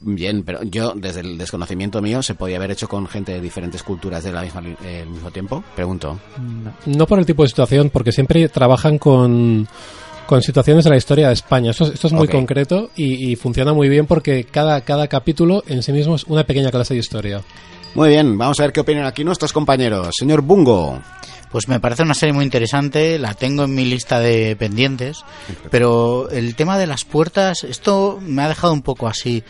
Bien, 0.00 0.42
pero 0.42 0.62
yo, 0.64 0.92
desde 0.94 1.20
el 1.20 1.38
desconocimiento 1.38 2.02
mío, 2.02 2.22
¿se 2.22 2.34
podía 2.34 2.56
haber 2.56 2.70
hecho 2.72 2.88
con 2.88 3.06
gente 3.06 3.32
de 3.32 3.40
diferentes 3.40 3.82
culturas 3.82 4.22
de 4.24 4.32
la 4.32 4.42
misma, 4.42 4.60
li- 4.60 4.76
eh, 4.84 5.00
al 5.02 5.08
mismo 5.08 5.30
tiempo? 5.30 5.64
Pregunto. 5.74 6.18
No 6.86 7.06
por 7.06 7.18
el 7.18 7.26
tipo 7.26 7.42
de 7.42 7.48
situación, 7.48 7.90
porque 7.90 8.12
siempre 8.12 8.48
trabajan 8.48 8.98
con, 8.98 9.66
con 10.26 10.42
situaciones 10.42 10.84
de 10.84 10.90
la 10.90 10.96
historia 10.96 11.28
de 11.28 11.34
España. 11.34 11.70
Esto, 11.70 11.84
es- 11.84 11.94
esto 11.94 12.08
es 12.08 12.12
muy 12.12 12.26
concreto 12.28 12.90
y, 12.96 13.30
y 13.32 13.36
funciona 13.36 13.72
muy 13.72 13.88
bien 13.88 14.06
porque 14.06 14.44
cada, 14.44 14.80
cada 14.82 15.08
capítulo 15.08 15.62
en 15.66 15.82
sí 15.82 15.92
mismo 15.92 16.16
es 16.16 16.24
una 16.24 16.44
pequeña 16.44 16.70
clase 16.70 16.94
de 16.94 17.00
historia. 17.00 17.40
Muy 17.94 18.08
bien, 18.10 18.36
vamos 18.36 18.58
a 18.60 18.64
ver 18.64 18.72
qué 18.72 18.80
opinan 18.80 19.06
aquí 19.06 19.22
nuestros 19.24 19.52
compañeros. 19.52 20.08
Señor 20.18 20.42
Bungo. 20.42 21.00
Pues 21.52 21.68
me 21.68 21.78
parece 21.78 22.02
una 22.02 22.14
serie 22.14 22.32
muy 22.32 22.44
interesante, 22.44 23.16
la 23.16 23.32
tengo 23.34 23.62
en 23.62 23.74
mi 23.76 23.84
lista 23.84 24.18
de 24.18 24.56
pendientes, 24.56 25.18
pero 25.70 26.28
el 26.30 26.56
tema 26.56 26.76
de 26.78 26.88
las 26.88 27.04
puertas, 27.04 27.62
esto 27.62 28.18
me 28.20 28.42
ha 28.42 28.48
dejado 28.48 28.72
un 28.72 28.82
poco 28.82 29.06
así. 29.06 29.44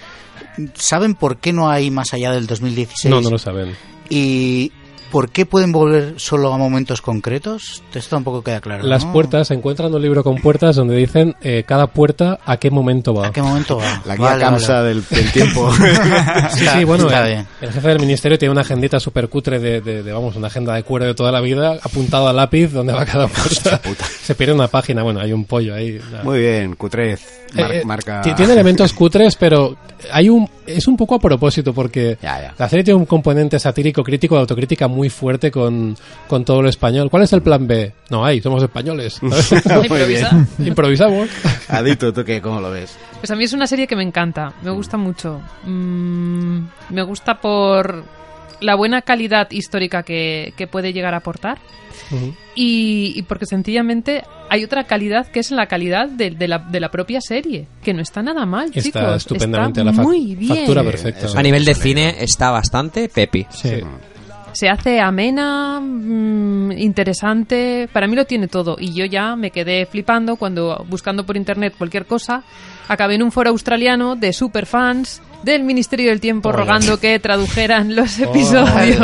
¿Saben 0.75 1.15
por 1.15 1.39
qué 1.39 1.53
no 1.53 1.71
hay 1.71 1.91
más 1.91 2.15
allá 2.15 2.33
del 2.33 2.47
2016? 2.47 3.11
No, 3.13 3.21
no 3.21 3.31
lo 3.31 3.39
saben. 3.39 3.75
¿Y 4.09 4.73
por 5.15 5.31
qué 5.31 5.47
pueden 5.47 5.71
volver 5.71 6.15
solo 6.17 6.53
a 6.53 6.59
momentos 6.59 7.01
concretos? 7.01 7.85
Esto 7.95 8.17
tampoco 8.17 8.43
queda 8.43 8.61
claro. 8.61 8.83
Las 8.83 9.05
¿no? 9.05 9.13
puertas, 9.13 9.47
se 9.47 9.55
encuentran 9.55 9.95
un 9.95 10.03
libro 10.03 10.25
con 10.25 10.39
puertas 10.39 10.75
donde 10.75 10.97
dicen 10.97 11.37
eh, 11.41 11.63
cada 11.65 11.87
puerta 11.87 12.41
a 12.45 12.57
qué 12.57 12.69
momento 12.73 13.15
va. 13.15 13.29
¿A 13.29 13.33
qué 13.33 13.41
momento 13.41 13.77
va? 13.77 14.03
La 14.07 14.17
guía 14.17 14.25
Vale, 14.27 14.45
vale. 14.45 14.89
Del, 14.89 15.05
del 15.09 15.31
tiempo. 15.33 15.71
Sí, 16.51 16.67
sí, 16.67 16.83
bueno, 16.85 17.05
Está 17.07 17.27
el, 17.29 17.33
bien. 17.35 17.47
el 17.61 17.73
jefe 17.73 17.89
del 17.89 18.01
ministerio 18.01 18.39
tiene 18.39 18.51
una 18.51 18.63
agendita 18.63 18.99
súper 18.99 19.29
cutre 19.29 19.61
de, 19.61 19.81
de- 19.81 20.03
de, 20.03 20.13
vamos, 20.13 20.35
una 20.35 20.49
agenda 20.49 20.75
de 20.75 20.83
cuero 20.83 21.07
de 21.07 21.15
toda 21.15 21.31
la 21.31 21.41
vida, 21.41 21.79
apuntado 21.83 22.27
a 22.29 22.33
lápiz 22.33 22.73
donde 22.73 22.93
va 22.93 23.05
cada 23.07 23.29
puerta. 23.29 23.81
Se 24.23 24.35
pierde 24.35 24.53
una 24.55 24.67
página, 24.69 25.05
bueno, 25.05 25.21
hay 25.21 25.33
un 25.33 25.45
pollo 25.45 25.75
ahí. 25.77 26.01
Muy 26.25 26.41
bien, 26.41 26.75
Cutrez. 26.75 27.21
Mar- 27.55 27.71
Eh, 27.73 27.79
eh, 27.81 27.85
marca... 27.85 28.21
ti- 28.21 28.35
Tiene 28.35 28.53
elementos 28.55 28.93
cutres, 28.93 29.37
pero 29.37 29.77
hay 30.13 30.29
un 30.29 30.49
es 30.67 30.89
un 30.89 30.97
poco 30.97 31.15
a 31.15 31.19
propósito 31.21 31.73
porque 31.75 32.17
Ya, 32.23 32.41
ya. 32.41 32.55
la 32.59 32.69
serie 32.69 32.83
tiene 32.85 32.99
un 32.99 33.05
componente 33.07 33.59
satírico, 33.61 34.03
crítico, 34.03 34.35
de 34.35 34.41
autocrítica 34.41 34.89
muy 34.89 35.04
fuerte 35.09 35.51
con, 35.51 35.97
con 36.29 36.45
todo 36.45 36.63
lo 36.63 36.69
español. 36.69 37.11
¿Cuál 37.11 37.23
es 37.25 37.33
el 37.33 37.43
plan 37.43 37.67
B? 37.67 37.93
No 38.11 38.25
hay, 38.25 38.41
somos 38.41 38.63
españoles. 38.63 39.21
Muy. 39.23 40.67
Improvisamos. 40.67 41.29
Adito, 41.69 42.13
¿tú 42.13 42.25
qué? 42.25 42.41
¿Cómo 42.41 42.61
lo 42.61 42.71
ves? 42.71 42.97
Pues 43.21 43.31
a 43.31 43.37
mí 43.37 43.45
es 43.45 43.53
una 43.53 43.67
serie 43.67 43.87
que 43.87 43.97
me 43.97 44.03
encanta, 44.03 44.53
me 44.63 44.71
gusta 44.71 44.97
mucho. 44.97 45.41
Mm, 45.65 46.59
me 46.91 47.03
gusta 47.03 47.41
por 47.41 48.05
la 48.61 48.75
buena 48.77 49.03
calidad 49.03 49.51
histórica 49.51 50.03
que, 50.03 50.55
que 50.57 50.67
puede 50.67 50.93
llegar 50.93 51.13
a 51.15 51.19
aportar 51.19 51.59
y, 52.55 53.13
y 53.17 53.23
porque 53.23 53.47
sencillamente 53.47 54.23
hay 54.49 54.63
otra 54.65 54.85
calidad 54.85 55.27
que 55.27 55.41
es 55.41 55.51
la 55.51 55.67
calidad 55.67 56.09
de, 56.09 56.31
de 56.31 56.49
la, 56.49 56.59
de 56.59 56.81
la 56.81 56.91
propia 56.91 57.21
serie, 57.21 57.67
que 57.83 57.93
no 57.93 58.01
está 58.03 58.23
nada 58.23 58.47
mal, 58.47 58.67
Está 58.67 58.81
chicos. 58.81 59.17
estupendamente 59.17 59.81
está 59.81 59.93
la 59.93 60.03
muy 60.03 60.35
bien. 60.35 60.55
factura 60.57 60.83
perfecta. 60.85 61.27
A 61.39 61.43
nivel 61.43 61.65
de 61.65 61.75
cine 61.75 62.17
está 62.21 62.51
bastante 62.51 63.09
pepi. 63.09 63.47
Sí. 63.51 63.71
Se 64.55 64.69
hace 64.69 65.01
amena, 65.01 65.81
mm, 65.81 66.73
interesante. 66.73 67.89
Para 67.93 68.07
mí 68.07 68.15
lo 68.15 68.25
tiene 68.25 68.47
todo. 68.47 68.77
Y 68.79 68.95
yo 68.95 69.05
ya 69.05 69.35
me 69.35 69.51
quedé 69.51 69.85
flipando 69.85 70.37
cuando, 70.37 70.87
buscando 70.89 71.27
por 71.27 71.37
internet 71.37 71.75
cualquier 71.77 72.07
cosa, 72.07 72.45
acabé 72.87 73.17
en 73.17 73.25
un 73.25 73.33
foro 73.33 73.51
australiano 73.51 74.15
de 74.15 74.33
superfans 74.33 75.21
del 75.45 75.63
Ministerio 75.63 76.11
del 76.11 76.21
Tiempo 76.21 76.53
rogando 76.53 76.99
que 76.99 77.19
tradujeran 77.19 77.95
los 77.95 78.19
episodios. 78.19 78.99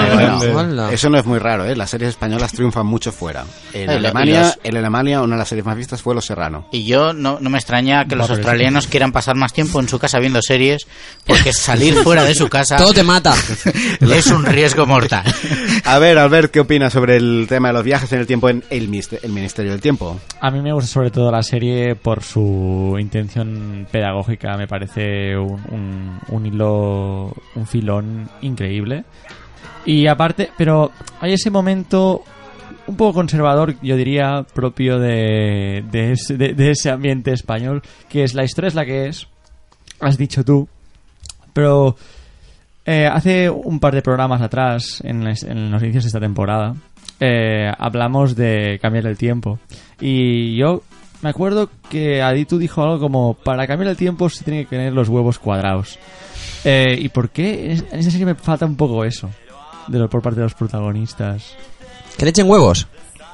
Eso 0.92 1.10
no 1.10 1.18
es 1.18 1.26
muy 1.26 1.38
raro, 1.38 1.64
¿eh? 1.64 1.76
Las 1.76 1.90
series 1.90 2.10
españolas 2.10 2.52
triunfan 2.52 2.86
mucho 2.86 3.12
fuera. 3.12 3.44
En 3.72 3.82
Ay, 3.82 3.86
lo- 3.86 3.92
y 3.92 3.96
Alemania, 3.96 4.40
los- 4.42 4.58
en 4.62 4.76
Alemania, 4.76 5.22
una 5.22 5.36
de 5.36 5.40
las 5.40 5.48
series 5.48 5.64
más 5.66 5.76
vistas 5.76 6.02
fue 6.02 6.14
Los 6.14 6.24
Serrano. 6.26 6.66
Y 6.72 6.84
yo 6.84 7.12
no, 7.12 7.38
no 7.40 7.50
me 7.50 7.58
extraña 7.58 8.06
que 8.06 8.16
los 8.16 8.30
australianos 8.30 8.86
quieran 8.86 9.12
pasar 9.12 9.36
más 9.36 9.52
tiempo 9.52 9.80
en 9.80 9.88
su 9.88 9.98
casa 9.98 10.18
viendo 10.18 10.40
series, 10.42 10.86
porque 11.26 11.52
salir 11.52 11.94
fuera 11.94 12.24
de 12.24 12.34
su 12.34 12.48
casa 12.48 12.76
Todo 12.80 12.92
te 12.92 13.02
mata. 13.02 13.34
es 14.00 14.26
un 14.28 14.44
riesgo 14.44 14.86
mortal. 14.86 15.24
A 15.84 15.98
ver, 15.98 16.18
Albert, 16.18 16.50
¿qué 16.50 16.60
opinas 16.60 16.92
sobre 16.92 17.16
el 17.16 17.46
tema 17.48 17.68
de 17.68 17.74
los 17.74 17.84
viajes 17.84 18.12
en 18.12 18.20
el 18.20 18.26
tiempo 18.26 18.48
en 18.48 18.64
el, 18.70 18.88
Ministerio 18.88 19.72
del 19.72 19.80
Tiempo? 19.80 20.20
A 20.40 20.50
mí 20.50 20.60
me 20.60 20.72
gusta 20.72 20.88
sobre 20.88 21.10
todo 21.10 21.30
la 21.30 21.42
serie 21.42 21.94
por 21.94 22.22
su 22.22 22.96
intención 22.98 23.86
pedagógica. 23.90 24.56
Me 24.56 24.66
parece 24.66 25.36
un, 25.36 25.60
un, 25.70 26.20
un 26.30 26.46
hilo, 26.46 27.32
un 27.54 27.66
filón 27.66 28.28
increíble. 28.40 29.04
Y 29.84 30.06
aparte, 30.06 30.50
pero 30.56 30.90
hay 31.20 31.34
ese 31.34 31.50
momento 31.50 32.22
un 32.86 32.96
poco 32.96 33.14
conservador, 33.14 33.76
yo 33.82 33.96
diría, 33.96 34.44
propio 34.54 34.98
de, 34.98 35.84
de, 35.90 36.70
ese, 36.70 36.90
ambiente 36.90 37.32
español, 37.32 37.82
que 38.08 38.24
es 38.24 38.34
la 38.34 38.44
historia 38.44 38.68
es 38.68 38.74
la 38.74 38.84
que 38.84 39.06
es, 39.06 39.28
has 40.00 40.18
dicho 40.18 40.44
tú, 40.44 40.68
pero 41.52 41.96
eh, 42.84 43.06
hace 43.06 43.48
un 43.48 43.78
par 43.78 43.94
de 43.94 44.02
programas 44.02 44.42
atrás, 44.42 45.00
en, 45.04 45.26
en 45.26 45.70
los 45.70 45.82
inicios 45.82 46.04
de 46.04 46.08
esta 46.08 46.20
temporada, 46.20 46.74
eh, 47.20 47.70
hablamos 47.78 48.34
de 48.34 48.78
cambiar 48.80 49.06
el 49.06 49.18
tiempo. 49.18 49.58
Y 50.00 50.56
yo 50.56 50.82
me 51.22 51.28
acuerdo 51.30 51.68
que 51.88 52.22
Aditu 52.22 52.58
dijo 52.58 52.82
algo 52.82 52.98
como, 53.00 53.34
para 53.34 53.66
cambiar 53.66 53.90
el 53.90 53.96
tiempo 53.96 54.28
se 54.30 54.44
tiene 54.44 54.64
que 54.64 54.70
tener 54.70 54.92
los 54.92 55.08
huevos 55.08 55.38
cuadrados. 55.38 55.98
Eh, 56.64 56.96
¿Y 57.00 57.08
por 57.08 57.30
qué? 57.30 57.72
En 57.90 57.98
esa 58.00 58.10
serie 58.10 58.26
me 58.26 58.34
falta 58.34 58.66
un 58.66 58.76
poco 58.76 59.04
eso, 59.04 59.30
de 59.88 59.98
lo, 59.98 60.08
por 60.10 60.22
parte 60.22 60.40
de 60.40 60.44
los 60.44 60.54
protagonistas. 60.54 61.54
Que 62.16 62.24
le 62.24 62.30
echen 62.30 62.48
huevos. 62.48 62.86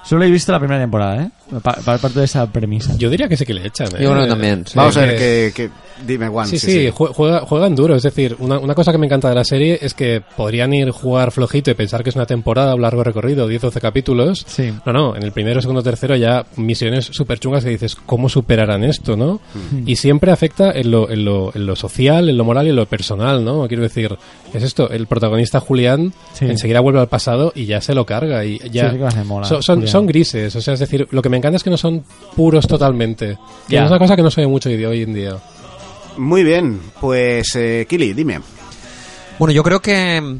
Solo 0.05 0.25
he 0.25 0.31
visto 0.31 0.53
la 0.53 0.61
primera 0.61 0.81
temporada, 0.81 1.23
¿eh? 1.25 1.31
Pa- 1.63 1.79
Para 1.85 1.99
parte 1.99 2.21
de 2.21 2.27
esa 2.27 2.47
premisa. 2.51 2.95
Yo 2.97 3.11
diría 3.11 3.29
que 3.29 3.37
sí 3.37 3.45
que 3.45 3.55
le 3.55 3.67
echan. 3.67 3.89
¿eh? 3.89 4.03
Yo 4.03 4.11
creo 4.13 4.23
que 4.23 4.29
también, 4.29 4.65
sí. 4.67 4.75
Vamos 4.77 4.97
a 4.97 5.01
ver, 5.01 5.11
que- 5.17 5.53
que, 5.55 5.65
que- 5.65 5.71
dime, 6.05 6.29
Juan. 6.29 6.47
Sí, 6.49 6.59
sí, 6.59 6.89
jue- 6.91 7.13
juega- 7.13 7.41
juegan 7.41 7.75
duro. 7.75 7.95
Es 7.95 8.03
decir, 8.03 8.37
una, 8.41 8.59
una 8.59 8.75
cosa 8.75 8.93
que 8.93 8.99
me 8.99 9.07
encanta 9.07 9.29
de 9.29 9.35
la 9.35 9.45
serie 9.45 9.79
es 9.81 9.95
que 9.95 10.23
podrían 10.37 10.73
ir 10.75 10.91
jugar 10.91 11.31
flojito 11.31 11.71
y 11.71 11.75
pensar 11.75 12.03
que 12.03 12.11
es 12.11 12.17
una 12.17 12.27
temporada, 12.27 12.75
un 12.75 12.83
largo 12.83 13.05
recorrido, 13.05 13.47
10 13.49 13.65
o 13.65 13.67
12 13.69 13.81
capítulos. 13.81 14.45
Sí. 14.47 14.73
No, 14.85 14.93
no, 14.93 15.17
en 15.17 15.23
el 15.23 15.33
primero, 15.33 15.61
segundo, 15.61 15.83
tercero 15.83 16.17
ya 16.17 16.45
misiones 16.57 17.07
súper 17.07 17.39
chungas 17.39 17.65
que 17.65 17.71
dices, 17.71 17.95
¿cómo 17.95 18.29
superarán 18.29 18.85
esto, 18.85 19.17
no? 19.17 19.41
Y 19.87 19.97
siempre 19.97 20.33
afecta 20.33 20.73
en 20.73 20.91
lo, 20.91 21.11
en, 21.11 21.25
lo, 21.25 21.53
en 21.55 21.67
lo 21.67 21.77
social, 21.77 22.29
en 22.29 22.37
lo 22.37 22.45
moral 22.45 22.67
y 22.67 22.71
en 22.71 22.77
lo 22.77 22.87
personal, 22.87 23.45
¿no? 23.45 23.67
Quiero 23.69 23.83
decir, 23.83 24.17
es 24.53 24.63
esto, 24.63 24.91
el 24.91 25.07
protagonista 25.07 25.61
Julián 25.61 26.13
Sí. 26.33 26.45
enseguida 26.47 26.81
vuelve 26.81 27.01
al 27.01 27.09
pasado 27.09 27.53
y 27.55 27.67
ya 27.67 27.81
se 27.81 27.95
lo 27.95 28.05
carga 28.05 28.45
y 28.45 28.59
ya... 28.71 28.91
Sí, 28.91 28.97
sí 28.99 29.19
mola, 29.27 29.47
son, 29.47 29.87
son, 29.87 30.07
grises, 30.07 30.55
o 30.57 30.61
sea, 30.61 30.75
es 30.75 30.81
decir, 30.81 31.07
lo 31.11 31.23
que 31.23 31.29
me 31.29 31.37
encanta 31.39 31.57
es 31.57 31.63
que 31.65 31.71
no 31.71 31.77
son 31.77 32.05
puros 32.35 32.67
totalmente. 32.67 33.39
Y 33.69 33.73
Ya. 33.73 33.85
es 33.85 33.91
una 33.91 33.99
cosa 33.99 34.17
que 34.17 34.23
no 34.23 34.31
se 34.31 34.41
ve 34.43 34.47
mucho 34.47 34.69
hoy 34.69 35.03
en 35.03 35.15
día. 35.15 35.37
Muy 36.17 36.45
bien, 36.45 36.81
pues, 37.01 37.55
eh, 37.55 37.87
Kili, 37.89 38.13
dime. 38.13 38.41
Bueno, 39.39 39.53
yo 39.53 39.63
creo 39.63 39.81
que 39.81 40.39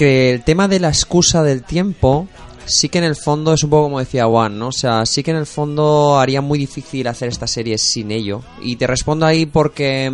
que 0.00 0.32
el 0.32 0.42
tema 0.44 0.66
de 0.66 0.80
la 0.80 0.88
excusa 0.88 1.42
del 1.42 1.62
tiempo 1.62 2.26
sí 2.64 2.88
que 2.88 2.96
en 2.96 3.04
el 3.04 3.16
fondo 3.16 3.52
es 3.52 3.62
un 3.62 3.68
poco 3.68 3.82
como 3.82 3.98
decía 3.98 4.24
Juan, 4.24 4.58
¿no? 4.58 4.68
O 4.68 4.72
sea, 4.72 5.04
sí 5.04 5.22
que 5.22 5.30
en 5.30 5.36
el 5.36 5.44
fondo 5.44 6.18
haría 6.18 6.40
muy 6.40 6.58
difícil 6.58 7.06
hacer 7.06 7.28
esta 7.28 7.46
serie 7.46 7.76
sin 7.76 8.10
ello. 8.10 8.42
Y 8.62 8.76
te 8.76 8.86
respondo 8.86 9.26
ahí 9.26 9.44
porque 9.44 10.10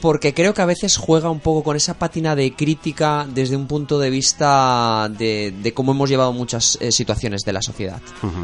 porque 0.00 0.34
creo 0.34 0.54
que 0.54 0.62
a 0.62 0.66
veces 0.66 0.96
juega 0.96 1.30
un 1.30 1.40
poco 1.40 1.62
con 1.62 1.76
esa 1.76 1.94
pátina 1.94 2.36
de 2.36 2.54
crítica 2.54 3.26
desde 3.28 3.56
un 3.56 3.66
punto 3.66 3.98
de 3.98 4.10
vista 4.10 5.08
de, 5.10 5.52
de 5.62 5.74
cómo 5.74 5.92
hemos 5.92 6.08
llevado 6.08 6.32
muchas 6.32 6.78
eh, 6.80 6.92
situaciones 6.92 7.44
de 7.44 7.52
la 7.52 7.62
sociedad. 7.62 8.00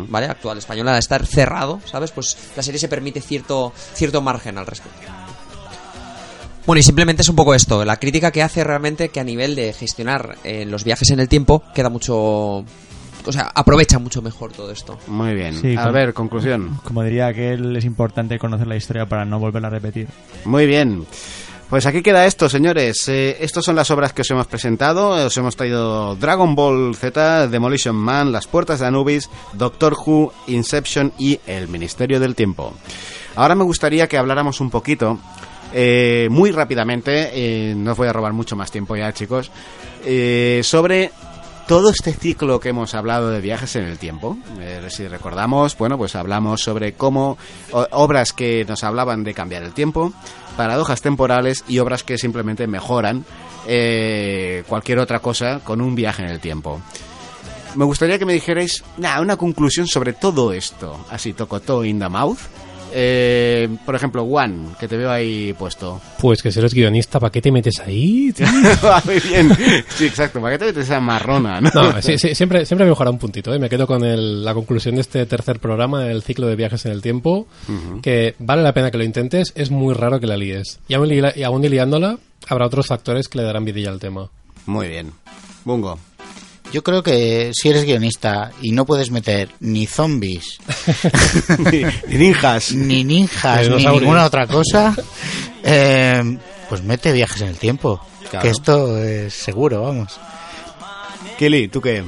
¿vale? 0.08 0.26
Actual 0.26 0.58
española, 0.58 0.94
de 0.94 0.98
estar 1.00 1.26
cerrado, 1.26 1.80
¿sabes? 1.84 2.10
Pues 2.10 2.36
la 2.56 2.62
serie 2.62 2.78
se 2.78 2.88
permite 2.88 3.20
cierto, 3.20 3.72
cierto 3.94 4.20
margen 4.20 4.58
al 4.58 4.66
respecto. 4.66 5.00
Bueno, 6.66 6.80
y 6.80 6.82
simplemente 6.82 7.22
es 7.22 7.28
un 7.28 7.36
poco 7.36 7.54
esto, 7.54 7.84
la 7.84 7.98
crítica 7.98 8.30
que 8.30 8.42
hace 8.42 8.64
realmente 8.64 9.10
que 9.10 9.20
a 9.20 9.24
nivel 9.24 9.54
de 9.54 9.74
gestionar 9.74 10.38
eh, 10.44 10.64
los 10.64 10.82
viajes 10.82 11.10
en 11.10 11.20
el 11.20 11.28
tiempo 11.28 11.62
queda 11.74 11.90
mucho... 11.90 12.64
O 13.26 13.32
sea, 13.32 13.50
aprovecha 13.54 13.98
mucho 13.98 14.20
mejor 14.22 14.52
todo 14.52 14.70
esto. 14.70 14.98
Muy 15.06 15.34
bien. 15.34 15.54
Sí, 15.54 15.76
a 15.76 15.90
ver, 15.90 16.12
conclusión. 16.12 16.78
Como 16.84 17.02
diría 17.02 17.28
aquel, 17.28 17.76
es 17.76 17.84
importante 17.84 18.38
conocer 18.38 18.66
la 18.66 18.76
historia 18.76 19.06
para 19.06 19.24
no 19.24 19.38
volverla 19.38 19.68
a 19.68 19.70
repetir. 19.70 20.08
Muy 20.44 20.66
bien. 20.66 21.06
Pues 21.70 21.86
aquí 21.86 22.02
queda 22.02 22.26
esto, 22.26 22.48
señores. 22.48 23.08
Eh, 23.08 23.38
estas 23.40 23.64
son 23.64 23.76
las 23.76 23.90
obras 23.90 24.12
que 24.12 24.22
os 24.22 24.30
hemos 24.30 24.46
presentado. 24.46 25.26
Os 25.26 25.36
hemos 25.36 25.56
traído 25.56 26.14
Dragon 26.16 26.54
Ball 26.54 26.94
Z, 26.94 27.48
Demolition 27.48 27.96
Man, 27.96 28.30
Las 28.30 28.46
Puertas 28.46 28.80
de 28.80 28.86
Anubis, 28.86 29.30
Doctor 29.54 29.94
Who, 29.94 30.32
Inception 30.46 31.12
y 31.18 31.40
El 31.46 31.68
Ministerio 31.68 32.20
del 32.20 32.34
Tiempo. 32.34 32.74
Ahora 33.36 33.54
me 33.54 33.64
gustaría 33.64 34.06
que 34.06 34.16
habláramos 34.18 34.60
un 34.60 34.70
poquito, 34.70 35.18
eh, 35.72 36.28
muy 36.30 36.52
rápidamente, 36.52 37.30
eh, 37.32 37.74
no 37.74 37.92
os 37.92 37.98
voy 37.98 38.06
a 38.06 38.12
robar 38.12 38.32
mucho 38.32 38.54
más 38.54 38.70
tiempo 38.70 38.94
ya, 38.94 39.12
chicos, 39.12 39.50
eh, 40.04 40.60
sobre 40.62 41.10
todo 41.66 41.90
este 41.90 42.12
ciclo 42.12 42.60
que 42.60 42.70
hemos 42.70 42.94
hablado 42.94 43.30
de 43.30 43.40
viajes 43.40 43.76
en 43.76 43.84
el 43.84 43.98
tiempo. 43.98 44.36
Eh, 44.60 44.86
si 44.88 45.06
recordamos, 45.08 45.76
bueno, 45.76 45.96
pues 45.96 46.14
hablamos 46.14 46.62
sobre 46.62 46.94
cómo 46.94 47.38
obras 47.90 48.32
que 48.32 48.64
nos 48.66 48.84
hablaban 48.84 49.24
de 49.24 49.34
cambiar 49.34 49.62
el 49.62 49.72
tiempo, 49.72 50.12
paradojas 50.56 51.00
temporales 51.02 51.64
y 51.68 51.78
obras 51.78 52.02
que 52.02 52.18
simplemente 52.18 52.66
mejoran 52.66 53.24
eh, 53.66 54.64
cualquier 54.68 54.98
otra 54.98 55.20
cosa 55.20 55.60
con 55.60 55.80
un 55.80 55.94
viaje 55.94 56.22
en 56.22 56.30
el 56.30 56.40
tiempo. 56.40 56.80
Me 57.74 57.84
gustaría 57.84 58.18
que 58.18 58.26
me 58.26 58.34
dijerais 58.34 58.84
nah, 58.98 59.20
una 59.20 59.36
conclusión 59.36 59.86
sobre 59.86 60.12
todo 60.12 60.52
esto. 60.52 61.04
Así, 61.10 61.32
tocotó 61.32 61.84
in 61.84 61.98
the 61.98 62.08
mouth. 62.08 62.38
Eh, 62.96 63.68
por 63.84 63.96
ejemplo, 63.96 64.24
Juan, 64.24 64.76
que 64.78 64.86
te 64.86 64.96
veo 64.96 65.10
ahí 65.10 65.52
puesto. 65.58 66.00
Pues 66.20 66.40
que 66.42 66.52
si 66.52 66.60
eres 66.60 66.72
guionista, 66.72 67.18
¿para 67.18 67.32
qué 67.32 67.42
te 67.42 67.50
metes 67.50 67.80
ahí? 67.80 68.32
tío? 68.32 68.46
Va 68.84 69.02
muy 69.04 69.18
bien. 69.18 69.50
Sí, 69.88 70.06
exacto. 70.06 70.40
¿Para 70.40 70.52
qué 70.54 70.58
te 70.60 70.64
metes 70.66 70.84
esa 70.84 71.00
marrona? 71.00 71.60
No, 71.60 71.70
No, 71.74 72.00
sí, 72.02 72.16
sí, 72.18 72.34
siempre, 72.36 72.64
siempre 72.64 72.84
me 72.84 72.90
mejorar 72.92 73.12
un 73.12 73.18
puntito. 73.18 73.52
¿eh? 73.52 73.58
Me 73.58 73.68
quedo 73.68 73.86
con 73.88 74.04
el- 74.04 74.44
la 74.44 74.54
conclusión 74.54 74.94
de 74.94 75.00
este 75.00 75.26
tercer 75.26 75.58
programa, 75.58 76.06
el 76.08 76.22
ciclo 76.22 76.46
de 76.46 76.54
viajes 76.54 76.86
en 76.86 76.92
el 76.92 77.02
tiempo, 77.02 77.48
que 78.00 78.36
vale 78.38 78.62
la 78.62 78.72
pena 78.72 78.90
que 78.92 78.98
lo 78.98 79.04
intentes, 79.04 79.52
es 79.56 79.70
muy 79.72 79.92
raro 79.94 80.20
que 80.20 80.26
la 80.28 80.36
líes. 80.36 80.78
Y 80.86 80.94
aún, 80.94 81.08
li- 81.08 81.20
y 81.34 81.42
aún 81.42 81.62
liándola, 81.62 82.18
habrá 82.48 82.66
otros 82.66 82.86
factores 82.86 83.28
que 83.28 83.38
le 83.38 83.44
darán 83.44 83.64
vidilla 83.64 83.90
al 83.90 83.98
tema. 83.98 84.30
Muy 84.66 84.88
bien. 84.88 85.10
Bungo. 85.64 85.98
Yo 86.74 86.82
creo 86.82 87.04
que 87.04 87.52
si 87.54 87.68
eres 87.68 87.84
guionista 87.84 88.50
y 88.60 88.72
no 88.72 88.84
puedes 88.84 89.12
meter 89.12 89.48
ni 89.60 89.86
zombies, 89.86 90.58
ni, 91.70 91.84
ni 92.08 92.16
ninjas, 92.16 92.72
ni 92.72 93.04
ninjas, 93.04 93.68
ninguna 93.68 94.24
otra 94.24 94.48
cosa, 94.48 94.92
eh, 95.62 96.36
pues 96.68 96.82
mete 96.82 97.12
viajes 97.12 97.42
en 97.42 97.48
el 97.50 97.58
tiempo. 97.58 98.04
Claro. 98.28 98.42
Que 98.42 98.50
esto 98.50 98.98
es 98.98 99.32
seguro, 99.32 99.82
vamos. 99.82 100.18
Kili, 101.38 101.68
¿tú 101.68 101.80
qué? 101.80 102.02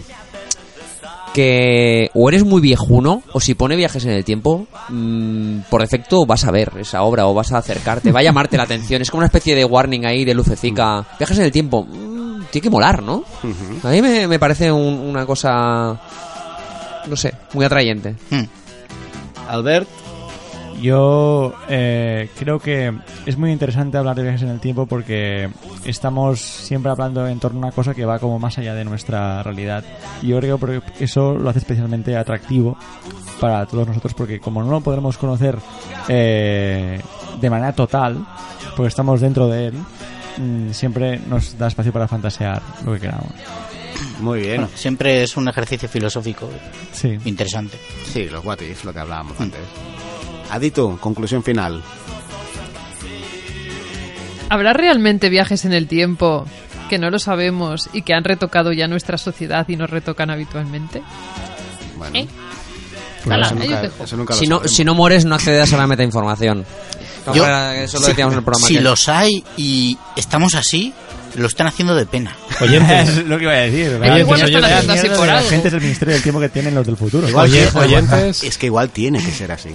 Que 1.36 2.10
o 2.14 2.30
eres 2.30 2.44
muy 2.44 2.62
viejuno 2.62 3.22
o 3.34 3.40
si 3.40 3.52
pone 3.54 3.76
viajes 3.76 4.02
en 4.06 4.12
el 4.12 4.24
tiempo 4.24 4.66
mm, 4.88 5.58
por 5.68 5.82
defecto 5.82 6.24
vas 6.24 6.44
a 6.46 6.50
ver 6.50 6.72
esa 6.80 7.02
obra 7.02 7.26
o 7.26 7.34
vas 7.34 7.52
a 7.52 7.58
acercarte 7.58 8.10
va 8.10 8.20
a 8.20 8.22
llamarte 8.22 8.56
la 8.56 8.62
atención 8.62 9.02
es 9.02 9.10
como 9.10 9.18
una 9.18 9.26
especie 9.26 9.54
de 9.54 9.62
warning 9.66 10.06
ahí 10.06 10.24
de 10.24 10.32
lucecica 10.32 11.04
viajes 11.18 11.36
en 11.38 11.44
el 11.44 11.52
tiempo 11.52 11.84
mm, 11.84 12.44
tiene 12.50 12.62
que 12.62 12.70
molar 12.70 13.02
¿no? 13.02 13.22
a 13.84 13.88
mí 13.90 14.00
me, 14.00 14.26
me 14.26 14.38
parece 14.38 14.72
un- 14.72 14.98
una 14.98 15.26
cosa 15.26 16.00
no 17.06 17.16
sé 17.16 17.34
muy 17.52 17.66
atrayente 17.66 18.14
Hmm. 18.30 18.44
Albert. 19.48 19.88
Yo 20.80 21.54
eh, 21.68 22.28
creo 22.38 22.58
que 22.58 22.92
es 23.24 23.36
muy 23.38 23.50
interesante 23.50 23.96
hablar 23.96 24.16
de 24.16 24.22
viajes 24.22 24.42
en 24.42 24.48
el 24.48 24.60
tiempo 24.60 24.86
porque 24.86 25.48
estamos 25.84 26.40
siempre 26.40 26.90
hablando 26.90 27.26
en 27.26 27.40
torno 27.40 27.58
a 27.60 27.66
una 27.66 27.72
cosa 27.72 27.94
que 27.94 28.04
va 28.04 28.18
como 28.18 28.38
más 28.38 28.58
allá 28.58 28.74
de 28.74 28.84
nuestra 28.84 29.42
realidad. 29.42 29.84
Y 30.22 30.28
yo 30.28 30.40
creo 30.40 30.58
que 30.58 30.82
eso 31.04 31.34
lo 31.34 31.48
hace 31.50 31.60
especialmente 31.60 32.16
atractivo 32.16 32.76
para 33.40 33.64
todos 33.66 33.86
nosotros 33.86 34.14
porque 34.14 34.38
como 34.40 34.62
no 34.62 34.70
lo 34.70 34.80
podremos 34.80 35.16
conocer 35.18 35.56
eh, 36.08 37.00
de 37.40 37.50
manera 37.50 37.72
total, 37.72 38.26
porque 38.76 38.88
estamos 38.88 39.20
dentro 39.20 39.48
de 39.48 39.66
él, 39.68 39.74
mm, 40.38 40.72
siempre 40.72 41.18
nos 41.26 41.56
da 41.58 41.68
espacio 41.68 41.92
para 41.92 42.06
fantasear 42.08 42.62
lo 42.84 42.94
que 42.94 43.00
queramos. 43.00 43.32
Muy 44.20 44.40
bien. 44.40 44.56
Bueno, 44.56 44.70
siempre 44.74 45.22
es 45.22 45.36
un 45.36 45.48
ejercicio 45.48 45.88
filosófico 45.88 46.48
Sí. 46.92 47.18
interesante. 47.24 47.78
Sí, 48.04 48.28
los 48.28 48.44
what 48.44 48.60
if, 48.60 48.84
lo 48.84 48.92
que 48.92 49.00
hablábamos 49.00 49.38
antes. 49.40 49.60
Adito, 50.50 50.98
conclusión 51.00 51.42
final. 51.42 51.82
¿Habrá 54.48 54.72
realmente 54.72 55.28
viajes 55.28 55.64
en 55.64 55.72
el 55.72 55.88
tiempo 55.88 56.46
que 56.88 56.98
no 56.98 57.10
lo 57.10 57.18
sabemos 57.18 57.88
y 57.92 58.02
que 58.02 58.14
han 58.14 58.24
retocado 58.24 58.72
ya 58.72 58.86
nuestra 58.86 59.18
sociedad 59.18 59.66
y 59.68 59.76
nos 59.76 59.90
retocan 59.90 60.30
habitualmente? 60.30 61.02
Bueno, 61.96 62.16
¿Eh? 62.16 62.28
Eso, 63.24 63.56
ahí 63.60 63.68
nunca, 63.68 63.82
eso 64.04 64.34
si 64.34 64.46
no, 64.46 64.68
si 64.68 64.84
no 64.84 64.94
mueres 64.94 65.24
no 65.24 65.34
accedes 65.34 65.72
a 65.72 65.76
la 65.76 65.88
metainformación 65.88 66.64
Yo- 67.34 67.44
eso 67.72 67.98
lo 67.98 68.06
decíamos 68.06 68.34
en 68.34 68.38
el 68.38 68.44
programa 68.44 68.66
Si 68.68 68.78
los 68.78 69.08
hay 69.08 69.42
y 69.56 69.98
estamos 70.14 70.54
así, 70.54 70.94
lo 71.34 71.48
están 71.48 71.66
haciendo 71.66 71.96
de 71.96 72.06
pena. 72.06 72.36
Oyentes, 72.60 73.08
es 73.18 73.26
lo 73.26 73.36
que 73.36 73.44
iba 73.44 73.52
a 73.52 73.56
decir. 73.56 73.92
Igual 73.92 74.42
así 74.42 74.52
Mierda 74.52 75.16
por 75.16 75.26
la 75.26 75.42
gente 75.42 75.68
es 75.68 75.74
el 75.74 75.80
Ministerio 75.80 76.14
del 76.14 76.22
Tiempo 76.22 76.40
que 76.40 76.48
tienen 76.50 76.74
los 76.74 76.86
del 76.86 76.96
futuro. 76.96 77.28
Igual 77.28 77.50
oyentes. 77.74 78.42
Es 78.44 78.56
que 78.58 78.66
igual 78.66 78.90
tiene 78.90 79.22
que 79.22 79.32
ser 79.32 79.50
así. 79.50 79.70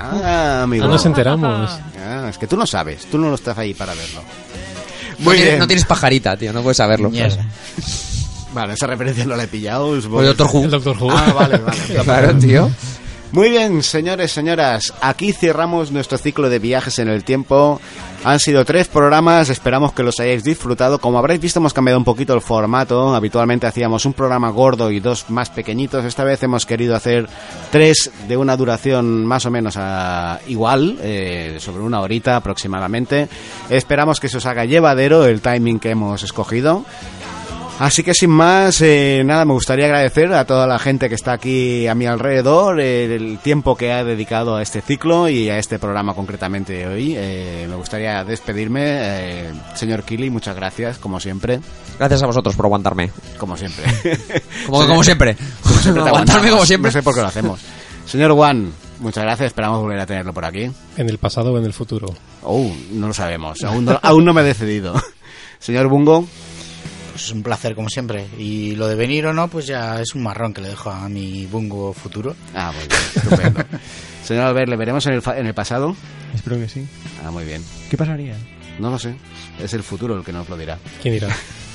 Ah, 0.00 0.62
amigo. 0.62 0.84
no 0.86 0.92
nos 0.92 1.04
enteramos. 1.06 1.70
Ah, 2.00 2.26
es 2.30 2.38
que 2.38 2.46
tú 2.46 2.56
no 2.56 2.66
sabes, 2.66 3.06
tú 3.06 3.18
no 3.18 3.34
estás 3.34 3.56
ahí 3.58 3.74
para 3.74 3.94
verlo. 3.94 4.20
no, 4.22 5.24
Muy 5.24 5.34
tienes, 5.36 5.44
bien. 5.52 5.58
no 5.58 5.66
tienes 5.66 5.84
pajarita 5.86 6.36
tío 6.36 6.52
no 6.52 6.62
puedes 6.62 6.76
saberlo 6.76 7.10
Mierda. 7.10 7.44
Vale, 8.52 8.72
esa 8.74 8.86
referencia 8.86 9.24
no 9.26 9.36
la 9.36 9.44
he 9.44 9.48
pillado. 9.48 9.94
el 9.94 10.02
Doctor 10.02 10.48
Who 10.52 10.64
El 10.64 10.70
Doctor 10.70 10.96
Who. 11.00 11.10
Ah, 11.10 11.32
vale, 11.34 11.58
vale. 11.58 11.78
claro 12.04 12.34
tío 12.38 12.70
Muy 13.30 13.50
bien, 13.50 13.82
señores, 13.82 14.32
señoras, 14.32 14.94
aquí 15.02 15.34
cerramos 15.34 15.92
nuestro 15.92 16.16
ciclo 16.16 16.48
de 16.48 16.58
viajes 16.58 16.98
en 16.98 17.08
el 17.08 17.24
tiempo. 17.24 17.78
Han 18.24 18.40
sido 18.40 18.64
tres 18.64 18.88
programas, 18.88 19.50
esperamos 19.50 19.92
que 19.92 20.02
los 20.02 20.18
hayáis 20.18 20.42
disfrutado. 20.42 20.98
Como 20.98 21.18
habréis 21.18 21.38
visto, 21.38 21.60
hemos 21.60 21.74
cambiado 21.74 21.98
un 21.98 22.06
poquito 22.06 22.32
el 22.32 22.40
formato. 22.40 23.14
Habitualmente 23.14 23.66
hacíamos 23.66 24.06
un 24.06 24.14
programa 24.14 24.48
gordo 24.48 24.90
y 24.90 25.00
dos 25.00 25.28
más 25.28 25.50
pequeñitos. 25.50 26.06
Esta 26.06 26.24
vez 26.24 26.42
hemos 26.42 26.64
querido 26.64 26.96
hacer 26.96 27.28
tres 27.70 28.10
de 28.26 28.36
una 28.38 28.56
duración 28.56 29.26
más 29.26 29.44
o 29.44 29.50
menos 29.50 29.74
ah, 29.76 30.40
igual, 30.48 30.98
eh, 31.02 31.58
sobre 31.60 31.82
una 31.82 32.00
horita 32.00 32.34
aproximadamente. 32.34 33.28
Esperamos 33.68 34.20
que 34.20 34.30
se 34.30 34.38
os 34.38 34.46
haga 34.46 34.64
llevadero 34.64 35.26
el 35.26 35.42
timing 35.42 35.80
que 35.80 35.90
hemos 35.90 36.22
escogido. 36.22 36.86
Así 37.78 38.02
que 38.02 38.12
sin 38.12 38.30
más, 38.30 38.80
eh, 38.80 39.22
nada, 39.24 39.44
me 39.44 39.52
gustaría 39.52 39.84
agradecer 39.84 40.32
a 40.32 40.44
toda 40.44 40.66
la 40.66 40.80
gente 40.80 41.08
que 41.08 41.14
está 41.14 41.32
aquí 41.34 41.86
a 41.86 41.94
mi 41.94 42.06
alrededor 42.06 42.80
eh, 42.80 43.14
el 43.14 43.38
tiempo 43.38 43.76
que 43.76 43.92
ha 43.92 44.02
dedicado 44.02 44.56
a 44.56 44.62
este 44.62 44.80
ciclo 44.80 45.28
y 45.28 45.48
a 45.48 45.58
este 45.58 45.78
programa 45.78 46.12
concretamente 46.12 46.88
hoy. 46.88 47.14
Eh, 47.16 47.66
me 47.68 47.76
gustaría 47.76 48.24
despedirme. 48.24 48.82
eh, 48.84 49.52
señor 49.74 50.02
Kili, 50.02 50.28
muchas 50.28 50.56
gracias, 50.56 50.98
como 50.98 51.20
siempre. 51.20 51.60
gracias 52.00 52.20
a 52.22 52.26
vosotros 52.26 52.56
por 52.56 52.66
aguantarme 52.66 53.12
Como 53.38 53.56
siempre. 53.56 53.84
como, 54.66 54.84
como 54.84 55.04
siempre 55.04 55.36
Siempre 55.80 56.02
te 56.02 56.08
aguantarme 56.08 56.50
como 56.50 56.66
siempre 56.66 56.88
No 56.88 56.92
sé 56.92 57.02
por 57.02 57.14
qué 57.14 57.20
lo 57.20 57.28
hacemos. 57.28 57.60
Señor 58.06 58.32
Juan, 58.32 58.72
muchas 58.98 59.22
gracias, 59.22 59.48
esperamos 59.48 59.82
volver 59.82 60.00
a 60.00 60.06
tenerlo 60.06 60.32
por 60.32 60.44
aquí. 60.44 60.68
En 60.96 61.08
el 61.08 61.18
pasado 61.18 61.52
o 61.52 61.58
en 61.58 61.64
el 61.64 61.72
futuro. 61.74 62.08
Oh, 62.42 62.72
no 62.90 63.06
lo 63.06 63.14
sabemos, 63.14 63.62
aún 63.62 63.84
no, 63.84 64.00
aún 64.02 64.24
no 64.24 64.32
me 64.34 64.40
he 64.40 64.44
decidido. 64.44 64.94
Señor 65.60 65.86
Bungo, 65.88 66.26
Pues 67.18 67.26
es 67.30 67.32
un 67.34 67.42
placer, 67.42 67.74
como 67.74 67.88
siempre. 67.88 68.28
Y 68.38 68.76
lo 68.76 68.86
de 68.86 68.94
venir 68.94 69.26
o 69.26 69.34
no, 69.34 69.48
pues 69.48 69.66
ya 69.66 70.00
es 70.00 70.14
un 70.14 70.22
marrón 70.22 70.54
que 70.54 70.60
le 70.60 70.68
dejo 70.68 70.88
a 70.88 71.08
mi 71.08 71.46
bungo 71.46 71.92
futuro. 71.92 72.36
Ah, 72.54 72.70
muy 72.72 72.86
bien, 72.86 73.00
estupendo. 73.16 73.64
Señor 74.24 74.44
Albert, 74.44 74.68
¿le 74.68 74.76
veremos 74.76 75.04
en 75.06 75.14
el, 75.14 75.20
fa- 75.22 75.36
en 75.36 75.46
el 75.46 75.52
pasado? 75.52 75.96
Espero 76.32 76.56
que 76.58 76.68
sí. 76.68 76.86
Ah, 77.24 77.32
muy 77.32 77.44
bien. 77.44 77.64
¿Qué 77.90 77.96
pasaría? 77.96 78.36
No 78.78 78.90
lo 78.92 79.00
sé. 79.00 79.16
Es 79.60 79.74
el 79.74 79.82
futuro 79.82 80.16
el 80.16 80.22
que 80.24 80.32
nos 80.32 80.48
lo 80.48 80.56
dirá. 80.56 80.78
¿Quién 81.02 81.14
dirá? 81.14 81.26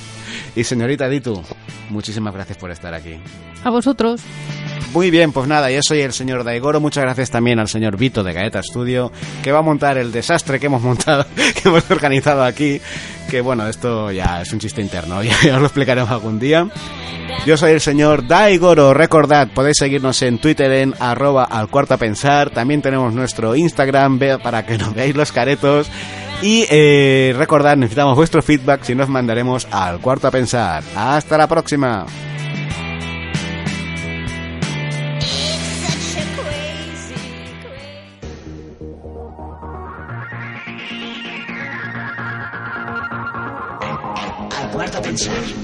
Y 0.56 0.64
señorita 0.64 1.08
Ditu, 1.08 1.42
muchísimas 1.90 2.32
gracias 2.32 2.58
por 2.58 2.70
estar 2.70 2.94
aquí. 2.94 3.18
A 3.64 3.70
vosotros. 3.70 4.20
Muy 4.92 5.10
bien, 5.10 5.32
pues 5.32 5.48
nada, 5.48 5.72
yo 5.72 5.80
soy 5.82 6.02
el 6.02 6.12
señor 6.12 6.44
Daigoro. 6.44 6.80
Muchas 6.80 7.02
gracias 7.02 7.28
también 7.28 7.58
al 7.58 7.66
señor 7.66 7.96
Vito 7.96 8.22
de 8.22 8.32
Gaeta 8.32 8.62
Studio, 8.62 9.10
que 9.42 9.50
va 9.50 9.58
a 9.58 9.62
montar 9.62 9.98
el 9.98 10.12
desastre 10.12 10.60
que 10.60 10.66
hemos 10.66 10.82
montado, 10.82 11.26
que 11.34 11.68
hemos 11.68 11.90
organizado 11.90 12.44
aquí. 12.44 12.80
Que 13.28 13.40
bueno, 13.40 13.66
esto 13.66 14.12
ya 14.12 14.42
es 14.42 14.52
un 14.52 14.60
chiste 14.60 14.80
interno, 14.80 15.20
ya, 15.24 15.34
ya 15.42 15.54
os 15.56 15.60
lo 15.60 15.66
explicaremos 15.66 16.10
algún 16.10 16.38
día. 16.38 16.68
Yo 17.44 17.56
soy 17.56 17.72
el 17.72 17.80
señor 17.80 18.28
Daigoro. 18.28 18.94
Recordad, 18.94 19.48
podéis 19.48 19.78
seguirnos 19.78 20.22
en 20.22 20.38
Twitter 20.38 20.70
en 20.70 20.94
arroba 21.00 21.44
al 21.44 21.68
cuarto 21.68 21.94
a 21.94 21.98
pensar. 21.98 22.50
También 22.50 22.80
tenemos 22.80 23.12
nuestro 23.12 23.56
Instagram 23.56 24.20
para 24.42 24.64
que 24.64 24.78
nos 24.78 24.94
veáis 24.94 25.16
los 25.16 25.32
caretos. 25.32 25.90
Y 26.44 26.66
eh, 26.68 27.34
recordad, 27.38 27.74
necesitamos 27.74 28.16
vuestro 28.16 28.42
feedback 28.42 28.82
si 28.82 28.94
nos 28.94 29.08
mandaremos 29.08 29.66
al 29.70 29.98
cuarto 29.98 30.28
a 30.28 30.30
pensar. 30.30 30.84
Hasta 30.94 31.38
la 31.38 31.46
próxima. 31.46 32.04
Cuarto 44.70 45.00
pensar. 45.00 45.63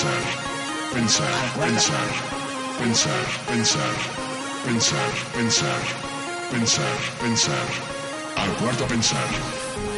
Pensar, 0.00 0.22
pensar, 0.94 1.28
pensar, 1.60 2.08
pensar, 2.78 3.26
pensar, 3.46 3.94
pensar, 4.64 5.10
pensar, 5.34 5.82
pensar, 6.50 6.96
pensar, 7.20 7.66
al 8.36 8.50
cuarto 8.56 8.86
pensar. 8.86 9.89